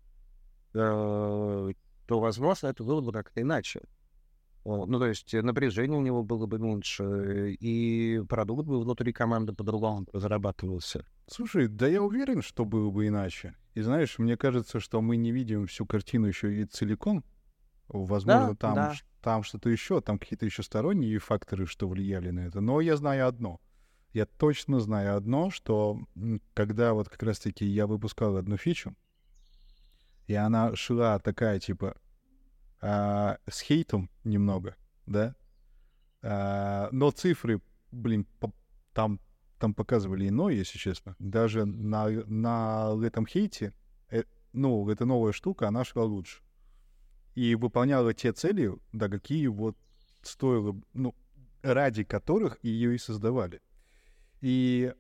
э, 0.75 1.73
то, 2.07 2.21
возможно, 2.21 2.69
это 2.69 2.83
было 2.83 3.01
бы 3.01 3.13
как-то 3.13 3.41
иначе. 3.41 3.83
Ну, 4.65 4.99
то 4.99 5.07
есть 5.07 5.33
напряжение 5.33 5.99
у 5.99 6.03
него 6.03 6.23
было 6.23 6.45
бы 6.45 6.59
меньше, 6.59 7.57
и 7.59 8.23
продукт 8.29 8.67
бы 8.67 8.81
внутри 8.81 9.15
команды 9.15 9.55
по-другому 9.55 10.07
разрабатывался. 10.13 11.07
Слушай, 11.27 11.69
да 11.69 11.87
я 11.87 12.03
уверен, 12.03 12.43
что 12.43 12.67
было 12.67 12.91
бы 12.91 13.07
иначе. 13.07 13.55
И 13.75 13.81
знаешь, 13.81 14.19
мне 14.19 14.37
кажется, 14.37 14.79
что 14.79 15.01
мы 15.01 15.17
не 15.17 15.33
видим 15.33 15.67
всю 15.67 15.87
картину 15.87 16.27
еще 16.27 16.61
и 16.61 16.65
целиком, 16.65 17.25
Возможно, 17.89 18.49
да, 18.49 18.55
там, 18.55 18.75
да. 18.75 18.95
там 19.23 19.43
что-то 19.43 19.71
еще, 19.71 20.01
там 20.01 20.19
какие-то 20.19 20.45
еще 20.45 20.63
сторонние 20.63 21.19
факторы, 21.19 21.67
что 21.67 21.89
влияли 21.89 22.31
на 22.31 22.41
это. 22.41 22.61
Но 22.61 22.81
я 22.81 22.97
знаю 22.97 23.27
одно. 23.27 23.61
Я 24.13 24.27
точно 24.27 24.81
знаю 24.81 25.17
одно, 25.17 25.51
что 25.51 26.01
когда 26.55 26.95
вот 26.95 27.09
как 27.09 27.23
раз-таки 27.23 27.65
я 27.65 27.87
выпускал 27.87 28.37
одну 28.37 28.57
фичу, 28.57 28.95
и 30.27 30.35
она 30.35 30.75
шла 30.77 31.19
такая, 31.19 31.59
типа, 31.61 31.97
а, 32.81 33.39
с 33.49 33.61
хейтом 33.61 34.11
немного, 34.25 34.77
да, 35.07 35.35
а, 36.23 36.89
но 36.93 37.11
цифры, 37.11 37.61
блин, 37.91 38.27
по, 38.41 38.53
там, 38.93 39.21
там 39.59 39.75
показывали 39.75 40.29
иное, 40.29 40.55
если 40.55 40.79
честно. 40.79 41.17
Даже 41.19 41.65
на, 41.65 42.09
на 42.09 42.95
этом 43.03 43.27
хейте, 43.27 43.73
э, 44.11 44.25
ну, 44.53 44.89
эта 44.89 45.05
новая 45.05 45.33
штука, 45.33 45.69
она 45.69 45.85
шла 45.85 46.05
лучше 46.05 46.43
и 47.39 47.55
выполняла 47.55 48.13
те 48.15 48.33
цели, 48.33 48.73
да, 48.93 49.09
какие 49.09 49.47
вот 49.47 49.77
стоило, 50.23 50.77
ну, 50.93 51.15
ради 51.63 52.03
которых 52.03 52.59
ее 52.65 52.97
и 52.97 52.99
создавали. 52.99 53.63
И 54.41 54.93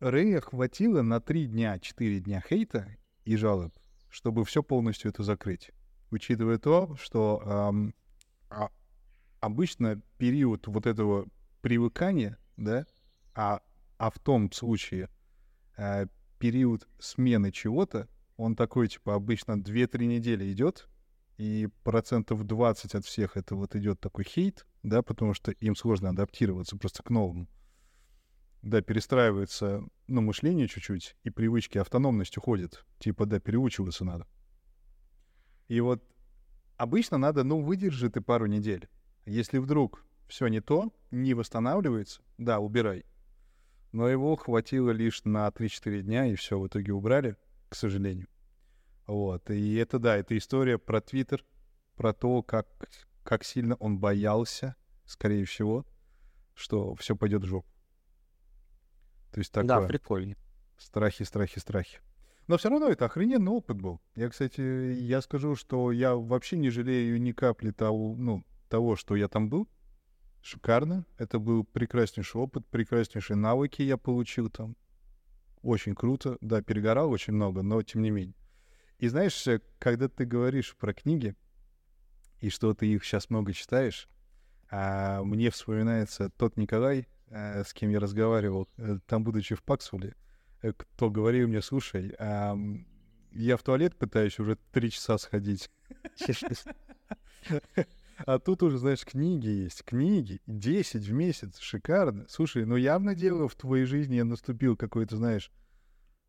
Рэя 0.00 0.40
хватило 0.40 1.02
на 1.02 1.20
три 1.20 1.44
дня, 1.44 1.78
четыре 1.78 2.20
дня 2.20 2.42
хейта 2.48 2.88
и 3.26 3.36
жалоб, 3.36 3.74
чтобы 4.08 4.46
все 4.46 4.62
полностью 4.62 5.10
это 5.10 5.22
закрыть. 5.22 5.72
Учитывая 6.10 6.56
то, 6.56 6.96
что 6.96 7.42
эм, 7.44 7.94
а, 8.48 8.70
обычно 9.40 10.00
период 10.16 10.66
вот 10.66 10.86
этого 10.86 11.28
привыкания, 11.60 12.38
да, 12.56 12.86
а, 13.34 13.60
а 13.98 14.10
в 14.10 14.18
том 14.20 14.50
случае 14.52 15.10
э, 15.76 16.06
период 16.38 16.88
смены 16.98 17.52
чего-то, 17.52 18.08
он 18.38 18.56
такой, 18.56 18.88
типа, 18.88 19.16
обычно 19.16 19.58
2-3 19.58 20.06
недели 20.06 20.50
идет, 20.50 20.88
и 21.36 21.68
процентов 21.82 22.44
20 22.44 22.94
от 22.94 23.04
всех 23.04 23.36
это 23.36 23.56
вот 23.56 23.74
идет 23.74 24.00
такой 24.00 24.24
хейт, 24.24 24.66
да, 24.82 25.02
потому 25.02 25.34
что 25.34 25.50
им 25.50 25.74
сложно 25.74 26.10
адаптироваться 26.10 26.76
просто 26.76 27.02
к 27.02 27.10
новому. 27.10 27.48
Да, 28.62 28.80
перестраивается, 28.80 29.82
ну, 30.06 30.20
мышление 30.22 30.68
чуть-чуть, 30.68 31.16
и 31.22 31.30
привычки, 31.30 31.78
автономность 31.78 32.38
уходит. 32.38 32.84
Типа, 32.98 33.26
да, 33.26 33.38
переучиваться 33.38 34.04
надо. 34.04 34.26
И 35.68 35.80
вот 35.80 36.02
обычно 36.76 37.18
надо, 37.18 37.44
ну, 37.44 37.60
выдержи 37.60 38.10
ты 38.10 38.20
пару 38.20 38.46
недель. 38.46 38.88
Если 39.26 39.58
вдруг 39.58 40.04
все 40.28 40.46
не 40.46 40.60
то, 40.60 40.94
не 41.10 41.34
восстанавливается, 41.34 42.22
да, 42.38 42.58
убирай. 42.58 43.04
Но 43.92 44.08
его 44.08 44.34
хватило 44.36 44.90
лишь 44.90 45.24
на 45.24 45.46
3-4 45.48 46.02
дня, 46.02 46.26
и 46.26 46.34
все 46.34 46.58
в 46.58 46.66
итоге 46.66 46.92
убрали, 46.92 47.36
к 47.68 47.74
сожалению. 47.74 48.28
Вот. 49.06 49.50
И 49.50 49.74
это, 49.74 49.98
да, 49.98 50.16
это 50.16 50.36
история 50.36 50.78
про 50.78 51.00
Твиттер, 51.00 51.44
про 51.96 52.12
то, 52.12 52.42
как, 52.42 52.66
как 53.22 53.44
сильно 53.44 53.74
он 53.76 53.98
боялся, 53.98 54.76
скорее 55.04 55.44
всего, 55.44 55.84
что 56.54 56.94
все 56.94 57.16
пойдет 57.16 57.42
в 57.42 57.46
жопу. 57.46 57.68
То 59.32 59.40
есть 59.40 59.52
такое... 59.52 59.68
Да, 59.68 59.86
прикольно. 59.86 60.36
Страхи, 60.78 61.24
страхи, 61.24 61.58
страхи. 61.58 62.00
Но 62.46 62.56
все 62.58 62.68
равно 62.68 62.88
это 62.88 63.06
охрененный 63.06 63.50
опыт 63.50 63.80
был. 63.80 64.00
Я, 64.14 64.28
кстати, 64.28 64.60
я 64.60 65.20
скажу, 65.22 65.56
что 65.56 65.92
я 65.92 66.14
вообще 66.14 66.56
не 66.56 66.70
жалею 66.70 67.20
ни 67.20 67.32
капли 67.32 67.70
того, 67.70 68.14
ну, 68.16 68.44
того, 68.68 68.96
что 68.96 69.16
я 69.16 69.28
там 69.28 69.48
был. 69.48 69.68
Шикарно. 70.42 71.06
Это 71.16 71.38
был 71.38 71.64
прекраснейший 71.64 72.40
опыт, 72.40 72.66
прекраснейшие 72.66 73.36
навыки 73.36 73.80
я 73.80 73.96
получил 73.96 74.50
там. 74.50 74.76
Очень 75.62 75.94
круто. 75.94 76.36
Да, 76.42 76.60
перегорал 76.60 77.10
очень 77.10 77.32
много, 77.32 77.62
но 77.62 77.82
тем 77.82 78.02
не 78.02 78.10
менее. 78.10 78.34
И 78.98 79.08
знаешь, 79.08 79.46
э, 79.46 79.60
когда 79.78 80.08
ты 80.08 80.24
говоришь 80.24 80.76
про 80.76 80.94
книги, 80.94 81.34
и 82.40 82.50
что 82.50 82.74
ты 82.74 82.86
их 82.86 83.04
сейчас 83.04 83.30
много 83.30 83.52
читаешь, 83.52 84.08
а 84.70 85.22
мне 85.22 85.50
вспоминается 85.50 86.30
тот 86.30 86.56
Николай, 86.56 87.06
а, 87.30 87.64
с 87.64 87.72
кем 87.72 87.90
я 87.90 88.00
разговаривал, 88.00 88.68
э, 88.76 88.98
там, 89.06 89.24
будучи 89.24 89.54
в 89.54 89.62
Паксуле, 89.62 90.14
кто 90.60 91.10
говорил 91.10 91.48
мне, 91.48 91.62
слушай, 91.62 92.14
а, 92.18 92.56
я 93.32 93.56
в 93.56 93.62
туалет 93.62 93.96
пытаюсь 93.96 94.38
уже 94.38 94.56
три 94.72 94.90
часа 94.90 95.18
сходить. 95.18 95.70
А 98.26 98.38
тут 98.38 98.62
уже, 98.62 98.78
знаешь, 98.78 99.04
книги 99.04 99.48
есть, 99.48 99.82
книги, 99.82 100.40
10 100.46 101.04
в 101.04 101.12
месяц, 101.12 101.58
шикарно. 101.58 102.26
Слушай, 102.28 102.64
ну 102.64 102.76
явно 102.76 103.16
дело 103.16 103.48
в 103.48 103.56
твоей 103.56 103.86
жизни 103.86 104.22
наступил 104.22 104.76
какой-то, 104.76 105.16
знаешь, 105.16 105.50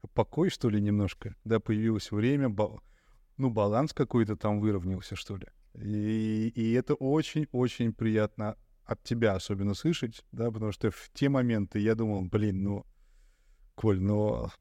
покой, 0.08 0.50
что 0.50 0.70
ли, 0.70 0.82
немножко, 0.82 1.36
да, 1.44 1.60
появилось 1.60 2.12
время, 2.12 2.50
ба- 2.50 2.82
ну, 3.38 3.50
баланс 3.50 3.94
какой-то 3.94 4.36
там 4.36 4.60
выровнялся, 4.60 5.16
что 5.16 5.38
ли. 5.38 5.48
И, 5.76 6.50
и 6.56 6.72
это 6.74 6.94
очень-очень 6.96 7.94
приятно 7.94 8.56
от 8.86 9.04
тебя 9.04 9.34
особенно 9.36 9.74
слышать, 9.74 10.24
да, 10.32 10.52
потому 10.52 10.72
что 10.72 10.92
в 10.92 11.10
те 11.14 11.28
моменты 11.30 11.80
я 11.80 11.96
думал, 11.96 12.22
блин, 12.26 12.64
ну, 12.64 12.86
Коль, 13.76 14.00
но, 14.00 14.52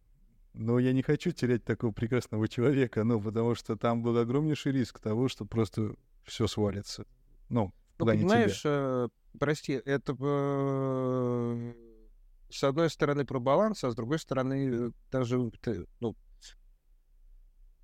но 0.54 0.78
я 0.80 0.92
не 0.92 1.02
хочу 1.02 1.30
терять 1.30 1.64
такого 1.64 1.92
прекрасного 1.92 2.48
человека, 2.48 3.04
ну, 3.04 3.20
потому 3.20 3.54
что 3.54 3.76
там 3.76 4.02
был 4.02 4.18
огромнейший 4.18 4.72
риск 4.72 4.98
того, 4.98 5.28
что 5.28 5.44
просто 5.44 5.94
все 6.24 6.46
свалится. 6.48 7.06
Ну, 7.48 7.72
Ну, 7.98 8.06
понимаешь, 8.06 8.62
тебя. 8.62 8.70
э, 8.72 9.08
прости, 9.38 9.74
это 9.84 10.16
э, 10.18 11.72
с 12.54 12.62
одной 12.62 12.88
стороны 12.88 13.24
про 13.24 13.40
баланс, 13.40 13.82
а 13.82 13.90
с 13.90 13.94
другой 13.94 14.18
стороны 14.18 14.88
э, 14.88 14.90
даже 15.10 15.50
ты, 15.60 15.86
ну, 16.00 16.14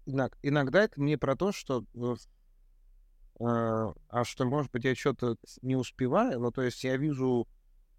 иног- 0.06 0.36
иногда 0.42 0.84
это 0.84 1.00
мне 1.00 1.18
про 1.18 1.34
то, 1.36 1.50
что 1.50 1.84
э, 1.94 2.14
а 3.40 3.92
а 4.08 4.24
что, 4.24 4.44
может 4.44 4.70
быть, 4.70 4.84
я 4.84 4.94
что-то 4.94 5.36
не 5.62 5.74
успеваю, 5.74 6.38
ну, 6.40 6.52
то 6.52 6.62
есть 6.62 6.84
я 6.84 6.96
вижу 6.96 7.48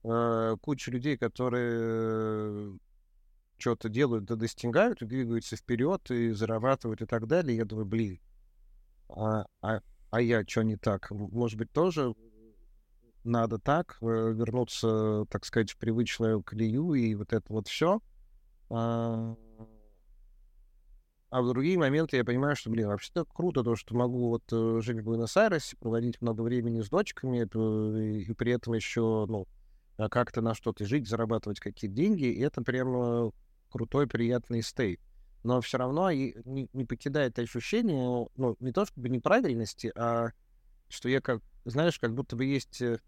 э, 0.03 0.55
кучу 0.61 0.91
людей, 0.91 1.17
которые 1.17 2.80
что-то 3.57 3.89
делают, 3.89 4.26
да 4.26 4.36
достигают, 4.36 4.99
двигаются 4.99 5.57
вперед, 5.57 6.09
и 6.09 6.32
зарабатывают 6.32 7.01
и 7.01 7.05
так 7.05 7.28
далее. 7.28 7.57
Я 7.57 7.65
думаю, 7.65 7.86
блин, 7.86 8.19
а, 9.09 9.45
а, 9.61 9.82
а 10.09 10.22
я 10.22 10.43
что 10.47 10.63
не 10.63 10.78
так? 10.78 11.11
Может 11.11 11.59
быть, 11.59 11.72
тоже 11.72 12.13
надо 13.24 13.59
так, 13.59 13.97
э, 14.01 14.05
вернуться, 14.05 15.26
так 15.30 15.45
сказать, 15.45 15.72
в 15.72 15.78
привычную 15.78 16.43
колею 16.43 16.93
и 16.93 17.13
вот 17.15 17.34
это 17.34 17.45
вот 17.53 17.67
все. 17.67 18.01
А, 18.69 19.36
а 21.30 21.41
в 21.41 21.47
другие 21.47 21.78
моменты 21.78 22.17
я 22.17 22.26
понимаю, 22.26 22.55
что, 22.57 22.69
блин, 22.69 22.88
вообще-то 22.88 23.24
круто 23.26 23.63
то, 23.63 23.76
что 23.78 23.95
могу 23.95 24.30
вот 24.30 24.43
э, 24.51 24.82
жить 24.82 24.99
в 24.99 25.03
Буэнос-Айресе, 25.03 25.78
проводить 25.78 26.22
много 26.22 26.41
времени 26.41 26.82
с 26.82 26.89
дочками, 26.89 27.45
п- 27.45 28.22
и, 28.24 28.34
при 28.34 28.51
этом 28.51 28.74
еще, 28.74 29.26
ну, 29.30 29.47
а 29.97 30.09
как-то 30.09 30.41
на 30.41 30.53
что-то 30.53 30.86
жить, 30.86 31.07
зарабатывать 31.07 31.61
какие-то 31.61 31.95
деньги, 31.95 32.26
и 32.26 32.41
это 32.41 32.61
прям 32.61 33.28
э, 33.28 33.32
крутой, 33.69 34.07
приятный 34.07 34.61
стейт. 34.61 34.99
Но 35.43 35.61
все 35.61 35.78
равно 35.78 36.11
не, 36.11 36.36
не 36.74 36.86
покидает 36.86 37.39
ощущение, 37.39 38.28
ну, 38.36 38.57
не 38.59 38.74
то 38.74 38.86
чтобы 38.86 39.07
неправильности, 39.07 39.91
а 39.95 40.32
что 40.89 41.07
я 41.07 41.22
как, 41.22 41.41
знаешь, 41.63 41.97
как 41.97 42.13
будто 42.13 42.36
бы 42.36 42.43
есть 42.43 42.82
э, 42.82 42.99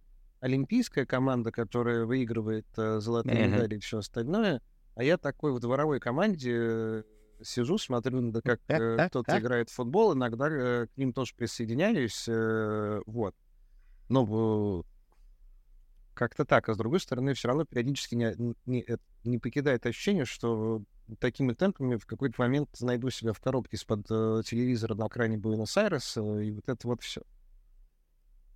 олимпийская 0.43 1.05
команда, 1.05 1.51
которая 1.51 2.03
выигрывает 2.03 2.67
э, 2.75 2.99
золотые 2.99 3.43
Мгм. 3.43 3.51
медали 3.53 3.75
и 3.75 3.79
все 3.79 3.99
остальное, 3.99 4.61
а 4.93 5.03
я 5.03 5.17
такой 5.17 5.53
в 5.53 5.59
дворовой 5.59 6.01
команде 6.01 6.51
э, 6.53 7.03
сижу, 7.41 7.77
смотрю, 7.77 8.33
как 8.43 8.59
э, 8.67 9.07
кто-то 9.07 9.31
играет 9.39 9.69
в 9.69 9.73
футбол, 9.73 10.13
иногда 10.13 10.49
э, 10.49 10.87
к 10.87 10.97
ним 10.97 11.13
тоже 11.13 11.33
присоединяюсь, 11.35 12.25
э, 12.27 13.01
вот. 13.05 13.35
Но 14.09 14.83
э, 14.83 14.83
как-то 16.13 16.43
так. 16.43 16.67
А 16.67 16.73
с 16.73 16.77
другой 16.77 16.99
стороны, 16.99 17.33
все 17.35 17.47
равно 17.47 17.63
периодически 17.63 18.15
не, 18.15 18.35
не, 18.65 18.81
э, 18.81 18.97
не 19.23 19.39
покидает 19.39 19.85
ощущение, 19.85 20.25
что 20.25 20.83
такими 21.19 21.53
темпами 21.53 21.95
в 21.95 22.05
какой-то 22.05 22.35
момент 22.41 22.69
найду 22.81 23.09
себя 23.11 23.31
в 23.31 23.39
коробке 23.39 23.77
из-под 23.77 24.07
э, 24.09 24.41
телевизора 24.45 24.95
на 24.95 25.05
окраине 25.05 25.37
Буэнос-Айреса, 25.37 26.39
и 26.39 26.51
вот 26.51 26.67
это 26.67 26.85
вот 26.85 27.01
все. 27.01 27.21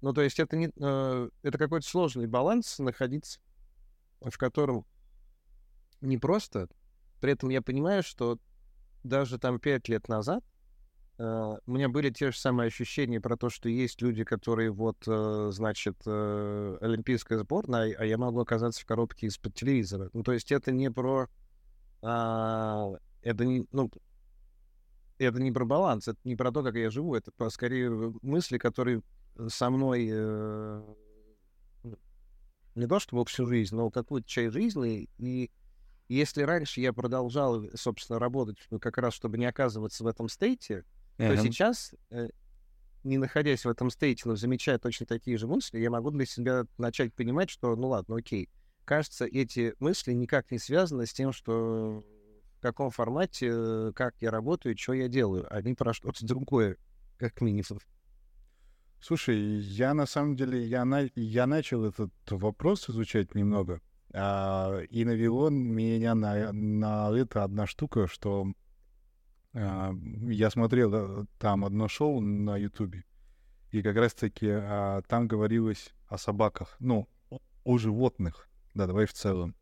Ну, 0.02 0.14
то 0.14 0.22
есть 0.22 0.40
это, 0.40 0.56
не, 0.56 0.72
э, 0.80 1.30
это 1.42 1.58
какой-то 1.58 1.88
сложный 1.88 2.28
баланс 2.28 2.80
находиться, 2.80 3.40
в 4.22 4.38
котором 4.38 4.86
не 6.02 6.18
просто. 6.18 6.70
При 7.20 7.32
этом 7.32 7.50
я 7.50 7.62
понимаю, 7.62 8.04
что 8.04 8.40
даже 9.04 9.40
там 9.40 9.60
пять 9.60 9.88
лет 9.90 10.08
назад 10.08 10.44
э, 11.18 11.58
у 11.66 11.72
меня 11.72 11.90
были 11.90 12.10
те 12.12 12.32
же 12.32 12.38
самые 12.38 12.68
ощущения 12.68 13.20
про 13.20 13.38
то, 13.38 13.50
что 13.50 13.70
есть 13.70 14.02
люди, 14.02 14.24
которые 14.24 14.70
вот, 14.72 14.98
э, 15.08 15.50
значит, 15.52 15.98
э, 16.06 16.78
олимпийская 16.82 17.40
сборная, 17.40 17.96
а 17.98 18.06
я 18.06 18.18
могу 18.18 18.42
оказаться 18.42 18.82
в 18.82 18.86
коробке 18.86 19.28
из-под 19.28 19.56
телевизора. 19.56 20.10
Ну, 20.14 20.24
то 20.24 20.34
есть 20.34 20.52
это 20.52 20.72
не 20.72 20.92
про... 20.92 21.28
а, 22.04 22.92
это 23.24 23.46
не, 23.46 23.66
ну, 23.72 23.90
это 25.18 25.42
не 25.42 25.52
про 25.52 25.66
баланс, 25.66 26.08
это 26.08 26.20
не 26.24 26.36
про 26.36 26.52
то, 26.52 26.64
как 26.64 26.76
я 26.76 26.92
живу, 26.92 27.16
это 27.16 27.32
про, 27.32 27.50
скорее 27.50 28.14
мысли, 28.22 28.60
которые 28.60 29.02
со 29.48 29.70
мной 29.70 30.08
э, 30.12 30.84
ну, 31.84 31.98
не 32.76 32.88
то 32.88 33.00
чтобы 33.00 33.26
всю 33.26 33.46
жизнь, 33.46 33.76
но 33.76 33.90
какую-то 33.90 34.28
часть 34.28 34.54
жизни. 34.54 35.10
И 35.18 35.52
если 36.08 36.44
раньше 36.44 36.82
я 36.82 36.94
продолжал, 36.94 37.64
собственно, 37.76 38.20
работать 38.20 38.58
ну, 38.70 38.80
как 38.80 38.98
раз, 38.98 39.14
чтобы 39.14 39.38
не 39.38 39.46
оказываться 39.46 40.04
в 40.04 40.08
этом 40.08 40.30
стейте, 40.30 40.84
то 41.18 41.34
Ага. 41.34 41.38
сейчас, 41.38 41.94
э, 42.10 42.30
не 43.04 43.18
находясь 43.18 43.66
в 43.66 43.70
этом 43.70 43.90
стейте, 43.90 44.24
но 44.26 44.36
замечая 44.36 44.80
точно 44.80 45.06
такие 45.06 45.38
же 45.38 45.48
мысли, 45.48 45.80
я 45.80 45.90
могу 45.90 46.12
для 46.12 46.26
себя 46.26 46.64
начать 46.78 47.14
понимать, 47.14 47.50
что, 47.50 47.76
ну 47.76 47.90
ладно, 47.90 48.18
окей, 48.18 48.50
кажется, 48.86 49.26
эти 49.26 49.74
мысли 49.80 50.14
никак 50.14 50.52
не 50.52 50.60
связаны 50.60 51.06
с 51.06 51.14
тем, 51.14 51.34
что 51.34 52.04
в 52.58 52.62
каком 52.62 52.90
формате, 52.90 53.50
э, 53.52 53.92
как 53.94 54.16
я 54.20 54.32
работаю, 54.32 54.78
что 54.78 54.94
я 54.94 55.08
делаю. 55.08 55.46
Они 55.54 55.74
про 55.74 55.94
что-то 55.94 56.26
другое, 56.26 56.78
как 57.18 57.42
минимум. 57.42 57.80
Слушай, 59.00 59.40
я 59.60 59.94
на 59.94 60.06
самом 60.06 60.36
деле, 60.36 60.66
я, 60.66 60.84
на, 60.84 61.08
я 61.16 61.46
начал 61.46 61.86
этот 61.86 62.12
вопрос 62.30 62.90
изучать 62.90 63.36
немного, 63.36 63.80
а, 64.14 64.80
и 64.90 65.06
навело 65.06 65.50
меня 65.50 66.16
на, 66.16 66.52
на 66.52 67.12
это 67.16 67.44
одна 67.44 67.68
штука, 67.68 68.08
что 68.08 68.52
а, 69.54 69.94
я 70.28 70.50
смотрел 70.50 70.94
э, 70.94 71.26
там 71.40 71.64
одно 71.64 71.88
шоу 71.88 72.20
на 72.20 72.58
Ютубе, 72.58 73.06
и 73.72 73.84
как 73.84 73.96
раз-таки 73.98 74.50
а, 74.50 75.02
там 75.08 75.28
говорилось 75.28 75.94
о 76.08 76.18
собаках, 76.18 76.76
ну, 76.80 77.08
о, 77.30 77.40
о 77.64 77.78
животных, 77.78 78.50
да, 78.74 78.88
давай 78.88 79.06
в 79.06 79.14
целом. 79.14 79.56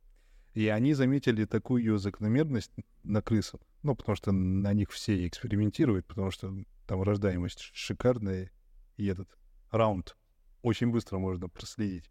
И 0.53 0.69
они 0.69 0.93
заметили 0.93 1.43
такую 1.43 1.97
закономерность 1.97 2.71
на 3.03 3.21
крысах, 3.21 3.59
ну, 3.83 3.95
потому 3.95 4.15
что 4.15 4.31
на 4.31 4.71
них 4.71 4.91
все 4.91 5.27
экспериментируют, 5.27 6.05
потому 6.05 6.31
что 6.31 6.55
там 6.87 7.01
рождаемость 7.01 7.59
шикарная, 7.73 8.51
и 8.97 9.07
этот 9.07 9.29
раунд 9.71 10.15
очень 10.61 10.91
быстро 10.91 11.17
можно 11.17 11.47
проследить. 11.49 12.09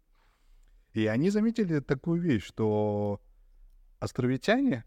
И 0.93 1.07
они 1.07 1.29
заметили 1.29 1.79
такую 1.79 2.21
вещь, 2.21 2.45
что 2.45 3.21
островитяне 3.99 4.85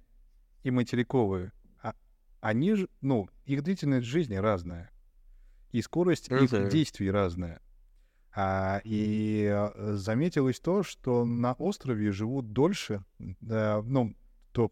и 0.63 0.71
материковые, 0.71 1.53
а- 1.83 1.95
они 2.41 2.75
же, 2.75 2.89
ну, 3.01 3.29
их 3.45 3.63
длительность 3.63 4.07
жизни 4.07 4.37
разная, 4.37 4.91
и 5.71 5.83
скорость 5.83 6.31
их 6.45 6.51
действий 6.71 7.11
разная. 7.11 7.61
А, 8.35 8.81
и 8.85 9.49
э, 9.51 9.95
заметилось 9.95 10.61
то, 10.61 10.83
что 10.83 11.25
на 11.25 11.55
острове 11.55 12.13
живут 12.13 12.53
дольше, 12.53 13.05
да, 13.19 13.83
ну, 13.83 14.15
то, 14.53 14.71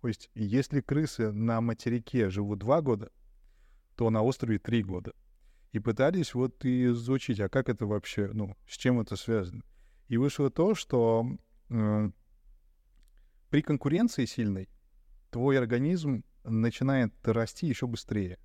то 0.00 0.08
есть 0.08 0.30
если 0.34 0.80
крысы 0.80 1.30
на 1.30 1.60
материке 1.60 2.30
живут 2.30 2.60
два 2.60 2.80
года, 2.80 3.10
то 3.96 4.08
на 4.10 4.22
острове 4.22 4.58
три 4.58 4.82
года. 4.82 5.12
И 5.72 5.78
пытались 5.78 6.34
вот 6.34 6.64
и 6.64 6.86
изучить, 6.86 7.40
а 7.40 7.48
как 7.48 7.68
это 7.68 7.86
вообще, 7.86 8.30
ну, 8.32 8.56
с 8.68 8.76
чем 8.76 9.00
это 9.00 9.16
связано. 9.16 9.62
И 10.08 10.18
вышло 10.18 10.50
то, 10.50 10.74
что 10.74 11.26
э, 11.70 12.10
при 13.50 13.62
конкуренции 13.62 14.26
сильной 14.26 14.68
твой 15.30 15.58
организм 15.58 16.24
начинает 16.44 17.12
расти 17.24 17.66
еще 17.66 17.86
быстрее. 17.86 18.38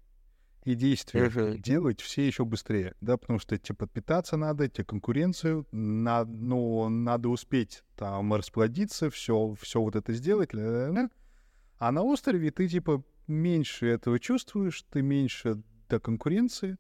И 0.63 0.75
действия 0.75 1.27
Мгм. 1.27 1.61
делать 1.61 2.01
все 2.01 2.27
еще 2.27 2.43
быстрее, 2.45 2.93
да, 2.99 3.17
потому 3.17 3.39
что 3.39 3.57
тебе 3.57 3.75
подпитаться 3.75 4.35
надо, 4.37 4.67
тебе 4.69 4.83
конкуренцию, 4.83 5.65
на, 5.71 6.25
ну, 6.25 6.89
надо 6.89 7.29
успеть 7.29 7.83
там 7.95 8.33
расплодиться, 8.33 9.09
все, 9.09 9.53
все 9.59 9.81
вот 9.81 9.95
это 9.95 10.13
сделать, 10.13 10.53
ля-ля-ля. 10.53 11.09
а 11.77 11.91
на 11.91 12.03
острове 12.03 12.51
ты 12.51 12.67
типа 12.67 13.03
меньше 13.27 13.87
этого 13.87 14.19
чувствуешь, 14.19 14.83
ты 14.89 15.01
меньше 15.01 15.61
до 15.89 15.99
конкуренции 16.01 16.77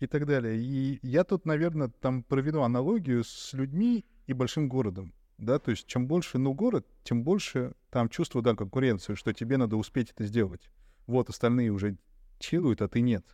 и 0.00 0.06
так 0.06 0.26
далее. 0.26 0.58
И 0.58 0.98
я 1.02 1.24
тут, 1.24 1.46
наверное, 1.46 1.88
там 1.88 2.22
проведу 2.22 2.62
аналогию 2.62 3.24
с 3.24 3.52
людьми 3.52 4.04
и 4.26 4.32
большим 4.32 4.68
городом. 4.68 5.12
Да, 5.38 5.58
то 5.58 5.70
есть 5.70 5.86
чем 5.86 6.06
больше, 6.06 6.38
ну, 6.38 6.54
город, 6.54 6.86
тем 7.02 7.22
больше 7.22 7.74
там 7.90 8.08
чувство, 8.08 8.40
да, 8.40 8.54
конкуренции, 8.54 9.14
что 9.14 9.32
тебе 9.32 9.58
надо 9.58 9.76
успеть 9.76 10.10
это 10.10 10.24
сделать. 10.24 10.70
Вот 11.06 11.28
остальные 11.28 11.70
уже 11.70 11.98
чилуют, 12.38 12.80
а 12.80 12.88
ты 12.88 13.00
нет. 13.00 13.24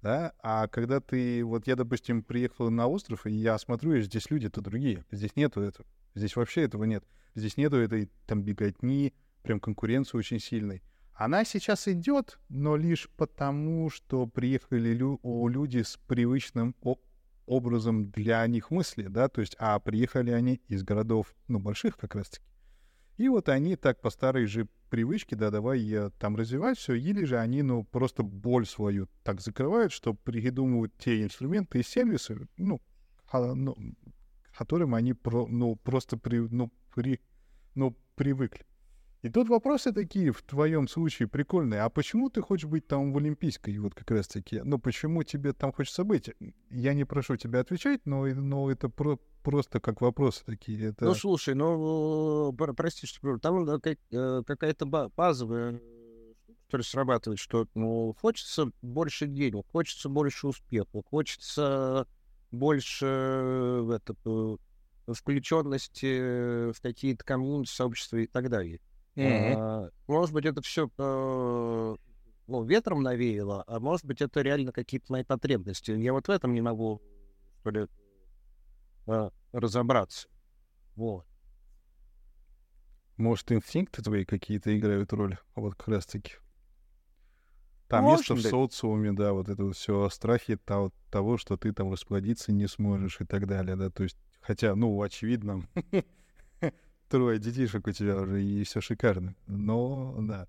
Да? 0.00 0.32
А 0.42 0.68
когда 0.68 1.00
ты, 1.00 1.44
вот 1.44 1.66
я, 1.66 1.76
допустим, 1.76 2.22
приехал 2.22 2.70
на 2.70 2.86
остров, 2.86 3.26
и 3.26 3.32
я 3.32 3.58
смотрю, 3.58 3.94
и 3.94 4.02
здесь 4.02 4.30
люди-то 4.30 4.60
другие. 4.60 5.04
Здесь 5.10 5.36
нету 5.36 5.60
этого. 5.60 5.86
Здесь 6.14 6.36
вообще 6.36 6.62
этого 6.62 6.84
нет. 6.84 7.04
Здесь 7.34 7.56
нету 7.56 7.76
этой 7.76 8.10
там 8.26 8.42
беготни, 8.42 9.14
прям 9.42 9.60
конкуренции 9.60 10.16
очень 10.16 10.38
сильной. 10.38 10.82
Она 11.14 11.44
сейчас 11.44 11.86
идет, 11.86 12.38
но 12.48 12.76
лишь 12.76 13.08
потому, 13.16 13.88
что 13.88 14.26
приехали 14.26 14.90
лю- 14.92 15.20
люди 15.48 15.82
с 15.82 15.96
привычным 15.96 16.74
образом 17.46 18.10
для 18.10 18.44
них 18.46 18.70
мысли, 18.70 19.04
да, 19.04 19.28
то 19.28 19.40
есть, 19.40 19.54
а 19.58 19.78
приехали 19.78 20.32
они 20.32 20.60
из 20.66 20.82
городов, 20.82 21.34
ну, 21.46 21.60
больших 21.60 21.96
как 21.96 22.16
раз-таки. 22.16 22.44
И 23.16 23.28
вот 23.28 23.48
они 23.48 23.76
так 23.76 24.00
по 24.00 24.10
старой 24.10 24.46
же 24.46 24.66
привычке, 24.90 25.36
да, 25.36 25.50
давай 25.50 25.78
я 25.80 26.10
там 26.18 26.34
развивать 26.34 26.78
все, 26.78 26.94
или 26.94 27.24
же 27.24 27.38
они, 27.38 27.62
ну, 27.62 27.84
просто 27.84 28.24
боль 28.24 28.66
свою 28.66 29.08
так 29.22 29.40
закрывают, 29.40 29.92
что 29.92 30.14
придумывают 30.14 30.96
те 30.98 31.22
инструменты 31.22 31.78
и 31.78 31.84
сервисы, 31.84 32.48
ну, 32.56 32.80
а, 33.30 33.54
ну 33.54 33.76
которым 34.56 34.94
они, 34.94 35.14
про, 35.14 35.46
ну, 35.46 35.76
просто 35.76 36.16
при, 36.16 36.38
ну, 36.38 36.72
при, 36.94 37.20
ну, 37.74 37.96
привыкли. 38.16 38.64
И 39.24 39.30
тут 39.30 39.48
вопросы 39.48 39.90
такие 39.90 40.32
в 40.32 40.42
твоем 40.42 40.86
случае 40.86 41.28
прикольные. 41.28 41.80
А 41.80 41.88
почему 41.88 42.28
ты 42.28 42.42
хочешь 42.42 42.68
быть 42.68 42.86
там 42.86 43.10
в 43.10 43.16
Олимпийской? 43.16 43.78
Вот 43.78 43.94
как 43.94 44.10
раз 44.10 44.28
таки. 44.28 44.60
Ну, 44.62 44.78
почему 44.78 45.22
тебе 45.22 45.54
там 45.54 45.72
хочется 45.72 46.04
быть? 46.04 46.28
Я 46.70 46.92
не 46.92 47.06
прошу 47.06 47.36
тебя 47.36 47.60
отвечать, 47.60 48.02
но, 48.04 48.26
но 48.26 48.70
это 48.70 48.90
про, 48.90 49.18
просто 49.42 49.80
как 49.80 50.02
вопросы 50.02 50.44
такие. 50.44 50.90
Это... 50.90 51.06
Ну, 51.06 51.14
слушай, 51.14 51.54
ну, 51.54 52.52
прости, 52.52 53.06
что 53.06 53.38
там 53.38 53.66
э, 53.66 54.42
какая-то 54.46 54.84
базовая 54.84 55.80
которая 56.66 56.84
срабатывает, 56.84 57.38
что 57.38 57.66
ну, 57.74 58.14
хочется 58.20 58.72
больше 58.82 59.26
денег, 59.26 59.64
хочется 59.72 60.10
больше 60.10 60.48
успеха, 60.48 61.02
хочется 61.08 62.06
больше 62.50 63.06
э, 63.06 63.90
это, 63.96 64.58
включенности 65.14 66.72
в 66.72 66.80
какие-то 66.82 67.24
коммунити, 67.24 67.70
сообщества 67.70 68.18
и 68.18 68.26
так 68.26 68.50
далее. 68.50 68.80
Mm-hmm. 69.16 69.54
А, 69.56 69.90
может 70.08 70.34
быть, 70.34 70.44
это 70.44 70.60
все 70.62 70.90
а, 70.98 71.94
ну, 72.46 72.64
ветром 72.64 73.02
навеяло, 73.02 73.64
а 73.66 73.80
может 73.80 74.04
быть, 74.04 74.20
это 74.20 74.42
реально 74.42 74.72
какие-то 74.72 75.12
мои 75.12 75.24
потребности. 75.24 75.92
Я 75.92 76.12
вот 76.12 76.28
в 76.28 76.30
этом 76.30 76.52
не 76.52 76.60
могу, 76.60 77.00
что 77.60 77.70
ли, 77.70 77.86
а, 79.06 79.30
разобраться. 79.52 80.28
Вот. 80.96 81.26
Может, 83.16 83.52
инстинкты 83.52 84.02
твои 84.02 84.24
какие-то 84.24 84.76
играют 84.76 85.12
роль? 85.12 85.38
Вот 85.54 85.76
как 85.76 85.88
раз-таки. 85.88 86.32
Там 87.86 88.04
Может 88.04 88.30
место 88.30 88.34
быть. 88.34 88.44
в 88.44 88.48
социуме, 88.48 89.12
да, 89.12 89.32
вот 89.32 89.48
это 89.48 89.64
вот 89.64 89.76
все 89.76 90.08
страхи 90.08 90.56
того, 90.56 90.90
того, 91.10 91.36
что 91.36 91.56
ты 91.56 91.72
там 91.72 91.92
расплодиться 91.92 92.50
не 92.50 92.66
сможешь 92.66 93.20
и 93.20 93.24
так 93.24 93.46
далее, 93.46 93.76
да, 93.76 93.90
то 93.90 94.02
есть, 94.02 94.16
хотя, 94.40 94.74
ну, 94.74 95.00
очевидно, 95.00 95.62
трое 97.08 97.38
детишек 97.38 97.86
у 97.86 97.92
тебя 97.92 98.16
уже, 98.16 98.42
и 98.42 98.64
все 98.64 98.80
шикарно. 98.80 99.34
Но, 99.46 100.16
да. 100.20 100.48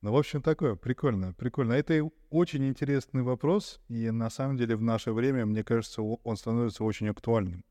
Ну, 0.00 0.12
в 0.12 0.16
общем, 0.16 0.42
такое, 0.42 0.74
прикольно, 0.74 1.32
прикольно. 1.32 1.72
Это 1.72 2.08
очень 2.28 2.68
интересный 2.68 3.22
вопрос, 3.22 3.80
и 3.88 4.10
на 4.10 4.28
самом 4.28 4.58
деле 4.58 4.76
в 4.76 4.82
наше 4.82 5.12
время, 5.12 5.46
мне 5.46 5.64
кажется, 5.64 6.02
он 6.02 6.36
становится 6.36 6.84
очень 6.84 7.08
актуальным. 7.08 7.64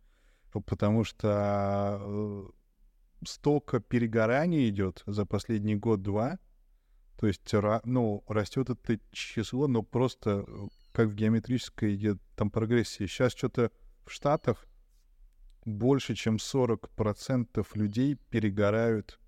Потому 0.52 1.04
что 1.04 2.00
э, 2.02 2.44
столько 3.28 3.80
перегорания 3.80 4.68
идет 4.70 5.04
за 5.06 5.26
последний 5.26 5.76
год-два, 5.76 6.40
то 7.20 7.28
есть, 7.28 7.54
ну, 7.84 8.24
растет 8.28 8.70
это 8.70 9.00
число, 9.12 9.68
но 9.68 9.84
просто 9.84 10.44
э, 10.48 10.68
как 10.92 11.10
в 11.10 11.14
геометрической 11.14 11.96
идет 11.96 12.20
там 12.36 12.50
прогрессии. 12.50 13.06
Сейчас 13.06 13.34
что-то 13.34 13.72
в 14.06 14.12
Штатах 14.12 14.66
больше, 15.66 16.16
чем 16.16 16.38
40% 16.38 17.66
людей 17.76 18.16
перегорают 18.30 19.20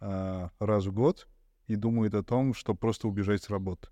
а, 0.00 0.50
раз 0.58 0.86
в 0.86 0.92
год 0.92 1.28
и 1.66 1.76
думают 1.76 2.14
о 2.14 2.22
том, 2.22 2.54
что 2.54 2.74
просто 2.74 3.08
убежать 3.08 3.42
с 3.42 3.50
работы. 3.50 3.88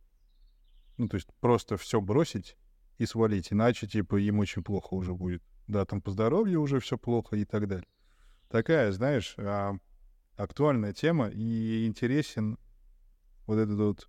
Ну, 0.97 1.09
то 1.09 1.17
есть 1.17 1.29
просто 1.41 1.77
все 1.77 2.01
бросить 2.01 2.57
и 2.99 3.07
свалить, 3.07 3.53
иначе, 3.53 3.87
типа, 3.87 4.17
им 4.17 4.39
очень 4.39 4.63
плохо 4.63 4.95
уже 4.95 5.15
будет. 5.15 5.43
Да, 5.67 5.85
там 5.85 6.03
по 6.03 6.11
здоровью 6.11 6.61
уже 6.61 6.81
все 6.81 6.99
плохо 6.99 7.37
и 7.37 7.45
так 7.45 7.69
далее. 7.69 7.87
Такая, 8.49 8.93
знаешь, 8.93 9.35
а, 9.39 9.77
актуальная 10.37 10.93
тема 10.93 11.29
и 11.29 11.87
интересен 11.87 12.59
вот 13.47 13.59
этот 13.59 13.79
вот 13.79 14.09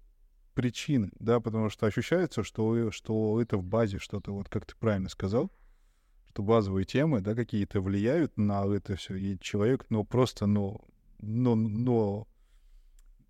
причины, 0.54 1.12
да, 1.20 1.40
потому 1.40 1.70
что 1.70 1.86
ощущается, 1.86 2.44
что, 2.44 2.92
что 2.92 3.42
это 3.42 3.58
в 3.58 3.64
базе 3.64 4.00
что-то, 4.00 4.34
вот 4.34 4.50
как 4.50 4.66
ты 4.66 4.76
правильно 4.76 5.10
сказал, 5.10 5.52
что 6.32 6.44
базовые 6.44 6.86
темы, 6.86 7.20
да, 7.22 7.36
какие-то 7.36 7.82
влияют 7.82 8.38
на 8.38 8.66
это 8.66 8.96
все, 8.96 9.16
и 9.16 9.38
человек, 9.40 9.86
ну, 9.90 10.06
просто, 10.06 10.46
ну, 10.46 10.80
но, 11.20 11.56
но 11.56 12.28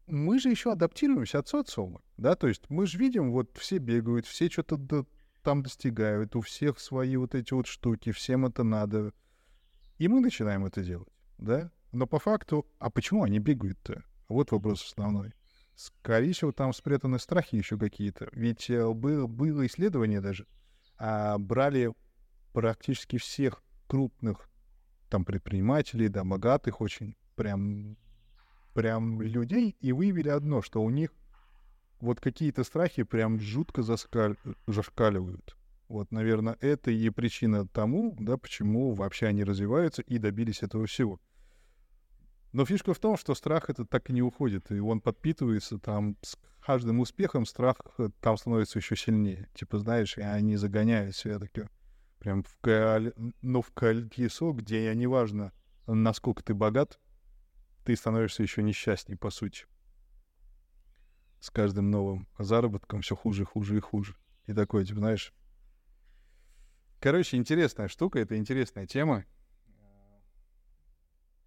мы 0.06 0.40
же 0.40 0.50
еще 0.50 0.72
адаптируемся 0.72 1.40
от 1.40 1.48
социума, 1.48 2.02
да, 2.18 2.36
то 2.36 2.48
есть 2.48 2.70
мы 2.70 2.86
же 2.86 3.00
видим, 3.00 3.32
вот 3.32 3.58
все 3.58 3.80
бегают, 3.80 4.28
все 4.28 4.50
что-то 4.50 4.78
до, 4.78 5.06
там 5.42 5.64
достигают, 5.64 6.36
у 6.36 6.42
всех 6.42 6.80
свои 6.80 7.16
вот 7.18 7.34
эти 7.34 7.54
вот 7.54 7.66
штуки, 7.66 8.12
всем 8.12 8.46
это 8.46 8.64
надо, 8.64 9.14
и 9.98 10.08
мы 10.08 10.20
начинаем 10.20 10.66
это 10.66 10.84
делать, 10.84 11.10
да, 11.40 11.72
но 11.92 12.06
по 12.06 12.20
факту, 12.20 12.68
а 12.78 12.92
почему 12.92 13.24
они 13.24 13.40
бегают-то? 13.40 14.04
Вот 14.30 14.52
вопрос 14.52 14.86
основной. 14.86 15.34
Скорее 15.76 16.32
всего, 16.32 16.52
там 16.52 16.72
спрятаны 16.72 17.20
страхи 17.20 17.56
еще 17.56 17.78
какие-то. 17.78 18.30
Ведь 18.32 18.70
э, 18.70 18.94
было, 18.94 19.28
было 19.28 19.66
исследование 19.66 20.22
даже, 20.22 20.46
а, 20.98 21.38
брали 21.38 21.92
практически 22.54 23.18
всех 23.18 23.64
крупных 23.88 24.50
там 25.10 25.26
предпринимателей, 25.26 26.08
да, 26.08 26.24
богатых 26.24 26.82
очень, 26.82 27.16
прям, 27.36 27.98
прям 28.74 29.22
людей, 29.22 29.76
и 29.80 29.92
выявили 29.92 30.30
одно, 30.30 30.62
что 30.62 30.82
у 30.82 30.90
них 30.90 31.12
вот 32.00 32.20
какие-то 32.20 32.64
страхи 32.64 33.04
прям 33.04 33.40
жутко 33.40 33.84
заскаль... 33.84 34.38
зашкаливают. 34.68 35.56
Вот, 35.88 36.12
наверное, 36.12 36.58
это 36.62 36.90
и 36.90 37.10
причина 37.10 37.68
тому, 37.68 38.16
да, 38.18 38.38
почему 38.38 38.94
вообще 38.94 39.28
они 39.28 39.44
развиваются 39.44 40.02
и 40.02 40.18
добились 40.18 40.64
этого 40.64 40.88
всего. 40.88 41.20
Но 42.54 42.66
фишка 42.66 42.94
в 42.94 43.00
том, 43.00 43.18
что 43.18 43.36
страх 43.36 43.70
это 43.70 43.86
так 43.86 44.10
и 44.10 44.14
не 44.14 44.22
уходит, 44.22 44.72
и 44.72 44.80
он 44.80 45.02
подпитывается 45.02 45.80
там 45.80 46.18
с 46.22 46.38
каждым 46.66 47.02
успехом, 47.02 47.46
страх 47.46 47.78
э, 47.98 48.10
там 48.22 48.38
становится 48.38 48.80
еще 48.80 48.96
сильнее. 48.96 49.50
Типа, 49.54 49.80
знаешь, 49.80 50.18
они 50.18 50.56
загоняют 50.56 51.16
себя 51.16 51.40
такие 51.40 51.70
прям 52.22 52.44
в, 52.44 52.56
коль... 52.62 53.14
ну, 53.42 53.64
в 53.64 53.72
колесо, 53.72 54.54
где 54.54 54.94
неважно, 54.94 55.52
насколько 55.88 56.44
ты 56.44 56.54
богат, 56.54 57.00
ты 57.84 57.96
становишься 57.96 58.44
еще 58.44 58.62
несчастней, 58.62 59.16
по 59.16 59.32
сути. 59.32 59.66
С 61.40 61.50
каждым 61.50 61.90
новым 61.90 62.28
заработком 62.38 63.02
все 63.02 63.16
хуже, 63.16 63.44
хуже 63.44 63.78
и 63.78 63.80
хуже. 63.80 64.16
И 64.46 64.54
такое, 64.54 64.86
типа, 64.86 65.00
знаешь... 65.00 65.34
Короче, 67.00 67.38
интересная 67.38 67.88
штука, 67.88 68.20
это 68.20 68.38
интересная 68.38 68.86
тема. 68.86 69.26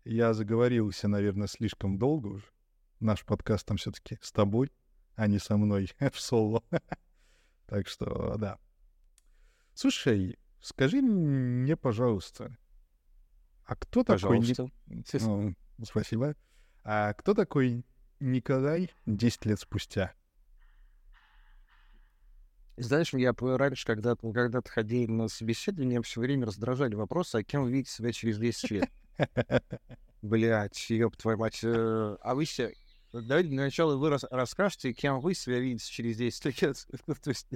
Я 0.04 0.34
заговорился, 0.34 1.06
наверное, 1.06 1.46
слишком 1.46 1.98
долго 1.98 2.26
уже. 2.26 2.46
Наш 2.98 3.24
подкаст 3.24 3.64
там 3.64 3.76
все-таки 3.76 4.18
с 4.20 4.32
тобой, 4.32 4.72
а 5.14 5.28
не 5.28 5.38
со 5.38 5.56
мной 5.56 5.92
в 6.12 6.18
соло. 6.18 6.64
так 7.66 7.86
что, 7.86 8.36
да. 8.38 8.58
Слушай, 9.74 10.36
Скажи 10.64 11.02
мне, 11.02 11.76
пожалуйста, 11.76 12.56
а 13.66 13.76
кто 13.76 14.02
пожалуйста. 14.02 14.70
такой... 14.86 15.20
Ну, 15.20 15.54
спасибо. 15.84 16.36
А 16.84 17.12
кто 17.12 17.34
такой 17.34 17.84
Николай 18.18 18.90
10 19.04 19.44
лет 19.44 19.60
спустя? 19.60 20.14
Знаешь, 22.78 23.12
я 23.12 23.34
раньше, 23.38 23.84
когда, 23.84 24.16
когда 24.16 24.62
ты 24.62 24.70
ходил 24.70 25.06
на 25.12 25.28
собеседование, 25.28 26.00
все 26.00 26.22
время 26.22 26.46
раздражали 26.46 26.94
вопросы, 26.94 27.36
а 27.36 27.42
кем 27.42 27.64
вы 27.64 27.70
видите 27.70 27.90
себя 27.90 28.10
через 28.12 28.38
10 28.38 28.70
лет? 28.70 28.90
Блять, 30.22 30.88
ёб 30.88 31.14
твою 31.18 31.36
мать. 31.36 31.60
Э, 31.62 32.16
а 32.22 32.34
вы 32.34 32.46
все... 32.46 32.72
Давайте 33.12 33.50
для 33.50 33.64
начала 33.64 33.96
вы 33.96 34.16
расскажете, 34.30 34.94
кем 34.94 35.20
вы 35.20 35.34
себя 35.34 35.60
видите 35.60 35.84
через 35.92 36.16
10 36.16 36.62
лет. 36.62 36.86
То 37.22 37.28
есть 37.28 37.48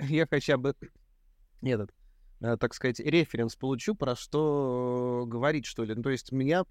я 0.00 0.26
хотя 0.26 0.56
бы 0.56 0.74
этот, 1.72 1.94
э, 2.40 2.56
так 2.56 2.74
сказать, 2.74 3.00
референс 3.00 3.56
получу, 3.56 3.94
про 3.94 4.16
что 4.16 5.24
говорить, 5.26 5.66
что 5.66 5.84
ли. 5.84 5.94
Ну, 5.94 6.02
то 6.02 6.10
есть 6.10 6.32
меня... 6.32 6.64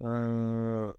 Э, 0.00 0.92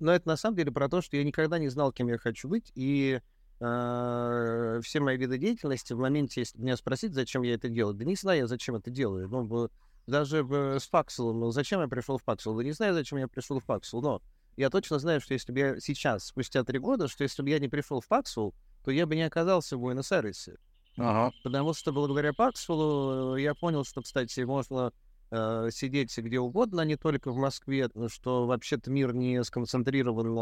но 0.00 0.12
это 0.12 0.28
на 0.28 0.36
самом 0.36 0.56
деле 0.56 0.70
про 0.70 0.88
то, 0.88 1.00
что 1.00 1.16
я 1.16 1.24
никогда 1.24 1.58
не 1.58 1.68
знал, 1.68 1.92
кем 1.92 2.06
я 2.08 2.18
хочу 2.18 2.48
быть, 2.48 2.70
и 2.76 3.20
э, 3.60 4.80
все 4.82 5.00
мои 5.00 5.16
виды 5.16 5.38
деятельности 5.38 5.92
в 5.92 5.98
моменте, 5.98 6.42
если 6.42 6.60
меня 6.60 6.76
спросить, 6.76 7.14
зачем 7.14 7.42
я 7.42 7.54
это 7.54 7.68
делаю, 7.68 7.94
да 7.94 8.04
не 8.04 8.14
знаю 8.14 8.40
я, 8.40 8.46
зачем 8.46 8.76
это 8.76 8.90
делаю. 8.90 9.28
Ну, 9.28 9.68
даже 10.06 10.46
с 10.78 10.88
Факселом, 10.88 11.40
ну, 11.40 11.50
зачем 11.50 11.80
я 11.80 11.88
пришел 11.88 12.18
в 12.18 12.22
Факсел, 12.22 12.54
да 12.56 12.62
не 12.62 12.70
знаю, 12.70 12.94
зачем 12.94 13.18
я 13.18 13.26
пришел 13.26 13.58
в 13.58 13.64
Факсел, 13.64 14.00
но 14.00 14.22
я 14.56 14.70
точно 14.70 14.98
знаю, 14.98 15.20
что 15.20 15.34
если 15.34 15.52
бы 15.52 15.58
я 15.58 15.80
сейчас, 15.80 16.26
спустя 16.26 16.64
три 16.64 16.80
года, 16.80 17.06
что 17.06 17.22
если 17.22 17.42
бы 17.42 17.50
я 17.50 17.60
не 17.60 17.68
пришел 17.68 18.00
в 18.00 18.06
Факсел, 18.06 18.54
то 18.84 18.90
я 18.90 19.06
бы 19.06 19.14
не 19.14 19.22
оказался 19.22 19.76
в 19.76 19.80
Буэнос-Айресе. 19.80 20.56
Ага. 20.98 21.32
Потому 21.44 21.74
что 21.74 21.92
благодаря 21.92 22.32
Паксулу 22.32 23.36
э, 23.36 23.42
я 23.42 23.54
понял, 23.54 23.84
что, 23.84 24.02
кстати, 24.02 24.40
можно 24.40 24.92
э, 25.30 25.68
сидеть 25.72 26.16
где 26.18 26.40
угодно, 26.40 26.80
не 26.82 26.96
только 26.96 27.30
в 27.30 27.36
Москве, 27.36 27.88
что 28.08 28.46
вообще-то 28.46 28.90
мир 28.90 29.14
не 29.14 29.42
сконцентрирован 29.44 30.34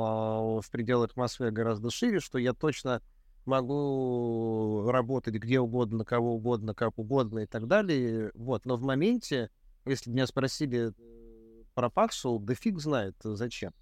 в 0.62 0.70
пределах 0.70 1.14
Москвы, 1.16 1.48
а 1.48 1.50
гораздо 1.50 1.90
шире, 1.90 2.20
что 2.20 2.38
я 2.38 2.54
точно 2.54 3.02
могу 3.44 4.90
работать 4.90 5.34
где 5.34 5.60
угодно, 5.60 6.04
кого 6.04 6.34
угодно, 6.34 6.74
как 6.74 6.98
угодно 6.98 7.40
и 7.40 7.46
так 7.46 7.66
далее. 7.66 8.32
Вот. 8.34 8.66
Но 8.66 8.76
в 8.76 8.82
моменте, 8.82 9.50
если 9.84 10.10
меня 10.10 10.26
спросили 10.26 10.88
э, 10.88 11.62
про 11.74 11.88
Paxful, 11.88 12.40
да 12.40 12.54
фиг 12.54 12.78
знает 12.78 13.14
зачем. 13.22 13.72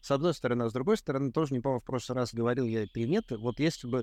С 0.00 0.10
одной 0.10 0.34
стороны, 0.34 0.64
а 0.64 0.68
с 0.68 0.72
другой 0.72 0.96
стороны, 0.96 1.30
тоже 1.30 1.54
не 1.54 1.60
помню, 1.60 1.78
в 1.78 1.84
прошлый 1.84 2.16
раз 2.16 2.34
говорил 2.34 2.66
я 2.66 2.82
или 2.82 3.06
нет. 3.06 3.30
Вот 3.30 3.60
если 3.60 3.86
бы 3.86 4.02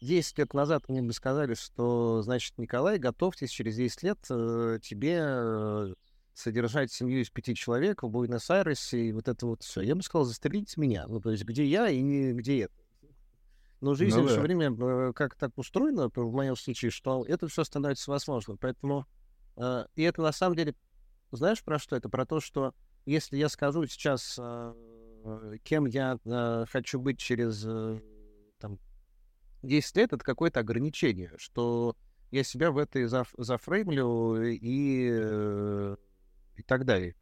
10 0.00 0.38
лет 0.38 0.54
назад 0.54 0.88
мне 0.88 1.02
бы 1.02 1.12
сказали, 1.12 1.54
что, 1.54 2.22
значит, 2.22 2.56
Николай, 2.58 2.98
готовьтесь, 2.98 3.50
через 3.50 3.76
10 3.76 4.02
лет 4.02 4.18
э, 4.30 4.78
тебе 4.82 5.18
э, 5.20 5.94
содержать 6.34 6.92
семью 6.92 7.20
из 7.20 7.30
пяти 7.30 7.54
человек 7.54 8.02
в 8.02 8.08
Буэнос-Айресе, 8.08 9.08
и 9.08 9.12
вот 9.12 9.28
это 9.28 9.46
вот 9.46 9.62
все. 9.62 9.80
Я 9.80 9.94
бы 9.94 10.02
сказал, 10.02 10.24
застрелите 10.24 10.80
меня. 10.80 11.06
Ну, 11.08 11.20
то 11.20 11.30
есть, 11.30 11.44
где 11.44 11.64
я 11.64 11.88
и 11.88 12.32
где 12.32 12.62
это. 12.62 12.74
Но 13.80 13.94
жизнь 13.94 14.16
ну, 14.16 14.22
в 14.22 14.26
наше 14.26 14.40
время 14.40 14.70
э, 14.70 15.12
как 15.14 15.34
так 15.34 15.56
устроена, 15.56 16.10
в 16.14 16.32
моем 16.32 16.56
случае, 16.56 16.90
что 16.90 17.24
это 17.26 17.48
все 17.48 17.64
становится 17.64 18.10
возможным. 18.10 18.58
Поэтому, 18.58 19.06
э, 19.56 19.86
и 19.94 20.02
это 20.02 20.22
на 20.22 20.32
самом 20.32 20.56
деле, 20.56 20.74
знаешь, 21.32 21.62
про 21.62 21.78
что 21.78 21.96
это? 21.96 22.08
Про 22.08 22.24
то, 22.26 22.40
что 22.40 22.74
если 23.04 23.36
я 23.36 23.48
скажу 23.48 23.86
сейчас, 23.86 24.36
э, 24.38 24.74
кем 25.62 25.86
я 25.86 26.18
э, 26.24 26.64
хочу 26.70 27.00
быть 27.00 27.18
через 27.18 27.64
э, 27.64 28.00
там, 28.58 28.78
10 29.62 29.96
лет, 29.96 30.12
это 30.12 30.24
какое-то 30.24 30.60
ограничение, 30.60 31.32
что 31.36 31.96
я 32.30 32.42
себя 32.44 32.70
в 32.70 32.78
этой 32.78 33.06
заф 33.06 33.34
зафреймлю 33.36 34.36
и 34.42 35.08
э, 35.10 35.96
и 36.56 36.62
так 36.62 36.84
далее. 36.84 37.16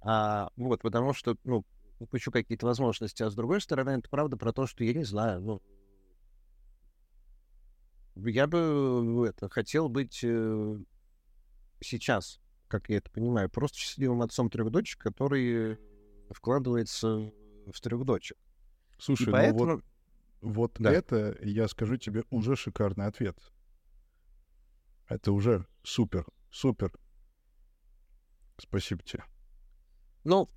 А, 0.00 0.50
вот, 0.56 0.82
потому 0.82 1.12
что, 1.12 1.36
ну, 1.44 1.64
упущу 1.98 2.30
какие-то 2.30 2.66
возможности. 2.66 3.22
А 3.22 3.30
с 3.30 3.34
другой 3.34 3.60
стороны, 3.60 3.90
это 3.90 4.08
правда 4.08 4.36
про 4.36 4.52
то, 4.52 4.66
что 4.66 4.84
я 4.84 4.92
не 4.92 5.04
знаю, 5.04 5.40
ну, 5.40 5.62
я 8.16 8.46
бы 8.46 9.26
это, 9.28 9.48
хотел 9.48 9.88
быть 9.88 10.20
э, 10.22 10.78
сейчас, 11.80 12.40
как 12.68 12.88
я 12.90 12.98
это 12.98 13.10
понимаю, 13.10 13.48
просто 13.48 13.78
счастливым 13.78 14.22
отцом 14.22 14.50
трех 14.50 14.70
дочек, 14.70 15.00
который 15.00 15.78
вкладывается 16.30 17.32
в 17.72 17.80
трех 17.80 18.04
дочек. 18.04 18.36
Слушай, 18.98 19.28
И 19.28 19.32
поэтому... 19.32 19.64
ну 19.64 19.74
вот, 19.76 19.84
вот 20.42 20.76
да. 20.78 20.92
это, 20.92 21.38
я 21.40 21.68
скажу 21.68 21.96
тебе, 21.96 22.24
уже 22.30 22.56
шикарный 22.56 23.06
ответ. 23.06 23.38
Это 25.08 25.32
уже 25.32 25.66
супер, 25.82 26.26
супер. 26.50 26.92
Спасибо 28.58 29.02
тебе. 29.02 29.24
Ну, 30.24 30.48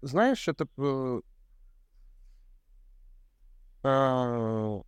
знаешь, 0.00 0.46
это... 0.48 0.66
Э, 0.78 1.20
а, 3.82 4.80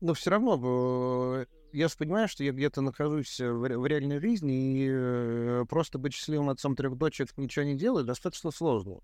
но 0.00 0.14
все 0.14 0.30
равно 0.30 1.40
э, 1.42 1.46
я 1.72 1.88
же 1.88 1.96
понимаю, 1.96 2.28
что 2.28 2.44
я 2.44 2.52
где-то 2.52 2.80
нахожусь 2.80 3.40
в, 3.40 3.58
в 3.60 3.86
реальной 3.86 4.20
жизни, 4.20 4.84
и 4.84 4.88
э, 4.88 5.64
просто 5.68 5.98
быть 5.98 6.14
счастливым 6.14 6.50
отцом 6.50 6.76
трех 6.76 6.96
дочек, 6.96 7.36
ничего 7.36 7.64
не 7.64 7.74
делать, 7.74 8.06
достаточно 8.06 8.50
сложно. 8.50 9.00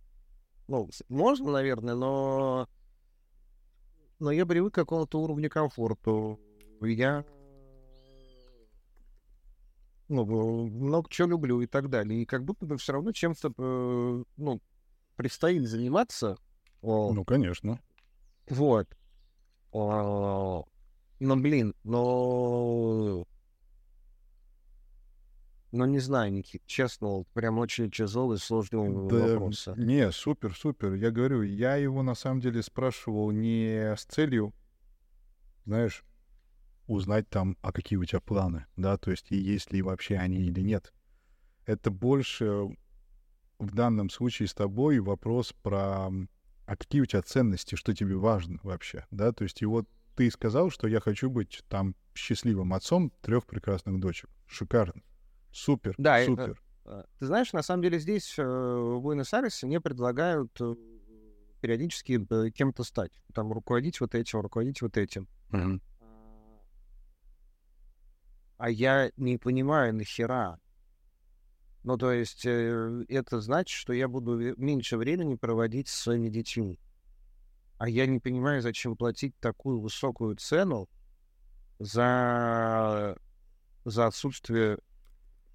Ну, 0.69 0.89
можно, 1.09 1.53
наверное, 1.53 1.95
но, 1.95 2.69
но 4.19 4.31
я 4.31 4.47
привык 4.47 4.73
к 4.73 4.77
какому-то 4.77 5.21
уровню 5.21 5.51
комфорта. 5.51 6.39
Я 6.81 7.25
ну, 10.13 10.25
много 10.69 11.09
чего 11.11 11.29
люблю 11.29 11.61
и 11.63 11.67
так 11.67 11.89
далее. 11.89 12.23
И 12.23 12.27
как 12.27 12.45
будто 12.45 12.67
бы 12.67 12.77
все 12.77 12.93
равно 12.93 13.13
чем-то, 13.13 13.53
э, 13.57 14.25
ну, 14.37 14.61
предстоит 15.17 15.67
заниматься. 15.67 16.37
Ну, 16.83 17.25
конечно. 17.25 17.81
Вот. 18.49 18.89
Но, 19.73 20.67
блин, 21.21 21.75
но... 21.85 23.27
Ну, 25.73 25.87
не 25.87 26.01
знаю, 26.01 26.31
Никит, 26.31 26.63
честно, 26.67 27.25
прям 27.33 27.59
очень 27.59 27.91
тяжелый, 27.91 28.37
сложный 28.37 29.09
да, 29.09 29.27
вопрос. 29.27 29.69
Не, 29.77 30.13
супер, 30.13 30.55
супер. 30.55 30.93
Я 30.93 31.11
говорю, 31.11 31.41
я 31.43 31.77
его 31.77 32.03
на 32.03 32.15
самом 32.15 32.41
деле 32.41 32.63
спрашивал 32.63 33.31
не 33.31 33.95
с 33.97 34.05
целью, 34.05 34.53
знаешь, 35.65 36.05
узнать 36.87 37.29
там, 37.31 37.57
а 37.63 37.73
какие 37.73 37.97
у 37.97 38.05
тебя 38.05 38.21
планы, 38.21 38.67
да, 38.77 38.99
то 38.99 39.11
есть 39.11 39.33
и 39.33 39.37
есть 39.37 39.73
ли 39.73 39.81
вообще 39.81 40.17
они 40.17 40.43
или 40.43 40.61
нет. 40.61 40.93
Это 41.65 41.91
больше 41.91 42.77
в 43.59 43.75
данном 43.75 44.11
случае 44.11 44.49
с 44.49 44.55
тобой 44.55 44.99
вопрос 44.99 45.55
про, 45.63 46.09
а 46.67 46.77
какие 46.77 47.01
у 47.01 47.07
тебя 47.07 47.23
ценности, 47.23 47.77
что 47.77 47.95
тебе 47.95 48.17
важно 48.17 48.59
вообще, 48.63 49.07
да, 49.11 49.33
то 49.33 49.45
есть 49.45 49.63
и 49.63 49.67
вот 49.67 49.89
ты 50.17 50.31
сказал, 50.31 50.71
что 50.71 50.87
я 50.87 51.01
хочу 51.01 51.31
быть 51.31 51.63
там 51.69 51.95
счастливым 52.15 52.75
отцом 52.75 53.11
трех 53.23 53.47
прекрасных 53.47 53.99
дочек. 53.99 54.29
Шикарно. 54.47 55.03
Супер, 55.53 55.95
да, 55.99 56.25
супер. 56.25 56.61
Это, 56.85 57.07
ты 57.19 57.27
знаешь, 57.27 57.53
на 57.53 57.63
самом 57.63 57.83
деле 57.83 57.99
здесь, 57.99 58.35
э, 58.39 58.43
в 58.43 59.01
Буэнос-Айресе, 59.01 59.67
мне 59.67 59.81
предлагают 59.81 60.51
э, 60.61 60.75
периодически 61.61 62.27
э, 62.29 62.51
кем-то 62.51 62.83
стать. 62.85 63.13
Там 63.35 63.53
руководить 63.53 64.01
вот 64.01 64.15
этим, 64.15 64.41
руководить 64.41 64.83
вот 64.83 64.97
этим. 64.97 65.29
Mm-hmm 65.51 65.81
а 68.63 68.71
я 68.71 69.11
не 69.17 69.39
понимаю 69.39 69.93
нахера. 69.93 70.61
Ну, 71.83 71.99
то 71.99 72.13
есть 72.13 72.47
э, 72.47 73.05
это 73.09 73.41
значит, 73.41 73.77
что 73.77 73.93
я 73.93 74.07
буду 74.07 74.39
меньше 74.57 74.97
времени 74.97 75.35
проводить 75.35 75.89
с 75.89 75.95
своими 75.95 76.29
детьми. 76.29 76.79
А 77.79 77.89
я 77.89 78.07
не 78.07 78.21
понимаю, 78.21 78.63
зачем 78.63 78.97
платить 78.97 79.37
такую 79.41 79.81
высокую 79.81 80.37
цену 80.37 80.89
за, 81.81 83.19
за 83.85 84.07
отсутствие 84.07 84.79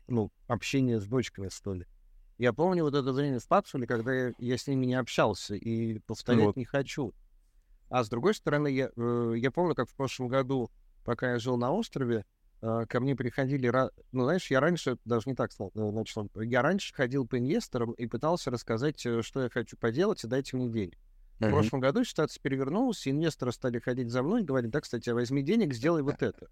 ну, 0.08 0.32
общения 0.48 1.00
с 1.00 1.06
дочками, 1.06 1.50
что 1.50 1.74
ли. 1.74 1.86
Я 2.38 2.54
помню 2.54 2.84
вот 2.84 2.94
это 2.94 3.12
время 3.12 3.40
в 3.40 3.48
Папсуле, 3.48 3.88
когда 3.88 4.14
я, 4.14 4.34
я 4.38 4.58
с 4.58 4.68
ними 4.68 4.86
не 4.86 4.94
общался 4.94 5.56
и 5.56 6.00
повторять 6.00 6.46
вот. 6.46 6.56
не 6.56 6.66
хочу. 6.66 7.14
А 7.90 8.04
с 8.04 8.10
другой 8.10 8.36
стороны, 8.36 8.68
я, 8.68 8.92
э, 8.96 9.34
я 9.38 9.50
помню, 9.50 9.74
как 9.74 9.90
в 9.90 9.96
прошлом 9.96 10.28
году, 10.28 10.70
пока 11.04 11.32
я 11.32 11.40
жил 11.40 11.58
на 11.58 11.72
острове, 11.72 12.26
а, 12.62 12.86
ко 12.86 13.00
мне 13.00 13.16
приходили, 13.16 13.72
ну, 14.12 14.24
знаешь, 14.24 14.50
я 14.50 14.60
раньше, 14.60 14.98
даже 15.06 15.30
не 15.30 15.36
так 15.36 15.52
э, 15.60 15.92
начал, 15.92 16.30
я 16.36 16.62
раньше 16.62 16.94
ходил 16.94 17.28
по 17.28 17.38
инвесторам 17.38 17.92
и 17.92 18.08
пытался 18.08 18.50
рассказать, 18.50 19.06
э, 19.06 19.22
что 19.22 19.44
я 19.44 19.50
хочу 19.50 19.78
поделать, 19.78 20.24
и 20.24 20.28
дайте 20.28 20.58
мне 20.58 20.68
денег. 20.68 20.98
Uh-huh. 21.40 21.50
В 21.50 21.52
прошлом 21.52 21.82
году 21.82 22.04
ситуация 22.04 22.42
перевернулась, 22.42 23.06
и 23.06 23.12
инвесторы 23.12 23.52
стали 23.52 23.80
ходить 23.80 24.10
за 24.10 24.24
мной 24.24 24.42
и 24.42 24.46
говорить, 24.46 24.72
да, 24.72 24.82
кстати, 24.82 25.12
возьми 25.12 25.44
денег, 25.44 25.74
сделай 25.74 26.02
вот 26.02 26.24
это. 26.24 26.50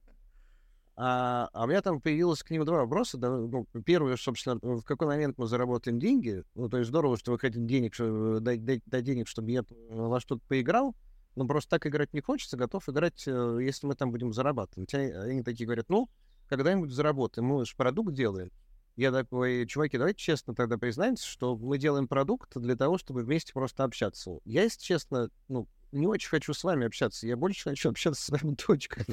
А, 0.97 1.49
а 1.51 1.65
у 1.65 1.67
меня 1.67 1.81
там 1.81 1.99
появилось 1.99 2.41
к 2.41 2.49
ним 2.51 2.63
два 2.63 2.77
вопроса. 2.77 3.17
Да, 3.17 3.29
ну, 3.29 3.67
первый, 3.85 4.17
собственно, 4.17 4.57
в 4.61 4.83
какой 4.83 5.07
момент 5.07 5.37
мы 5.37 5.47
заработаем 5.47 5.99
деньги. 5.99 6.43
Ну, 6.55 6.69
то 6.69 6.77
есть 6.77 6.89
здорово, 6.89 7.17
что 7.17 7.31
вы 7.31 7.39
хотите 7.39 7.65
денег, 7.65 7.95
дать, 8.41 8.63
дать, 8.63 8.81
дать 8.85 9.03
денег, 9.03 9.27
чтобы 9.27 9.51
я 9.51 9.63
во 9.89 10.19
что-то 10.19 10.41
поиграл. 10.47 10.95
Ну, 11.35 11.45
просто 11.47 11.71
так 11.71 11.85
играть 11.85 12.13
не 12.13 12.21
хочется, 12.21 12.55
готов 12.55 12.87
играть, 12.87 13.25
э, 13.27 13.59
если 13.61 13.87
мы 13.87 13.95
там 13.95 14.09
будем 14.11 14.31
зарабатывать. 14.31 14.93
Они 14.93 15.43
такие 15.43 15.65
говорят, 15.65 15.89
ну, 15.89 16.09
когда-нибудь 16.47 16.91
заработаем, 16.91 17.47
мы 17.47 17.65
же 17.65 17.75
продукт 17.75 18.13
делаем. 18.13 18.51
Я 18.95 19.11
такой, 19.11 19.67
чуваки, 19.67 19.97
давайте 19.97 20.19
честно 20.19 20.55
тогда 20.55 20.77
признаемся, 20.77 21.27
что 21.27 21.57
мы 21.57 21.77
делаем 21.77 22.07
продукт 22.07 22.57
для 22.57 22.77
того, 22.77 22.97
чтобы 22.97 23.23
вместе 23.23 23.51
просто 23.51 23.83
общаться. 23.83 24.39
Я, 24.45 24.63
если 24.63 24.81
честно, 24.81 25.29
ну, 25.49 25.67
не 25.95 26.07
очень 26.07 26.29
хочу 26.29 26.53
с 26.53 26.63
вами 26.63 26.85
общаться. 26.85 27.27
Я 27.27 27.37
больше 27.37 27.69
хочу 27.69 27.89
общаться 27.89 28.21
с 28.21 28.29
вами 28.29 28.55
дочками. 28.67 29.05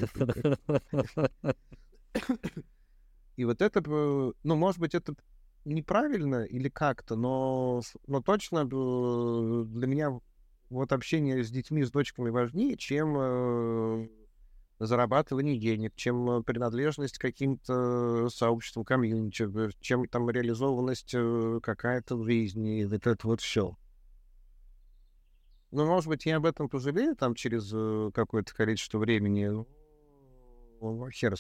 И 3.37 3.45
вот 3.45 3.63
это, 3.63 3.83
ну, 3.89 4.57
может 4.57 4.79
быть, 4.79 4.95
это 4.95 5.15
неправильно 5.65 6.45
или 6.45 6.69
как-то, 6.69 7.17
но, 7.17 7.83
но 8.07 8.21
точно 8.21 8.65
для 8.65 9.87
меня 9.87 10.19
вот 10.71 10.93
общение 10.93 11.45
с 11.45 11.51
детьми, 11.51 11.85
с 11.85 11.91
дочками 11.91 12.31
важнее, 12.31 12.77
чем 12.77 13.15
э, 13.19 14.09
зарабатывание 14.79 15.59
денег, 15.59 15.95
чем 15.97 16.31
э, 16.31 16.43
принадлежность 16.43 17.19
к 17.19 17.21
каким-то 17.21 18.29
сообществам, 18.31 18.85
комьюнити, 18.85 19.49
э, 19.55 19.71
чем 19.81 20.07
там 20.09 20.31
реализованность 20.31 21.15
какая-то 21.63 22.17
в 22.17 22.25
жизни, 22.25 22.85
вот 22.85 23.07
это 23.07 23.27
вот 23.27 23.41
все. 23.41 23.77
Ну, 25.73 25.87
может 25.87 26.07
быть, 26.07 26.27
я 26.27 26.37
об 26.37 26.45
этом 26.45 26.69
пожалею 26.69 27.17
там 27.17 27.35
через 27.35 27.73
э, 27.73 28.11
какое-то 28.15 28.55
количество 28.55 28.99
времени. 28.99 29.49
Ну 30.81 31.11
хер 31.11 31.35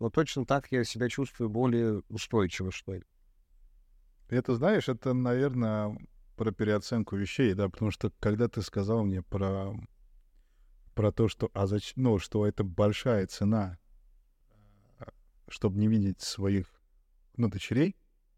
Но 0.00 0.08
точно 0.08 0.46
так 0.46 0.72
я 0.72 0.84
себя 0.84 1.10
чувствую 1.10 1.50
более 1.50 2.00
устойчиво, 2.08 2.72
что 2.72 2.94
ли. 2.94 3.04
Это, 4.28 4.54
знаешь, 4.54 4.88
это, 4.88 5.12
наверное, 5.12 5.98
про 6.36 6.50
переоценку 6.50 7.16
вещей, 7.16 7.52
да, 7.52 7.68
потому 7.68 7.90
что 7.90 8.10
когда 8.20 8.48
ты 8.48 8.62
сказал 8.62 9.04
мне 9.04 9.22
про 9.22 9.74
про 10.94 11.12
то, 11.12 11.28
что, 11.28 11.50
а 11.52 11.66
зач... 11.66 11.92
ну, 11.96 12.18
что 12.18 12.46
это 12.46 12.64
большая 12.64 13.26
цена, 13.26 13.78
а, 14.98 15.08
чтобы 15.48 15.78
не 15.78 15.88
видеть 15.88 16.20
своих, 16.20 16.66
ну, 17.36 17.48
дочерей, 17.48 17.96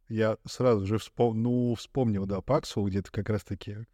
я 0.09 0.39
сразу 0.47 0.87
же 0.87 0.99
вспом... 0.99 1.41
ну, 1.41 1.75
вспомнил, 1.75 2.25
да, 2.25 2.41
Паксу, 2.41 2.83
где-то 2.83 3.13
как 3.13 3.29
раз-таки 3.29 3.87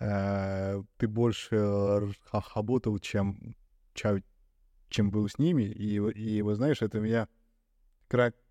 э, 0.00 0.82
ты 0.96 1.08
больше 1.08 2.14
работал, 2.54 2.98
чем, 2.98 3.56
чем 3.94 5.10
был 5.10 5.28
с 5.28 5.38
ними. 5.38 5.64
И, 5.64 5.96
и 5.96 6.42
вы 6.42 6.54
знаешь, 6.54 6.82
это 6.82 7.00
меня 7.00 7.28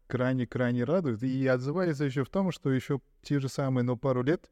крайне-крайне 0.08 0.84
радует. 0.84 1.24
И 1.24 1.48
отзывается 1.48 2.06
еще 2.06 2.24
в 2.24 2.30
том, 2.30 2.52
что 2.52 2.72
еще 2.72 3.02
те 3.22 3.40
же 3.40 3.50
самые, 3.50 3.84
но 3.84 3.98
пару 3.98 4.24
лет 4.24 4.52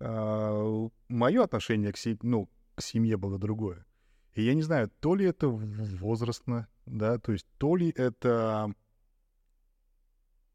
э, 0.00 0.88
мое 1.08 1.42
отношение 1.42 1.92
к, 1.92 1.96
се- 1.96 2.18
ну, 2.22 2.48
к 2.74 2.82
семье 2.82 3.16
было 3.16 3.38
другое. 3.38 3.86
И 4.34 4.42
я 4.42 4.54
не 4.54 4.62
знаю, 4.62 4.90
то 5.00 5.14
ли 5.14 5.26
это 5.26 5.48
возрастно, 5.48 6.66
да, 6.86 7.18
то 7.18 7.32
есть 7.32 7.46
то 7.58 7.76
ли 7.76 7.90
это 7.90 8.74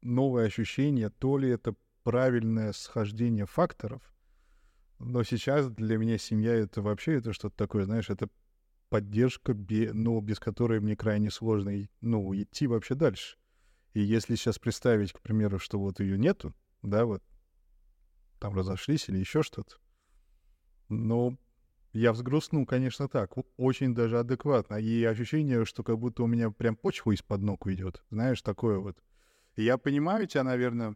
новое 0.02 0.46
ощущение, 0.46 1.08
то 1.10 1.38
ли 1.38 1.48
это 1.48 1.74
правильное 2.02 2.72
схождение 2.72 3.46
факторов. 3.46 4.02
Но 5.00 5.22
сейчас 5.22 5.68
для 5.70 5.96
меня 5.96 6.18
семья— 6.18 6.52
это 6.54 6.82
вообще 6.82 7.14
это 7.14 7.32
что-то 7.32 7.56
такое, 7.56 7.84
знаешь, 7.84 8.10
это 8.10 8.28
поддержка, 8.90 9.54
ну, 9.54 10.20
без 10.20 10.38
которой 10.38 10.80
мне 10.80 10.94
крайне 10.94 11.30
сложно 11.30 11.72
ну, 12.02 12.34
идти 12.34 12.66
вообще 12.66 12.94
дальше. 12.94 13.38
И 13.94 14.00
если 14.00 14.34
сейчас 14.34 14.58
представить, 14.58 15.12
к 15.12 15.20
примеру, 15.20 15.58
что 15.58 15.78
вот 15.80 16.00
ее 16.00 16.18
нету, 16.18 16.54
да, 16.82 17.06
вот 17.06 17.22
там 18.38 18.54
разошлись 18.54 19.08
или 19.08 19.18
еще 19.18 19.42
что-то, 19.42 19.76
но 20.90 21.34
я 21.94 22.12
взгрустнул, 22.12 22.66
конечно, 22.66 23.08
так, 23.08 23.32
очень 23.56 23.94
даже 23.94 24.18
адекватно. 24.18 24.74
И 24.74 25.02
ощущение, 25.04 25.64
что 25.64 25.82
как 25.82 25.98
будто 25.98 26.24
у 26.24 26.26
меня 26.26 26.50
прям 26.50 26.76
почва 26.76 27.12
из-под 27.12 27.40
ног 27.40 27.64
уйдет. 27.64 28.04
Знаешь, 28.10 28.42
такое 28.42 28.78
вот. 28.78 29.02
Я 29.56 29.78
понимаю 29.78 30.26
тебя, 30.26 30.44
наверное, 30.44 30.94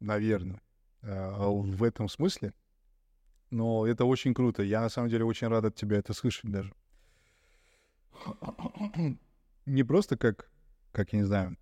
наверное, 0.00 0.62
а, 1.02 1.48
в 1.50 1.82
этом 1.84 2.08
смысле. 2.08 2.54
Но 3.50 3.86
это 3.86 4.04
очень 4.04 4.34
круто. 4.34 4.62
Я 4.62 4.80
на 4.80 4.88
самом 4.88 5.08
деле 5.08 5.24
очень 5.24 5.48
рад 5.48 5.64
от 5.64 5.74
тебя 5.74 5.98
это 5.98 6.12
слышать 6.12 6.50
даже. 6.50 6.72
Не 9.66 9.82
просто 9.82 10.16
как, 10.16 10.50
как 10.92 11.12
я 11.12 11.18
не 11.18 11.24
знаю, 11.24 11.56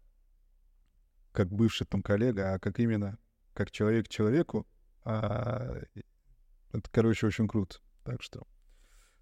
как 1.32 1.48
бывший 1.48 1.86
там 1.86 2.02
коллега, 2.02 2.54
а 2.54 2.58
как 2.58 2.78
именно 2.78 3.18
как 3.54 3.70
человек 3.70 4.08
человеку. 4.08 4.66
А, 5.04 5.74
это, 6.72 6.90
короче, 6.90 7.26
очень 7.26 7.48
круто. 7.48 7.78
Так 8.02 8.22
что 8.22 8.46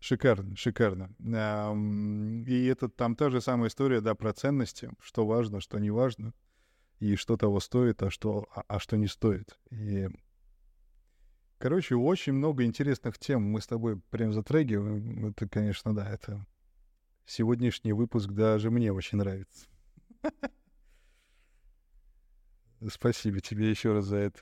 шикарно, 0.01 0.57
шикарно. 0.57 1.15
И 2.47 2.67
это 2.67 2.89
там 2.89 3.15
та 3.15 3.31
же 3.31 3.41
самая 3.41 3.69
история, 3.69 4.01
да, 4.01 4.15
про 4.15 4.33
ценности, 4.33 4.91
что 5.01 5.27
важно, 5.27 5.61
что 5.61 5.79
не 5.79 5.91
важно, 5.91 6.35
и 6.99 7.17
что 7.17 7.37
того 7.37 7.61
стоит, 7.61 8.03
а 8.03 8.11
что, 8.11 8.49
а, 8.55 8.65
а 8.67 8.79
что 8.79 8.97
не 8.97 9.07
стоит. 9.07 9.59
И 9.71 10.09
Короче, 11.63 11.95
очень 11.95 12.33
много 12.33 12.65
интересных 12.65 13.21
тем 13.21 13.45
мы 13.45 13.61
с 13.61 13.69
тобой 13.69 14.01
прям 14.11 14.33
затрагиваем. 14.33 15.27
Это, 15.27 15.49
конечно, 15.49 15.95
да, 15.95 16.11
это 16.11 16.45
сегодняшний 17.25 17.93
выпуск 17.93 18.31
даже 18.31 18.73
мне 18.73 18.93
очень 18.93 19.19
нравится. 19.19 19.69
Спасибо 22.91 23.39
тебе 23.39 23.71
еще 23.71 23.93
раз 23.93 24.07
за 24.07 24.17
это. 24.17 24.41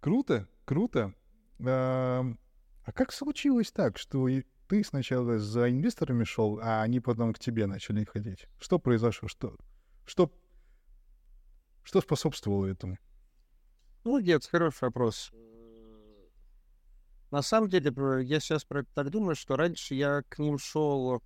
Круто, 0.00 0.48
круто. 0.64 1.14
А 1.60 2.24
как 2.94 3.12
случилось 3.12 3.70
так, 3.70 3.96
что 3.96 4.26
ты 4.66 4.82
сначала 4.82 5.38
за 5.38 5.70
инвесторами 5.70 6.24
шел, 6.24 6.58
а 6.60 6.82
они 6.82 6.98
потом 6.98 7.32
к 7.32 7.38
тебе 7.38 7.66
начали 7.66 8.02
ходить? 8.02 8.48
Что 8.58 8.80
произошло? 8.80 9.28
Что, 9.28 9.56
что, 10.04 10.32
что 11.84 12.00
способствовало 12.00 12.66
этому? 12.66 12.98
Молодец, 14.02 14.48
хороший 14.48 14.86
вопрос. 14.86 15.30
На 17.30 17.42
самом 17.42 17.68
деле, 17.68 17.92
я 18.24 18.40
сейчас 18.40 18.64
про 18.64 18.80
это 18.80 18.90
так 18.94 19.10
думаю, 19.10 19.36
что 19.36 19.56
раньше 19.56 19.94
я 19.94 20.22
к 20.28 20.38
ним 20.38 20.58
шел 20.58 21.22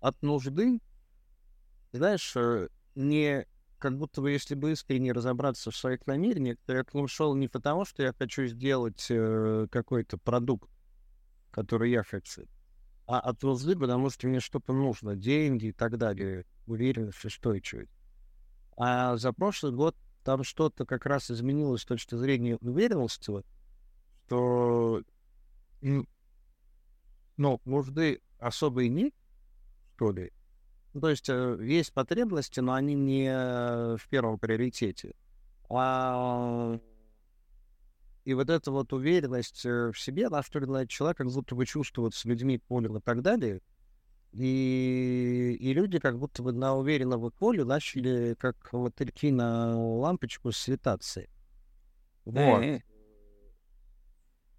от 0.00 0.22
нужды, 0.22 0.80
знаешь, 1.92 2.34
э, 2.36 2.68
не 2.94 3.46
как 3.78 3.98
будто 3.98 4.20
бы, 4.20 4.30
если 4.30 4.54
бы 4.54 4.72
искренне 4.72 5.12
разобраться 5.12 5.70
в 5.70 5.76
своих 5.76 6.06
намерениях, 6.06 6.56
то 6.66 6.72
я 6.72 6.84
к 6.84 6.94
ним 6.94 7.06
шел 7.06 7.34
не 7.34 7.48
потому, 7.48 7.84
что 7.84 8.02
я 8.02 8.12
хочу 8.12 8.46
сделать 8.46 9.06
э, 9.10 9.66
какой-то 9.70 10.18
продукт, 10.18 10.70
который 11.50 11.90
я 11.90 12.02
хочу, 12.02 12.46
а 13.06 13.20
от 13.20 13.42
нужды, 13.42 13.76
потому 13.76 14.08
что 14.10 14.26
мне 14.26 14.40
что-то 14.40 14.72
нужно, 14.72 15.16
деньги 15.16 15.66
и 15.66 15.72
так 15.72 15.98
далее, 15.98 16.46
уверенность, 16.66 17.24
устойчивость. 17.24 17.92
А 18.76 19.16
за 19.16 19.32
прошлый 19.32 19.72
год 19.72 19.96
там 20.24 20.44
что-то 20.44 20.86
как 20.86 21.06
раз 21.06 21.30
изменилось 21.30 21.82
с 21.82 21.86
точки 21.86 22.14
зрения 22.14 22.56
уверенности, 22.56 23.30
что 24.26 25.02
ну, 25.80 27.60
нужды 27.64 28.20
особой 28.38 28.88
нет, 28.88 29.14
что 29.96 30.12
ли, 30.12 30.32
ну, 30.94 31.00
то 31.00 31.10
есть 31.10 31.28
э, 31.28 31.58
есть 31.60 31.92
потребности, 31.92 32.60
но 32.60 32.72
они 32.74 32.94
не 32.94 33.28
в 33.96 34.08
первом 34.08 34.38
приоритете. 34.38 35.14
А... 35.68 36.78
И 38.24 38.32
вот 38.32 38.48
эта 38.48 38.70
вот 38.70 38.92
уверенность 38.92 39.66
э, 39.66 39.90
в 39.92 39.98
себе, 39.98 40.28
она 40.28 40.42
что 40.42 40.58
ли 40.60 40.88
человек 40.88 41.18
как 41.18 41.26
будто 41.26 41.54
бы 41.54 41.66
чувствует 41.66 42.14
с 42.14 42.24
людьми, 42.24 42.58
понял 42.58 42.96
и 42.96 43.00
так 43.00 43.22
далее. 43.22 43.60
И, 44.32 45.56
и 45.60 45.74
люди 45.74 45.98
как 45.98 46.18
будто 46.18 46.42
бы 46.42 46.52
на 46.52 46.74
уверенного 46.74 47.30
полю 47.30 47.64
начали 47.64 48.34
как 48.38 48.72
мотыльки 48.72 49.30
на 49.30 49.76
лампочку 49.76 50.52
светаться. 50.52 51.24
Вот. 52.24 52.82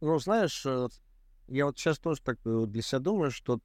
Ну, 0.02 0.20
знаешь, 0.20 0.66
э, 0.66 0.88
я 1.48 1.66
вот 1.66 1.78
сейчас 1.78 2.00
тоже 2.00 2.22
так 2.22 2.40
для 2.44 2.82
себя 2.82 3.00
думаю, 3.00 3.32
что 3.32 3.60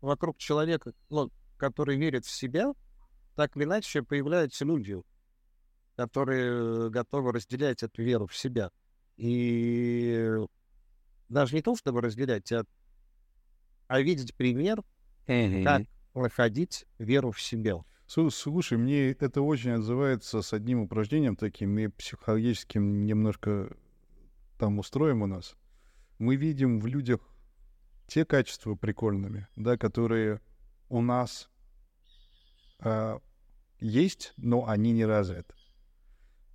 вокруг 0.00 0.38
человека, 0.38 0.92
ну, 1.10 1.30
который 1.56 1.96
верит 1.96 2.24
в 2.26 2.30
себя, 2.30 2.72
так 3.36 3.56
или 3.56 3.64
иначе 3.64 4.02
появляются 4.02 4.64
люди, 4.64 5.00
которые 5.96 6.90
готовы 6.90 7.32
разделять 7.32 7.82
эту 7.82 8.02
веру 8.02 8.26
в 8.26 8.36
себя. 8.36 8.70
И 9.16 10.36
даже 11.28 11.54
не 11.54 11.62
то, 11.62 11.76
чтобы 11.76 12.00
разделять, 12.00 12.50
а, 12.52 12.64
а 13.88 14.00
видеть 14.00 14.34
пример, 14.36 14.82
как 15.62 15.82
находить 16.14 16.86
веру 16.98 17.30
в 17.32 17.40
себя. 17.40 17.76
Слушай, 18.06 18.76
мне 18.78 19.10
это 19.12 19.40
очень 19.40 19.70
отзывается 19.70 20.42
с 20.42 20.52
одним 20.52 20.80
упражнением 20.80 21.36
таким 21.36 21.78
и 21.78 21.88
психологическим 21.88 23.06
немножко 23.06 23.74
там 24.62 24.78
устроим 24.78 25.22
у 25.22 25.26
нас. 25.26 25.56
Мы 26.20 26.36
видим 26.36 26.78
в 26.78 26.86
людях 26.86 27.18
те 28.06 28.24
качества 28.24 28.76
прикольными, 28.76 29.48
да, 29.56 29.76
которые 29.76 30.40
у 30.88 31.00
нас 31.00 31.50
э, 32.78 33.18
есть, 33.80 34.32
но 34.36 34.68
они 34.68 34.92
не 34.92 35.04
развиты. 35.04 35.52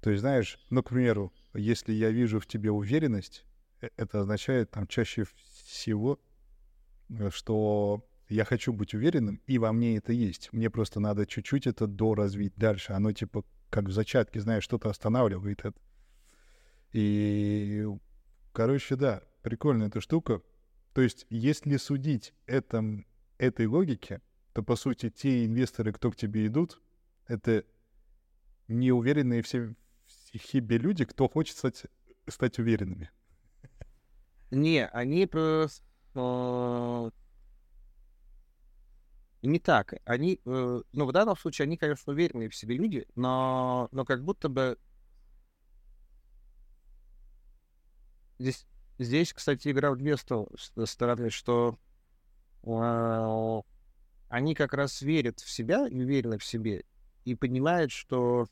То 0.01 0.09
есть, 0.09 0.21
знаешь, 0.21 0.57
ну, 0.69 0.83
к 0.83 0.91
примеру, 0.91 1.33
если 1.53 1.91
я 1.91 2.09
вижу 2.09 2.39
в 2.39 2.47
тебе 2.47 2.71
уверенность, 2.71 3.43
э, 3.81 3.89
это 3.97 4.21
означает 4.21 4.71
там 4.71 4.87
чаще 4.87 5.25
всего, 5.65 6.17
э, 7.09 7.29
что 7.29 8.07
я 8.29 8.45
хочу 8.45 8.71
быть 8.71 8.93
уверенным, 8.93 9.41
и 9.47 9.57
во 9.57 9.73
мне 9.73 9.97
это 9.97 10.13
есть. 10.13 10.53
Мне 10.53 10.69
просто 10.69 11.01
надо 11.01 11.25
чуть-чуть 11.25 11.67
это 11.67 11.87
доразвить 11.87 12.55
дальше. 12.55 12.93
Оно 12.93 13.11
типа 13.11 13.43
как 13.69 13.89
в 13.89 13.91
зачатке, 13.91 14.39
знаешь, 14.39 14.63
что-то 14.63 14.89
останавливает 14.89 15.65
это. 15.65 15.77
И, 16.93 17.85
короче, 18.53 18.95
да, 18.95 19.23
прикольная 19.41 19.87
эта 19.87 20.01
штука. 20.01 20.41
То 20.93 21.01
есть, 21.01 21.25
если 21.29 21.77
судить 21.77 22.33
этом, 22.45 23.05
этой 23.37 23.67
логике, 23.67 24.21
то, 24.53 24.63
по 24.63 24.75
сути, 24.75 25.09
те 25.09 25.45
инвесторы, 25.45 25.93
кто 25.93 26.11
к 26.11 26.15
тебе 26.15 26.47
идут, 26.47 26.81
это 27.27 27.63
неуверенные 28.67 29.41
все 29.43 29.75
в 30.33 30.77
люди, 30.77 31.05
кто 31.05 31.27
хочет 31.29 31.57
стать, 31.57 31.85
стать 32.27 32.59
уверенными. 32.59 33.11
Не, 34.51 34.87
они 34.87 35.25
просто... 35.25 35.83
Э, 36.15 37.09
не 39.43 39.59
так. 39.59 39.93
Они, 40.05 40.39
э, 40.45 40.81
ну, 40.91 41.05
в 41.05 41.11
данном 41.11 41.37
случае, 41.37 41.65
они, 41.65 41.77
конечно, 41.77 42.13
уверенные 42.13 42.49
в 42.49 42.55
себе 42.55 42.75
люди, 42.75 43.05
но, 43.15 43.89
но 43.91 44.05
как 44.05 44.23
будто 44.23 44.49
бы 44.49 44.77
здесь 48.39 48.65
Здесь, 48.99 49.31
кстати, 49.31 49.69
игра 49.69 49.91
в 49.91 49.97
две 49.97 50.17
стороны, 50.17 51.29
что 51.29 51.77
э, 52.63 53.61
они 54.29 54.55
как 54.55 54.73
раз 54.73 55.01
верят 55.01 55.39
в 55.39 55.49
себя 55.49 55.87
и 55.87 55.99
уверены 55.99 56.39
в 56.39 56.43
себе, 56.43 56.83
и 57.23 57.35
понимают, 57.35 57.91
что 57.91 58.47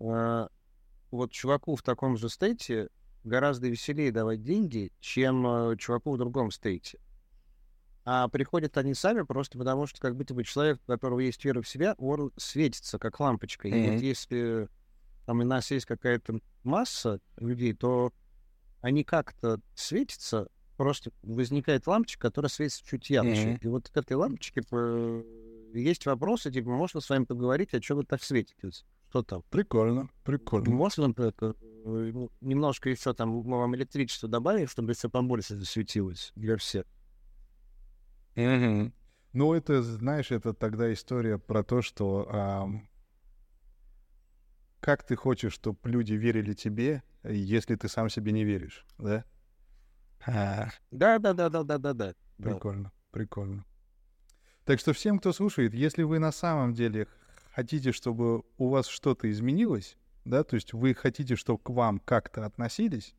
э, 0.00 0.48
вот 1.12 1.30
чуваку 1.30 1.76
в 1.76 1.82
таком 1.82 2.16
же 2.16 2.28
стейте 2.28 2.88
гораздо 3.22 3.68
веселее 3.68 4.10
давать 4.10 4.42
деньги, 4.42 4.90
чем 4.98 5.46
э, 5.46 5.76
чуваку 5.76 6.12
в 6.12 6.18
другом 6.18 6.50
стейте. 6.50 6.98
А 8.04 8.26
приходят 8.26 8.76
они 8.78 8.94
сами 8.94 9.22
просто 9.22 9.58
потому, 9.58 9.86
что 9.86 10.00
как 10.00 10.16
будто 10.16 10.34
бы 10.34 10.42
человек, 10.42 10.80
у 10.82 10.90
которого 10.90 11.20
есть 11.20 11.44
вера 11.44 11.62
в 11.62 11.68
себя, 11.68 11.94
он 11.98 12.32
светится 12.36 12.98
как 12.98 13.20
лампочка. 13.20 13.68
Mm-hmm. 13.68 13.86
И 13.86 13.90
вот 13.92 14.00
если 14.00 14.68
там 15.24 15.38
у 15.38 15.44
нас 15.44 15.70
есть 15.70 15.86
какая-то 15.86 16.40
масса 16.64 17.20
людей, 17.36 17.74
то 17.74 18.12
они 18.80 19.04
как-то 19.04 19.60
светятся, 19.74 20.48
просто 20.76 21.10
возникает 21.22 21.86
лампочка, 21.86 22.28
которая 22.28 22.48
светится 22.48 22.84
чуть 22.84 23.10
ярче. 23.10 23.50
Мгм. 23.50 23.58
И 23.60 23.66
вот 23.68 23.88
к 23.88 23.96
этой 23.96 24.14
лампочке 24.14 24.62
э, 24.70 25.22
есть 25.74 26.06
вопросы, 26.06 26.50
типа, 26.50 26.70
можно 26.70 27.00
с 27.00 27.08
вами 27.08 27.24
поговорить, 27.24 27.74
а 27.74 27.82
что 27.82 27.96
вы 27.96 28.04
так 28.04 28.22
светитесь? 28.22 28.84
Что 29.10 29.22
там? 29.22 29.42
Прикольно, 29.50 30.10
прикольно. 30.22 30.70
Можно 30.70 31.14
э, 31.16 31.52
ну, 31.84 32.30
немножко 32.40 32.90
еще 32.90 33.14
там 33.14 33.30
мы 33.30 33.58
вам 33.58 33.74
электричество 33.74 34.28
добавить, 34.28 34.70
чтобы 34.70 34.92
все 34.92 35.08
побольше 35.08 35.56
засветилось 35.56 36.32
для 36.36 36.56
всех? 36.56 36.84
Мгм. 38.36 38.92
Ну, 39.32 39.52
это, 39.54 39.82
знаешь, 39.82 40.30
это 40.30 40.54
тогда 40.54 40.92
история 40.92 41.38
про 41.38 41.62
то, 41.62 41.82
что 41.82 42.28
ам, 42.30 42.87
как 44.80 45.04
ты 45.04 45.16
хочешь, 45.16 45.52
чтобы 45.52 45.78
люди 45.84 46.14
верили 46.14 46.54
тебе, 46.54 47.02
если 47.24 47.74
ты 47.74 47.88
сам 47.88 48.08
себе 48.08 48.32
не 48.32 48.44
веришь, 48.44 48.86
да? 48.98 49.24
А, 50.26 50.68
Да, 50.90 51.18
да, 51.18 51.32
да, 51.32 51.48
да, 51.48 51.62
да, 51.62 51.78
да, 51.78 51.92
да. 51.94 52.14
Да. 52.38 52.50
Прикольно, 52.50 52.92
прикольно. 53.10 53.64
Так 54.64 54.80
что 54.80 54.92
всем, 54.92 55.18
кто 55.18 55.32
слушает, 55.32 55.74
если 55.74 56.02
вы 56.02 56.18
на 56.18 56.30
самом 56.30 56.74
деле 56.74 57.08
хотите, 57.54 57.92
чтобы 57.92 58.42
у 58.58 58.68
вас 58.68 58.86
что-то 58.86 59.30
изменилось, 59.30 59.96
да, 60.24 60.44
то 60.44 60.56
есть 60.56 60.72
вы 60.72 60.94
хотите, 60.94 61.36
чтобы 61.36 61.60
к 61.62 61.70
вам 61.70 61.98
как-то 61.98 62.44
относились, 62.44 63.14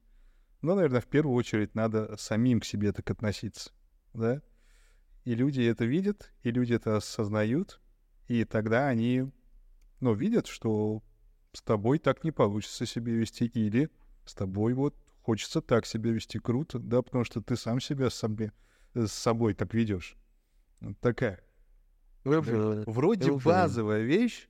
ну, 0.61 0.75
наверное, 0.75 1.01
в 1.01 1.07
первую 1.07 1.35
очередь 1.35 1.73
надо 1.75 2.15
самим 2.17 2.59
к 2.59 2.65
себе 2.65 2.91
так 2.91 3.09
относиться, 3.09 3.71
да. 4.13 4.41
И 5.25 5.35
люди 5.35 5.61
это 5.61 5.85
видят, 5.85 6.31
и 6.43 6.51
люди 6.51 6.73
это 6.73 6.97
осознают, 6.97 7.81
и 8.27 8.45
тогда 8.45 8.87
они, 8.87 9.31
ну, 9.99 10.13
видят, 10.13 10.47
что 10.47 11.01
с 11.59 11.61
тобой 11.61 11.99
так 11.99 12.23
не 12.23 12.31
получится 12.31 12.85
себя 12.85 13.11
вести, 13.11 13.45
или 13.45 13.89
с 14.25 14.33
тобой 14.33 14.73
вот 14.73 14.95
хочется 15.21 15.61
так 15.61 15.85
себя 15.85 16.11
вести 16.11 16.39
круто, 16.39 16.79
да, 16.79 17.01
потому 17.01 17.25
что 17.25 17.41
ты 17.41 17.57
сам 17.57 17.81
себя 17.81 18.09
с 18.09 18.13
собой, 18.15 18.51
с 18.93 19.11
собой 19.11 19.53
так 19.53 19.73
ведешь. 19.73 20.15
Вот 20.79 20.97
такая. 20.99 21.41
Да. 22.23 22.83
Вроде 22.87 23.25
базовая 23.51 24.03
вещь, 24.03 24.47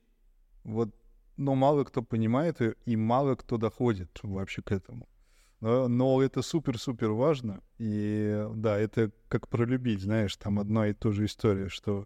вот, 0.64 0.96
но 1.36 1.56
мало 1.56 1.84
кто 1.84 2.04
понимает 2.04 2.62
ее, 2.62 2.76
и 2.86 2.96
мало 2.96 3.36
кто 3.36 3.58
доходит 3.58 4.20
вообще 4.22 4.62
к 4.62 4.72
этому. 4.72 5.10
Но, 5.62 5.88
но 5.88 6.22
это 6.22 6.44
супер-супер 6.44 7.10
важно. 7.10 7.64
И 7.80 8.46
да, 8.54 8.78
это 8.78 9.12
как 9.30 9.48
пролюбить, 9.48 10.02
знаешь, 10.02 10.38
там 10.38 10.60
одна 10.60 10.88
и 10.88 10.94
та 10.94 11.12
же 11.12 11.26
история, 11.26 11.70
что 11.70 12.06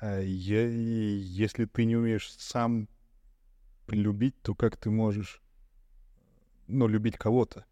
э, 0.00 0.22
я- 0.24 0.68
если 0.68 1.64
ты 1.64 1.84
не 1.86 1.96
умеешь 1.96 2.32
сам 2.38 2.88
любить, 3.96 4.40
то 4.42 4.54
как 4.54 4.76
ты 4.76 4.90
можешь, 4.90 5.40
ну, 6.66 6.86
любить 6.88 7.16
кого-то? 7.16 7.64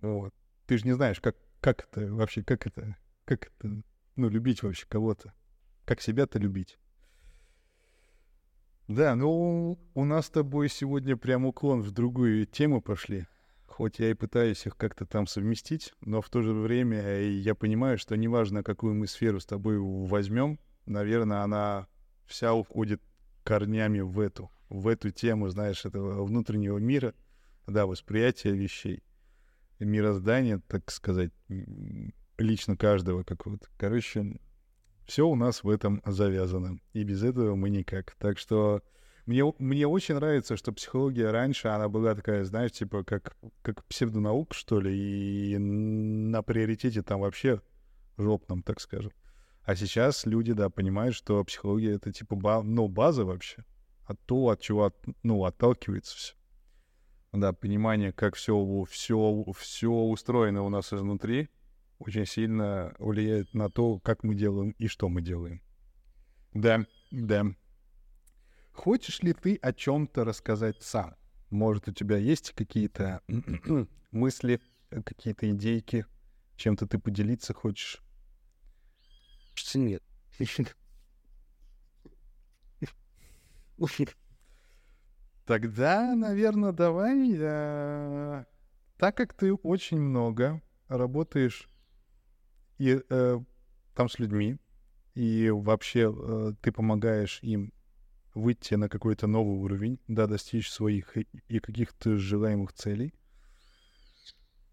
Вот. 0.00 0.34
Ты 0.66 0.78
же 0.78 0.84
не 0.84 0.92
знаешь, 0.92 1.20
как, 1.20 1.36
как 1.60 1.88
это 1.90 2.12
вообще, 2.12 2.42
как 2.42 2.66
это, 2.66 2.96
как 3.24 3.46
это, 3.46 3.82
ну, 4.16 4.28
любить 4.28 4.62
вообще 4.62 4.86
кого-то. 4.88 5.32
Как 5.84 6.00
себя-то 6.00 6.38
любить. 6.38 6.78
Да, 8.88 9.16
ну, 9.16 9.78
у 9.94 10.04
нас 10.04 10.26
с 10.26 10.30
тобой 10.30 10.68
сегодня 10.68 11.16
прям 11.16 11.44
уклон 11.44 11.82
в 11.82 11.90
другую 11.90 12.46
тему 12.46 12.80
пошли. 12.80 13.26
Хоть 13.66 13.98
я 13.98 14.10
и 14.10 14.14
пытаюсь 14.14 14.64
их 14.64 14.76
как-то 14.76 15.06
там 15.06 15.26
совместить, 15.26 15.92
но 16.00 16.22
в 16.22 16.30
то 16.30 16.40
же 16.40 16.52
время 16.52 17.20
я 17.20 17.54
понимаю, 17.54 17.98
что 17.98 18.16
неважно, 18.16 18.62
какую 18.62 18.94
мы 18.94 19.06
сферу 19.06 19.38
с 19.38 19.44
тобой 19.44 19.78
возьмем, 19.78 20.58
наверное, 20.86 21.42
она 21.42 21.88
вся 22.26 22.54
уходит 22.54 23.02
корнями 23.46 24.00
в 24.00 24.18
эту, 24.18 24.50
в 24.68 24.88
эту 24.88 25.10
тему, 25.10 25.48
знаешь, 25.48 25.84
этого 25.84 26.24
внутреннего 26.24 26.78
мира, 26.78 27.14
да, 27.66 27.86
восприятия 27.86 28.50
вещей, 28.50 29.02
мироздания, 29.78 30.60
так 30.66 30.90
сказать, 30.90 31.30
лично 32.38 32.76
каждого 32.76 33.22
какого-то. 33.22 33.68
Короче, 33.78 34.40
все 35.06 35.26
у 35.26 35.36
нас 35.36 35.62
в 35.62 35.68
этом 35.68 36.02
завязано, 36.04 36.80
и 36.92 37.04
без 37.04 37.22
этого 37.22 37.54
мы 37.54 37.70
никак. 37.70 38.16
Так 38.18 38.38
что 38.38 38.82
мне, 39.26 39.44
мне 39.58 39.86
очень 39.86 40.16
нравится, 40.16 40.56
что 40.56 40.72
психология 40.72 41.30
раньше, 41.30 41.68
она 41.68 41.88
была 41.88 42.14
такая, 42.16 42.44
знаешь, 42.44 42.72
типа 42.72 43.04
как, 43.04 43.36
как 43.62 43.84
псевдонаука, 43.84 44.54
что 44.54 44.80
ли, 44.80 44.92
и 45.52 45.58
на 45.58 46.42
приоритете 46.42 47.02
там 47.02 47.20
вообще 47.20 47.60
жопном, 48.16 48.62
так 48.62 48.80
скажем. 48.80 49.12
А 49.66 49.74
сейчас 49.74 50.24
люди, 50.26 50.52
да, 50.52 50.70
понимают, 50.70 51.16
что 51.16 51.42
психология— 51.44 51.94
это 51.96 52.12
типа 52.12 52.36
ба- 52.36 52.62
ну, 52.62 52.86
база 52.86 53.24
вообще, 53.24 53.64
от 54.04 54.20
то, 54.24 54.48
от 54.48 54.60
чего 54.60 54.84
от- 54.84 55.06
ну, 55.24 55.44
отталкивается 55.44 56.16
все. 56.16 56.34
Да, 57.32 57.52
понимание, 57.52 58.12
как 58.12 58.36
все, 58.36 58.84
все, 58.88 59.44
все 59.58 59.90
устроено 59.90 60.62
у 60.62 60.68
нас 60.68 60.92
изнутри, 60.92 61.48
очень 61.98 62.26
сильно 62.26 62.94
влияет 63.00 63.52
на 63.54 63.68
то, 63.68 63.98
как 63.98 64.22
мы 64.22 64.36
делаем 64.36 64.70
и 64.78 64.86
что 64.86 65.08
мы 65.08 65.20
делаем. 65.20 65.60
Да, 66.54 66.86
да. 67.10 67.46
Хочешь 68.70 69.20
ли 69.22 69.32
ты 69.32 69.56
о 69.56 69.72
чем-то 69.72 70.24
рассказать 70.24 70.80
сам? 70.80 71.16
Может, 71.50 71.88
у 71.88 71.92
тебя 71.92 72.18
есть 72.18 72.52
какие-то 72.52 73.20
мысли, 74.12 74.60
какие-то 74.90 75.50
идейки, 75.50 76.06
чем-то 76.54 76.86
ты 76.86 77.00
поделиться 77.00 77.52
хочешь? 77.52 78.00
Кажется, 79.56 79.78
нет. 79.78 80.02
Тогда, 85.46 86.14
наверное, 86.14 86.72
давай, 86.72 87.34
э, 87.38 88.44
так 88.98 89.16
как 89.16 89.32
ты 89.32 89.54
очень 89.54 89.98
много 89.98 90.60
работаешь 90.88 91.70
и 92.76 93.00
э, 93.08 93.40
там 93.94 94.08
с 94.10 94.18
людьми, 94.18 94.58
и 95.14 95.48
вообще 95.48 96.12
э, 96.14 96.52
ты 96.60 96.70
помогаешь 96.70 97.38
им 97.42 97.72
выйти 98.34 98.74
на 98.74 98.90
какой-то 98.90 99.26
новый 99.26 99.56
уровень, 99.56 99.98
да, 100.06 100.26
достичь 100.26 100.70
своих 100.70 101.16
и, 101.16 101.26
и 101.48 101.60
каких-то 101.60 102.18
желаемых 102.18 102.74
целей. 102.74 103.14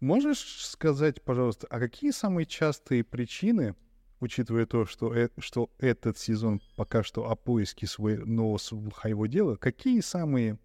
Можешь 0.00 0.66
сказать, 0.66 1.22
пожалуйста, 1.22 1.66
а 1.70 1.78
какие 1.78 2.10
самые 2.10 2.44
частые 2.44 3.02
причины, 3.02 3.74
учитывая 4.20 4.66
то, 4.66 4.86
что, 4.86 5.14
э- 5.14 5.30
что 5.38 5.70
этот 5.78 6.18
сезон 6.18 6.60
пока 6.76 7.02
что 7.02 7.30
о 7.30 7.36
поиске 7.36 7.86
своего, 7.86 8.58
своего 8.58 9.26
дела, 9.26 9.56
какие 9.56 10.00
самые 10.00 10.58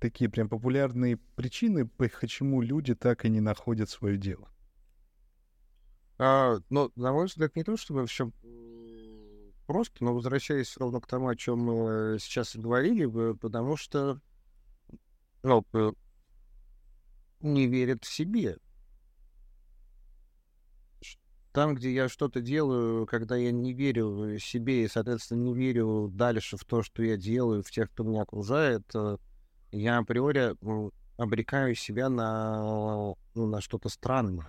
такие 0.00 0.30
прям 0.30 0.48
популярные 0.48 1.16
причины, 1.16 1.86
почему 1.86 2.62
люди 2.62 2.94
так 2.94 3.24
и 3.24 3.28
не 3.28 3.40
находят 3.40 3.90
свое 3.90 4.16
дело? 4.16 4.48
А, 6.18 6.58
ну, 6.70 6.90
на 6.96 7.12
мой 7.12 7.26
взгляд, 7.26 7.54
не 7.56 7.64
то, 7.64 7.76
чтобы 7.76 8.06
все 8.06 8.30
просто, 9.66 10.02
но 10.02 10.14
возвращаясь 10.14 10.76
ровно 10.76 11.00
к 11.00 11.06
тому, 11.06 11.28
о 11.28 11.36
чем 11.36 11.58
мы 11.60 12.16
сейчас 12.18 12.56
и 12.56 12.60
говорили, 12.60 13.06
потому 13.34 13.76
что 13.76 14.20
ну, 15.42 15.64
э, 15.74 15.92
не 17.40 17.66
верят 17.66 18.04
в 18.04 18.12
себе. 18.12 18.58
Там, 21.58 21.74
где 21.74 21.92
я 21.92 22.08
что-то 22.08 22.40
делаю, 22.40 23.04
когда 23.04 23.34
я 23.34 23.50
не 23.50 23.72
верю 23.72 24.38
себе 24.38 24.84
и, 24.84 24.88
соответственно, 24.88 25.42
не 25.42 25.54
верю 25.54 26.08
дальше 26.08 26.56
в 26.56 26.64
то, 26.64 26.84
что 26.84 27.02
я 27.02 27.16
делаю, 27.16 27.64
в 27.64 27.70
тех, 27.72 27.90
кто 27.90 28.04
меня 28.04 28.22
окружает, 28.22 28.84
э, 28.94 29.16
я 29.72 29.98
априори 29.98 30.54
обрекаю 31.16 31.74
себя 31.74 32.10
на, 32.10 33.12
ну, 33.34 33.46
на 33.48 33.60
что-то 33.60 33.88
странное 33.88 34.48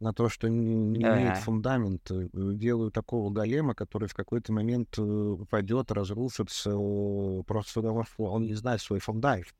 на 0.00 0.14
то, 0.14 0.30
что 0.30 0.48
не, 0.48 0.74
не 0.74 1.02
имеет 1.02 1.32
Ага. 1.32 1.40
фундамента. 1.42 2.14
э, 2.14 2.28
Делаю 2.32 2.90
такого 2.90 3.30
голема, 3.30 3.74
который 3.74 4.08
в 4.08 4.14
какой-то 4.14 4.54
момент 4.54 4.96
э, 4.96 5.02
упадет, 5.02 5.92
разрушится, 5.92 6.70
э, 6.70 7.42
просто 7.46 7.82
потому 7.82 8.04
что 8.04 8.24
он 8.24 8.46
не 8.46 8.54
знает 8.54 8.80
свой 8.80 9.00
фундамент. 9.00 9.54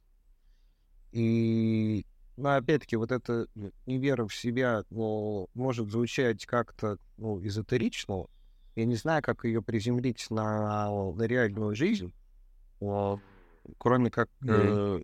И, 1.12 2.06
ну, 2.36 2.50
опять-таки, 2.50 2.96
вот 2.96 3.12
эта 3.12 3.46
невера 3.86 4.26
в 4.26 4.34
себя 4.34 4.84
ну, 4.90 5.48
может 5.54 5.90
звучать 5.90 6.44
как-то 6.44 6.98
ну, 7.16 7.44
эзотерично. 7.44 8.26
Я 8.74 8.84
не 8.84 8.96
знаю, 8.96 9.22
как 9.22 9.44
ее 9.44 9.62
приземлить 9.62 10.26
на, 10.30 10.90
на 10.90 11.22
реальную 11.22 11.74
жизнь, 11.74 12.12
кроме 13.78 14.10
как 14.10 14.28
э, 14.46 15.00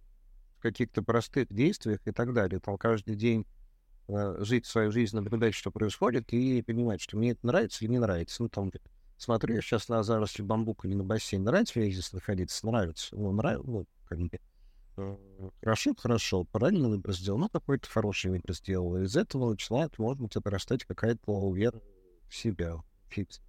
в 0.59 0.63
каких-то 0.63 1.03
простых 1.03 1.49
действиях 1.49 2.01
и 2.05 2.13
так 2.13 2.35
далее. 2.35 2.61
Там 2.61 2.77
каждый 2.77 3.17
день 3.17 3.47
э, 4.09 4.37
жить 4.41 4.67
свою 4.67 4.93
жизнь, 4.93 5.17
наблюдать, 5.17 5.55
что 5.55 5.71
происходит, 5.71 6.31
и 6.35 6.61
понимать, 6.61 7.01
что 7.01 7.17
мне 7.17 7.31
это 7.31 7.47
нравится 7.47 7.83
или 7.83 7.93
не 7.93 7.99
нравится. 7.99 8.43
Ну, 8.43 8.51
там, 8.51 8.71
смотрю 9.17 9.55
я 9.55 9.63
сейчас 9.63 9.89
на 9.89 10.03
заросли 10.03 10.43
бамбука 10.43 10.87
или 10.87 10.95
на 10.95 11.05
бассейн. 11.05 11.43
Нравится 11.43 11.79
мне 11.79 11.91
здесь 11.91 12.13
находиться? 12.13 12.67
Нравится. 12.67 13.17
Ну, 13.17 13.33
нравится, 13.33 13.71
ну, 13.71 13.87
как 14.05 14.19
бы. 14.19 14.39
Э, 14.97 15.17
Хорошо, 15.61 15.95
хорошо, 15.97 16.45
правильно 16.45 16.89
выбор 16.89 17.13
сделал, 17.13 17.39
ну, 17.39 17.49
какой-то 17.49 17.89
хороший 17.89 18.31
выбор 18.31 18.55
сделал. 18.55 18.97
Из 18.97 19.17
этого 19.17 19.51
начинает, 19.51 19.99
может 19.99 20.21
быть, 20.21 20.37
отрастать 20.37 20.85
какая-то 20.85 21.53
вера 21.53 21.81
в 22.29 22.35
себя. 22.35 22.83
Фикс. 23.09 23.41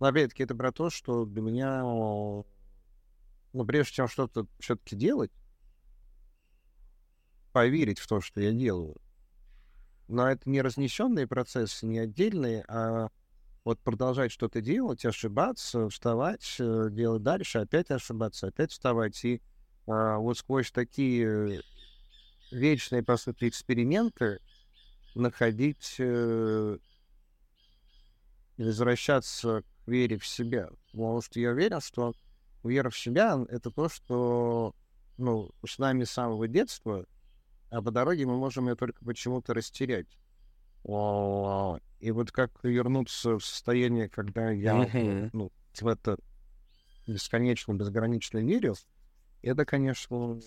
Но, 0.00 0.06
опять-таки, 0.06 0.42
это 0.42 0.54
про 0.54 0.72
то, 0.72 0.90
что 0.90 1.24
для 1.24 1.42
меня, 1.42 1.82
ну, 1.82 2.44
прежде 3.66 3.92
чем 3.92 4.08
что-то 4.08 4.46
все-таки 4.58 4.96
делать, 4.96 5.30
поверить 7.52 7.98
в 7.98 8.08
то, 8.08 8.20
что 8.20 8.40
я 8.40 8.52
делаю. 8.52 8.96
Но 10.08 10.28
это 10.28 10.48
не 10.48 10.60
разнесенные 10.60 11.26
процессы, 11.26 11.86
не 11.86 11.98
отдельные, 11.98 12.64
а 12.68 13.08
вот 13.64 13.78
продолжать 13.78 14.32
что-то 14.32 14.60
делать, 14.60 15.04
ошибаться, 15.04 15.88
вставать, 15.88 16.56
э, 16.58 16.88
делать 16.90 17.22
дальше, 17.22 17.58
опять 17.58 17.90
ошибаться, 17.90 18.48
опять 18.48 18.72
вставать. 18.72 19.24
И 19.24 19.40
а, 19.86 20.18
вот 20.18 20.38
сквозь 20.38 20.70
такие 20.70 21.62
вечные, 22.50 23.02
по 23.02 23.16
сути, 23.16 23.48
эксперименты 23.48 24.38
находить, 25.14 25.96
э, 25.98 26.78
возвращаться 28.58 29.62
к 29.62 29.88
вере 29.88 30.18
в 30.18 30.26
себя. 30.26 30.70
Потому 30.92 31.22
что 31.22 31.40
я 31.40 31.50
уверен, 31.50 31.80
что 31.80 32.14
вера 32.62 32.90
в 32.90 32.98
себя— 32.98 33.38
это 33.48 33.70
то, 33.70 33.88
что 33.88 34.74
ну, 35.18 35.50
с 35.66 35.78
нами 35.78 36.04
с 36.04 36.10
самого 36.10 36.48
детства, 36.48 37.06
а 37.70 37.82
по 37.82 37.90
дороге 37.90 38.26
мы 38.26 38.36
можем 38.36 38.68
ее 38.68 38.76
только 38.76 39.04
почему-то 39.04 39.54
растерять. 39.54 40.18
И 40.84 42.10
вот 42.10 42.32
как 42.32 42.50
вернуться 42.62 43.38
в 43.38 43.44
состояние, 43.44 44.08
когда 44.08 44.50
я 44.50 44.88
ну, 45.32 45.52
в 45.80 45.86
это 45.86 46.18
бесконечно, 47.06 47.72
безгранично 47.72 48.38
верю, 48.38 48.74
это, 49.42 49.64
конечно, 49.64 50.40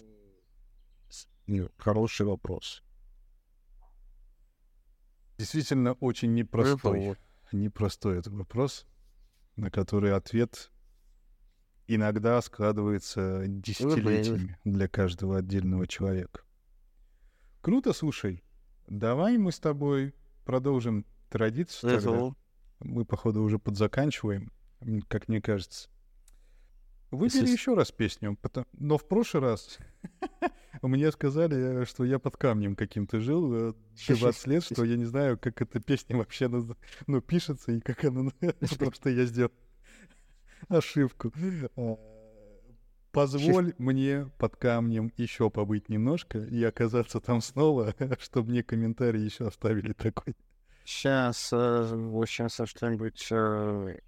хороший 1.77 2.25
вопрос. 2.25 2.83
Действительно, 5.37 5.93
очень 5.93 6.33
непростой, 6.33 7.17
непростой 7.51 8.19
этот 8.19 8.33
вопрос, 8.33 8.85
на 9.55 9.69
который 9.69 10.13
ответ 10.13 10.71
иногда 11.87 12.41
складывается 12.41 13.45
десятилетиями 13.47 14.57
для 14.63 14.87
каждого 14.87 15.37
отдельного 15.37 15.87
человека. 15.87 16.41
Круто, 17.61 17.93
слушай. 17.93 18.43
Давай 18.87 19.37
мы 19.37 19.51
с 19.51 19.59
тобой 19.59 20.13
продолжим 20.45 21.05
традицию 21.29 21.99
тогда. 21.99 22.35
Мы, 22.79 23.03
походу, 23.05 23.41
уже 23.41 23.59
подзаканчиваем, 23.59 24.51
как 25.07 25.27
мне 25.27 25.41
кажется. 25.41 25.89
Выбери 27.15 27.49
еще 27.49 27.73
раз 27.73 27.91
песню, 27.91 28.37
но 28.73 28.97
в 28.97 29.07
прошлый 29.07 29.43
раз 29.43 29.77
мне 30.81 31.11
сказали, 31.11 31.85
что 31.85 32.03
я 32.05 32.19
под 32.19 32.37
камнем 32.37 32.75
каким-то 32.75 33.19
жил 33.19 33.75
20 34.07 34.47
лет, 34.47 34.63
что 34.63 34.83
я 34.83 34.97
не 34.97 35.05
знаю, 35.05 35.37
как 35.37 35.61
эта 35.61 35.79
песня 35.79 36.17
вообще 36.17 36.49
ну, 37.07 37.21
пишется 37.21 37.71
и 37.71 37.79
как 37.79 38.03
она... 38.05 38.31
Потому 38.59 38.91
что 38.93 39.09
я 39.09 39.25
сделал 39.25 39.51
ошибку. 40.67 41.31
А, 41.75 41.97
позволь 43.11 43.73
мне 43.77 44.29
под 44.37 44.55
камнем 44.57 45.11
еще 45.17 45.49
побыть 45.49 45.89
немножко 45.89 46.39
и 46.39 46.63
оказаться 46.63 47.19
там 47.19 47.41
снова, 47.41 47.95
чтобы 48.19 48.49
мне 48.51 48.63
комментарий 48.63 49.23
еще 49.23 49.47
оставили 49.47 49.93
такой. 49.93 50.35
Сейчас, 50.83 51.49
э, 51.51 51.83
сейчас 52.27 52.61
что-нибудь 52.69 53.27
э, 53.31 53.99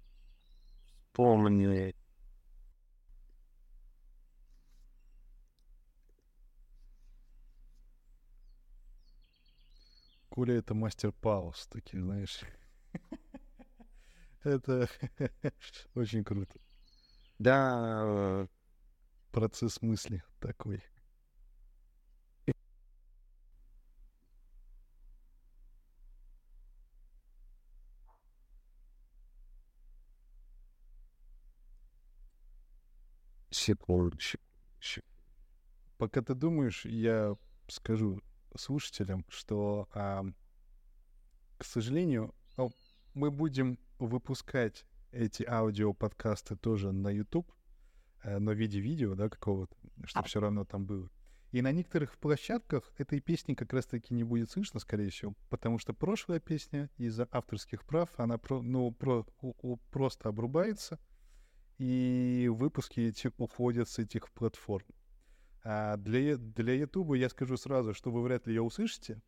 Коля 10.38 10.58
это 10.58 10.72
мастер 10.72 11.10
пауз, 11.10 11.66
такие, 11.66 12.00
знаешь. 12.00 12.42
это 14.44 14.88
очень 15.96 16.22
круто. 16.22 16.60
Да, 17.40 18.02
э, 18.04 18.46
процесс 19.32 19.82
мысли 19.82 20.22
такой. 20.38 20.80
Секундочку. 33.50 34.38
Пока 35.96 36.22
ты 36.22 36.34
думаешь, 36.34 36.84
я 36.84 37.34
скажу 37.66 38.22
слушателям, 38.56 39.24
что, 39.28 39.88
а, 39.92 40.24
к 41.56 41.64
сожалению, 41.64 42.34
мы 43.14 43.30
будем 43.30 43.78
выпускать 43.98 44.84
эти 45.10 45.42
аудиоподкасты 45.42 46.56
тоже 46.56 46.92
на 46.92 47.08
YouTube, 47.08 47.50
э, 48.22 48.38
но 48.38 48.52
в 48.52 48.54
виде 48.54 48.80
видео, 48.80 49.14
да, 49.14 49.28
какого-то, 49.28 49.74
чтобы 50.04 50.28
все 50.28 50.40
равно 50.40 50.64
там 50.64 50.86
было. 50.86 51.10
И 51.50 51.62
на 51.62 51.72
некоторых 51.72 52.18
площадках 52.18 52.92
этой 52.98 53.20
песни 53.20 53.54
как 53.54 53.72
раз-таки 53.72 54.12
не 54.12 54.22
будет 54.22 54.50
слышно, 54.50 54.80
скорее 54.80 55.08
всего, 55.08 55.34
потому 55.48 55.78
что 55.78 55.94
прошлая 55.94 56.40
песня 56.40 56.90
из-за 56.98 57.26
авторских 57.30 57.84
прав, 57.84 58.10
она 58.18 58.36
про, 58.36 58.60
ну, 58.60 58.92
про, 58.92 59.26
у, 59.40 59.54
у, 59.62 59.76
просто 59.90 60.28
обрубается, 60.28 60.98
и 61.78 62.50
выпуски 62.52 63.00
эти 63.00 63.32
уходят 63.38 63.88
с 63.88 63.98
этих 63.98 64.30
платформ. 64.32 64.86
А 65.64 65.96
для, 65.96 66.36
для 66.36 66.74
YouTube 66.74 67.14
я 67.16 67.28
скажу 67.28 67.56
сразу, 67.56 67.94
что 67.94 68.10
вы 68.10 68.22
вряд 68.22 68.46
ли 68.46 68.54
ее 68.54 68.62
услышите, 68.62 69.20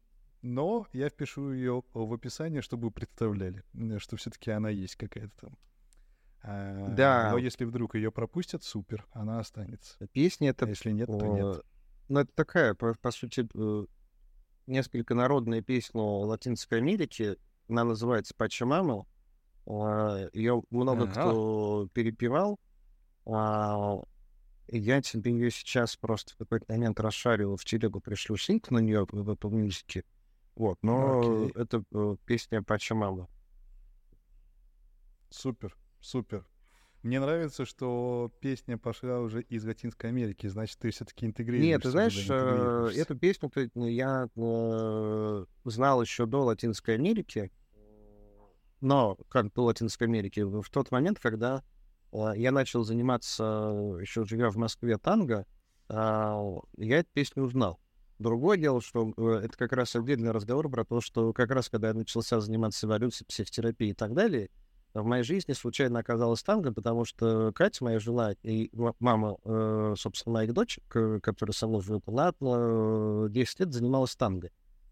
но 0.42 0.86
я 0.92 1.08
впишу 1.08 1.52
ее 1.52 1.82
в 1.92 2.12
описание, 2.12 2.62
чтобы 2.62 2.84
вы 2.84 2.90
представляли, 2.92 3.62
что 3.98 4.16
все-таки 4.16 4.50
она 4.50 4.70
есть 4.70 4.96
какая-то 4.96 5.32
там. 5.40 5.58
А, 6.42 6.88
да. 6.88 7.30
Но 7.32 7.38
если 7.38 7.64
вдруг 7.64 7.94
ее 7.94 8.10
пропустят, 8.10 8.62
супер, 8.62 9.06
она 9.12 9.40
останется. 9.40 9.98
Песня 10.12 10.50
это... 10.50 10.66
А 10.66 10.68
если 10.68 10.92
нет, 10.92 11.08
то 11.08 11.26
нет. 11.26 11.64
Ну, 12.08 12.20
это 12.20 12.32
такая, 12.34 12.74
по, 12.74 12.94
по 12.94 13.10
сути, 13.10 13.46
э, 13.54 13.86
несколько 14.66 15.14
народная 15.14 15.62
песня 15.62 16.00
Латинской 16.00 16.78
Америки. 16.78 17.36
Она 17.68 17.84
называется 17.84 18.34
«Пачамама». 18.34 19.06
Ее 19.66 20.62
много 20.70 21.04
ага. 21.04 21.10
кто 21.12 21.88
перепевал. 21.92 22.58
Я 24.72 25.02
тебе 25.02 25.32
ее 25.32 25.50
сейчас 25.50 25.96
просто 25.96 26.34
в 26.34 26.36
какой-то 26.36 26.66
момент 26.72 27.00
расшарил 27.00 27.56
в 27.56 27.64
телегу, 27.64 28.00
пришлю 28.00 28.36
синк 28.36 28.70
на 28.70 28.78
нее 28.78 29.04
в 29.10 29.30
Apple 29.30 29.50
Music. 29.50 30.04
Вот, 30.54 30.78
но 30.82 31.20
Окей. 31.20 31.52
это 31.60 31.82
э, 31.92 32.16
песня 32.24 32.62
Пачамама. 32.62 33.28
Супер, 35.30 35.76
супер. 36.00 36.46
Мне 37.02 37.18
нравится, 37.18 37.64
что 37.64 38.30
песня 38.40 38.76
пошла 38.76 39.20
уже 39.20 39.42
из 39.42 39.64
Латинской 39.64 40.10
Америки, 40.10 40.46
значит, 40.48 40.78
ты 40.78 40.90
все-таки 40.90 41.26
интегрируешься. 41.26 41.68
Нет, 41.68 41.82
ты 41.82 41.90
знаешь, 41.90 42.26
э, 42.28 42.92
эту 42.94 43.16
песню 43.16 43.50
я 43.88 44.28
э, 44.36 45.44
знал 45.64 46.02
еще 46.02 46.26
до 46.26 46.44
Латинской 46.44 46.94
Америки, 46.94 47.50
но 48.80 49.16
как 49.30 49.52
до 49.52 49.64
Латинской 49.64 50.06
Америки, 50.06 50.40
в 50.40 50.68
тот 50.70 50.90
момент, 50.90 51.18
когда 51.18 51.64
я 52.12 52.52
начал 52.52 52.84
заниматься, 52.84 53.42
еще 54.00 54.24
живя 54.24 54.50
в 54.50 54.56
Москве, 54.56 54.98
танго, 54.98 55.46
э, 55.88 56.56
я 56.78 56.98
эту 56.98 57.08
песню 57.12 57.44
узнал. 57.44 57.80
Другое 58.18 58.58
дело, 58.58 58.80
что 58.80 59.12
э, 59.16 59.42
это 59.44 59.56
как 59.56 59.72
раз 59.72 59.94
отдельный 59.96 60.30
разговор 60.30 60.68
про 60.68 60.84
то, 60.84 61.00
что 61.00 61.32
как 61.32 61.50
раз 61.50 61.68
когда 61.68 61.88
я 61.88 61.94
начался 61.94 62.40
заниматься 62.40 62.86
эволюцией, 62.86 63.26
психотерапией 63.26 63.92
и 63.92 63.94
так 63.94 64.12
далее, 64.12 64.50
в 64.92 65.04
моей 65.04 65.22
жизни 65.22 65.52
случайно 65.52 66.00
оказалась 66.00 66.42
танго, 66.42 66.72
потому 66.72 67.04
что 67.04 67.52
Катя, 67.54 67.84
моя 67.84 68.00
жена, 68.00 68.32
и 68.42 68.70
мама, 68.98 69.36
э, 69.44 69.94
собственно, 69.96 70.34
моих 70.34 70.52
дочек, 70.52 70.82
которая 70.88 71.54
со 71.54 71.68
мной 71.68 71.80
живет, 71.80 72.02
она 72.08 72.32
10 73.28 73.60
лет 73.60 73.72
занималась 73.72 74.16
танго. 74.16 74.50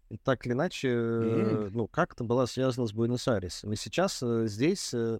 И 0.09 0.17
так 0.17 0.45
или 0.45 0.53
иначе, 0.53 0.87
mm-hmm. 0.87 1.69
ну, 1.73 1.87
как-то 1.87 2.23
была 2.23 2.47
связана 2.47 2.87
с 2.87 2.93
Буэнос-Айресом. 2.93 3.73
И 3.73 3.75
сейчас 3.75 4.23
здесь, 4.23 4.91
а, 4.91 5.19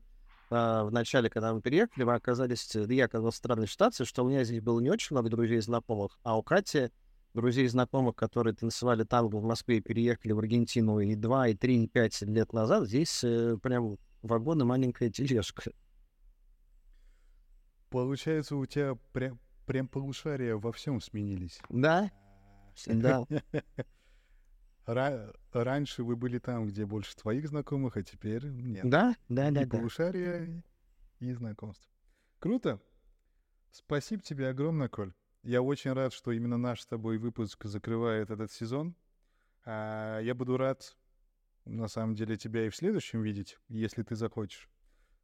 в 0.50 0.90
начале, 0.92 1.30
когда 1.30 1.54
мы 1.54 1.62
переехали, 1.62 2.04
мы 2.04 2.14
оказались, 2.16 2.74
я 2.74 3.06
оказался 3.06 3.36
в 3.36 3.38
странной 3.38 3.68
ситуации, 3.68 4.04
что 4.04 4.24
у 4.24 4.30
меня 4.30 4.44
здесь 4.44 4.62
было 4.62 4.80
не 4.80 4.90
очень 4.90 5.16
много 5.16 5.30
друзей 5.30 5.58
и 5.58 5.62
знакомых, 5.62 6.20
а 6.24 6.38
у 6.38 6.44
Кати 6.44 6.90
друзей 7.34 7.66
и 7.66 7.68
знакомых, 7.68 8.16
которые 8.16 8.56
танцевали 8.56 9.04
танго 9.04 9.36
в 9.38 9.44
Москве 9.44 9.78
и 9.78 9.82
переехали 9.82 10.32
в 10.32 10.40
Аргентину 10.40 11.00
и 11.00 11.16
2, 11.16 11.48
и 11.50 11.54
3, 11.56 11.84
и 11.84 11.88
5 11.88 12.22
лет 12.24 12.54
назад, 12.54 12.88
здесь 12.88 13.24
э, 13.24 13.58
прям 13.62 13.98
вагон 14.22 14.62
и 14.62 14.66
маленькая 14.66 15.10
тележка. 15.10 15.72
Получается, 17.90 18.56
у 18.56 18.66
тебя 18.66 18.96
прям, 19.14 19.40
прям 19.66 19.88
полушария 19.88 20.56
во 20.56 20.72
всем 20.72 21.02
сменились. 21.02 21.60
Да, 21.70 22.12
да. 22.86 23.26
Раньше 24.86 26.04
вы 26.04 26.16
были 26.16 26.40
там, 26.40 26.68
где 26.68 26.86
больше 26.86 27.16
твоих 27.16 27.48
знакомых, 27.48 27.98
а 27.98 28.04
теперь 28.04 28.46
нет. 28.46 28.90
Да, 28.90 29.16
да, 29.28 29.52
да. 29.52 29.64
И 29.64 29.66
полушария, 29.66 30.64
и 31.20 31.32
знакомств. 31.34 31.88
Круто. 32.40 32.82
Спасибо 33.72 34.22
тебе 34.24 34.50
огромное, 34.50 34.90
Коль. 34.90 35.14
Я 35.44 35.62
очень 35.62 35.94
рад, 35.94 36.12
что 36.14 36.32
именно 36.32 36.58
наш 36.58 36.82
с 36.82 36.86
тобой 36.88 37.18
выпуск 37.18 37.66
закрывает 37.66 38.30
этот 38.30 38.52
сезон. 38.52 38.96
А, 39.64 40.20
я 40.20 40.34
буду 40.34 40.58
рад, 40.58 40.98
на 41.66 41.88
самом 41.88 42.16
деле, 42.16 42.36
тебя 42.36 42.66
и 42.66 42.70
в 42.70 42.76
следующем 42.76 43.22
видеть, 43.22 43.58
если 43.68 44.04
ты 44.04 44.16
захочешь. 44.16 44.70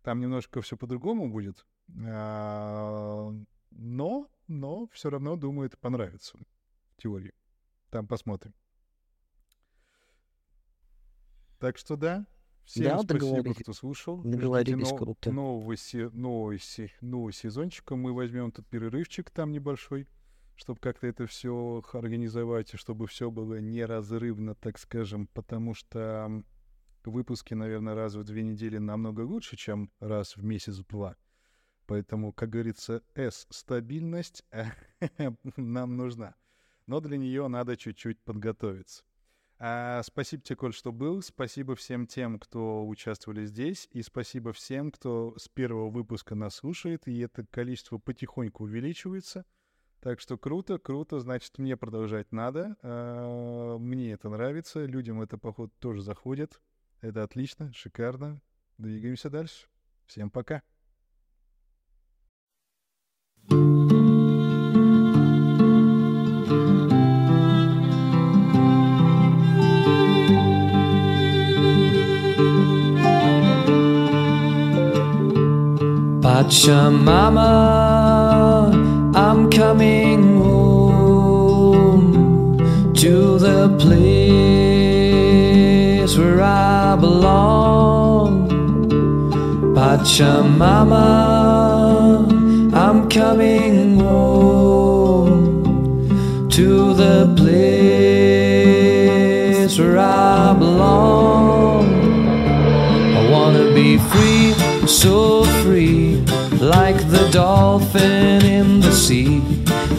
Там 0.04 0.20
немножко 0.20 0.62
все 0.62 0.78
по-другому 0.78 1.32
будет. 1.32 1.66
А, 2.06 3.32
но, 3.72 4.30
но 4.48 4.88
все 4.88 5.10
равно, 5.10 5.36
думаю, 5.36 5.68
это 5.68 5.78
понравится 5.78 6.38
в 6.38 7.02
теории. 7.02 7.34
Там 7.90 8.08
посмотрим. 8.08 8.54
Так 11.60 11.78
что 11.78 11.96
да, 11.96 12.26
всем 12.66 12.84
Да, 12.84 13.00
спасибо, 13.00 13.20
договорились. 13.20 13.58
кто 13.64 13.74
слушал. 13.74 14.22
Договорились, 14.24 14.88
Ждите 14.88 14.98
круто. 14.98 15.32
нового, 15.32 15.76
се- 15.78 16.10
нового, 16.10 16.58
се- 16.58 16.92
нового 17.02 17.32
сезончика. 17.32 17.96
Мы 17.96 18.14
возьмем 18.14 18.52
тут 18.52 18.68
перерывчик 18.68 19.30
там 19.30 19.52
небольшой, 19.52 20.08
чтобы 20.56 20.80
как-то 20.80 21.08
это 21.08 21.28
все 21.28 21.82
организовать, 21.94 22.74
и 22.74 22.78
чтобы 22.78 23.08
все 23.08 23.32
было 23.32 23.60
неразрывно, 23.60 24.56
так 24.56 24.78
скажем, 24.78 25.28
потому 25.28 25.74
что 25.74 26.44
выпуски, 27.06 27.54
наверное, 27.54 27.94
раз 27.96 28.16
в 28.16 28.24
две 28.24 28.42
недели 28.44 28.78
намного 28.78 29.22
лучше, 29.22 29.56
чем 29.58 29.92
раз 30.00 30.36
в 30.38 30.44
месяц-два. 30.44 31.16
Поэтому, 31.88 32.34
как 32.34 32.50
говорится, 32.50 33.04
S 33.14 33.46
стабильность 33.52 34.44
нам 35.56 35.96
нужна. 35.98 36.36
Но 36.88 37.00
для 37.00 37.18
нее 37.18 37.48
надо 37.48 37.78
чуть-чуть 37.78 38.20
подготовиться. 38.24 39.04
А, 39.58 40.02
спасибо 40.04 40.44
тебе, 40.44 40.56
Коль, 40.58 40.74
что 40.74 40.92
был. 40.92 41.22
Спасибо 41.22 41.76
всем 41.76 42.08
тем, 42.08 42.40
кто 42.40 42.86
участвовали 42.86 43.46
здесь. 43.46 43.88
И 43.92 44.02
спасибо 44.02 44.52
всем, 44.54 44.92
кто 44.92 45.34
с 45.38 45.48
первого 45.48 45.90
выпуска 45.90 46.36
нас 46.36 46.56
слушает. 46.56 47.08
И 47.08 47.20
это 47.20 47.46
количество 47.46 47.98
потихоньку 47.98 48.64
увеличивается. 48.66 49.46
Так 50.02 50.20
что 50.20 50.38
круто, 50.38 50.78
круто. 50.78 51.20
Значит, 51.20 51.58
мне 51.58 51.78
продолжать 51.78 52.32
надо. 52.32 52.76
А, 52.82 53.78
мне 53.78 54.12
это 54.12 54.30
нравится. 54.30 54.86
Людям 54.86 55.22
это, 55.22 55.38
походу, 55.38 55.72
тоже 55.80 56.02
заходит. 56.02 56.60
Это 57.02 57.24
отлично, 57.24 57.72
шикарно. 57.74 58.42
Двигаемся 58.78 59.30
дальше. 59.30 59.68
Всем 60.06 60.30
пока. 60.30 60.62
Pachamama, 76.36 77.48
I'm 79.16 79.50
coming 79.50 80.36
home 80.36 82.04
to 82.94 83.40
the 83.40 83.70
place 83.80 84.04
where 86.18 86.42
I 86.42 86.98
belong. 87.00 88.50
Pachamama, 89.78 91.08
I'm 92.74 93.08
coming 93.08 93.98
home 93.98 95.40
to 96.50 96.94
the 96.96 97.34
place 97.38 98.60
where 99.80 100.00
I 100.00 100.54
belong. 100.60 101.86
I 103.16 103.30
wanna 103.32 103.72
be 103.74 103.98
free, 104.10 104.54
so 104.86 105.46
like 106.66 106.98
the 107.12 107.30
dolphin 107.32 108.44
in 108.44 108.80
the 108.80 108.92
sea, 108.92 109.40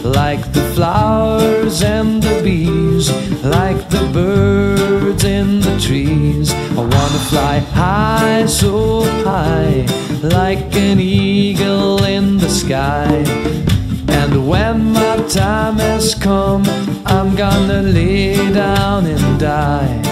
like 0.03 0.51
the 0.51 0.63
flowers 0.75 1.81
and 1.81 2.21
the 2.21 2.41
bees, 2.43 3.09
like 3.43 3.89
the 3.89 4.09
birds 4.11 5.23
in 5.23 5.61
the 5.61 5.79
trees. 5.79 6.51
I 6.51 6.81
wanna 6.81 7.23
fly 7.29 7.59
high, 7.59 8.45
so 8.47 9.03
high, 9.23 9.85
like 10.21 10.75
an 10.75 10.99
eagle 10.99 12.03
in 12.03 12.37
the 12.37 12.49
sky. 12.49 13.23
And 14.09 14.47
when 14.47 14.91
my 14.91 15.17
time 15.29 15.77
has 15.77 16.15
come, 16.15 16.63
I'm 17.05 17.33
gonna 17.35 17.81
lay 17.81 18.35
down 18.51 19.05
and 19.05 19.39
die. 19.39 20.06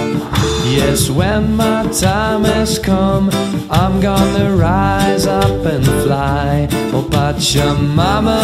Yes, 0.68 1.12
when 1.12 1.56
my 1.56 1.86
time 1.92 2.44
has 2.44 2.80
come, 2.80 3.30
I'm 3.70 4.02
gonna 4.02 4.56
rise 4.56 5.28
up 5.28 5.64
and 5.64 5.86
fly. 5.86 6.68
Oh, 6.92 7.08
Pachamama, 7.08 8.42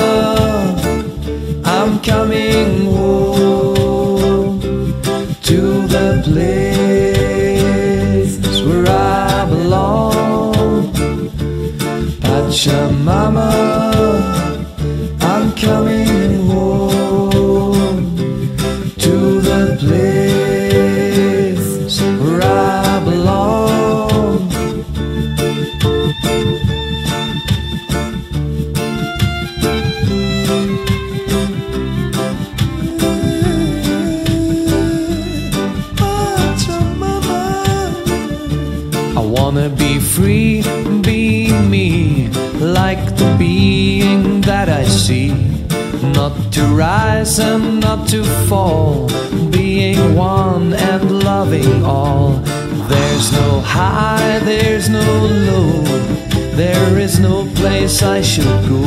I'm 1.65 1.99
coming 2.01 2.85
home 2.85 4.61
to 5.41 5.87
the 5.87 6.21
place 6.23 8.61
where 8.61 8.85
I 8.87 9.45
belong. 9.49 10.93
Pachamama, 12.21 13.51
I'm 15.21 15.51
coming 15.53 16.20
being 43.61 44.41
that 44.41 44.69
I 44.69 44.83
see. 44.85 45.29
Not 46.17 46.33
to 46.55 46.63
rise 46.85 47.37
and 47.37 47.79
not 47.79 48.07
to 48.09 48.23
fall, 48.49 49.07
being 49.51 50.15
one 50.15 50.73
and 50.73 51.23
loving 51.29 51.85
all. 51.85 52.29
There's 52.91 53.27
no 53.31 53.49
high, 53.77 54.39
there's 54.51 54.89
no 54.89 55.07
low, 55.49 55.83
there 56.61 56.97
is 56.97 57.19
no 57.19 57.35
place 57.59 58.01
I 58.01 58.21
should 58.21 58.61
go. 58.73 58.85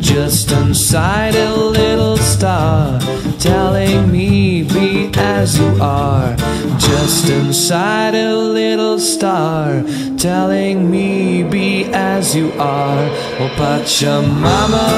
Just 0.00 0.52
inside 0.52 1.34
a 1.34 1.52
little 1.80 2.18
star, 2.18 3.00
telling 3.40 4.12
me 4.12 4.62
be 4.62 5.10
as 5.16 5.58
you 5.58 5.70
are. 5.80 6.36
Just 6.78 7.28
inside 7.28 8.14
a 8.14 8.34
little 8.36 8.98
star, 8.98 9.82
telling 10.16 10.90
me 10.90 11.42
be 11.42 11.84
as 11.92 12.34
you 12.34 12.52
are. 12.58 13.08
Oh, 13.40 13.50
Pachamama, 13.56 14.88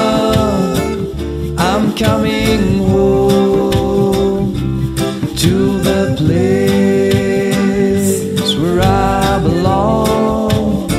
I'm 1.57 1.93
coming 1.95 2.77
home 2.89 4.53
to 5.35 5.79
the 5.79 6.13
place 6.17 8.55
where 8.55 8.81
I 8.81 9.39
belong. 9.41 10.89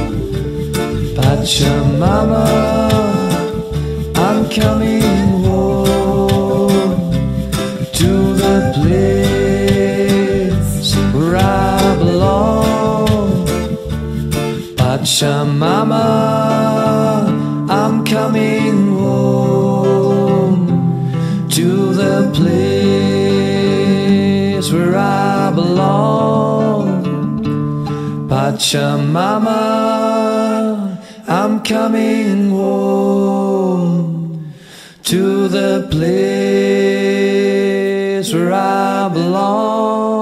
Pachamama, 1.17 2.72
Pachamama, 28.63 29.59
I'm 31.27 31.65
coming 31.65 32.51
home 32.51 34.55
to 35.03 35.49
the 35.49 35.89
place 35.91 36.23
where 38.33 38.53
I 38.53 39.09
belong. 39.13 40.22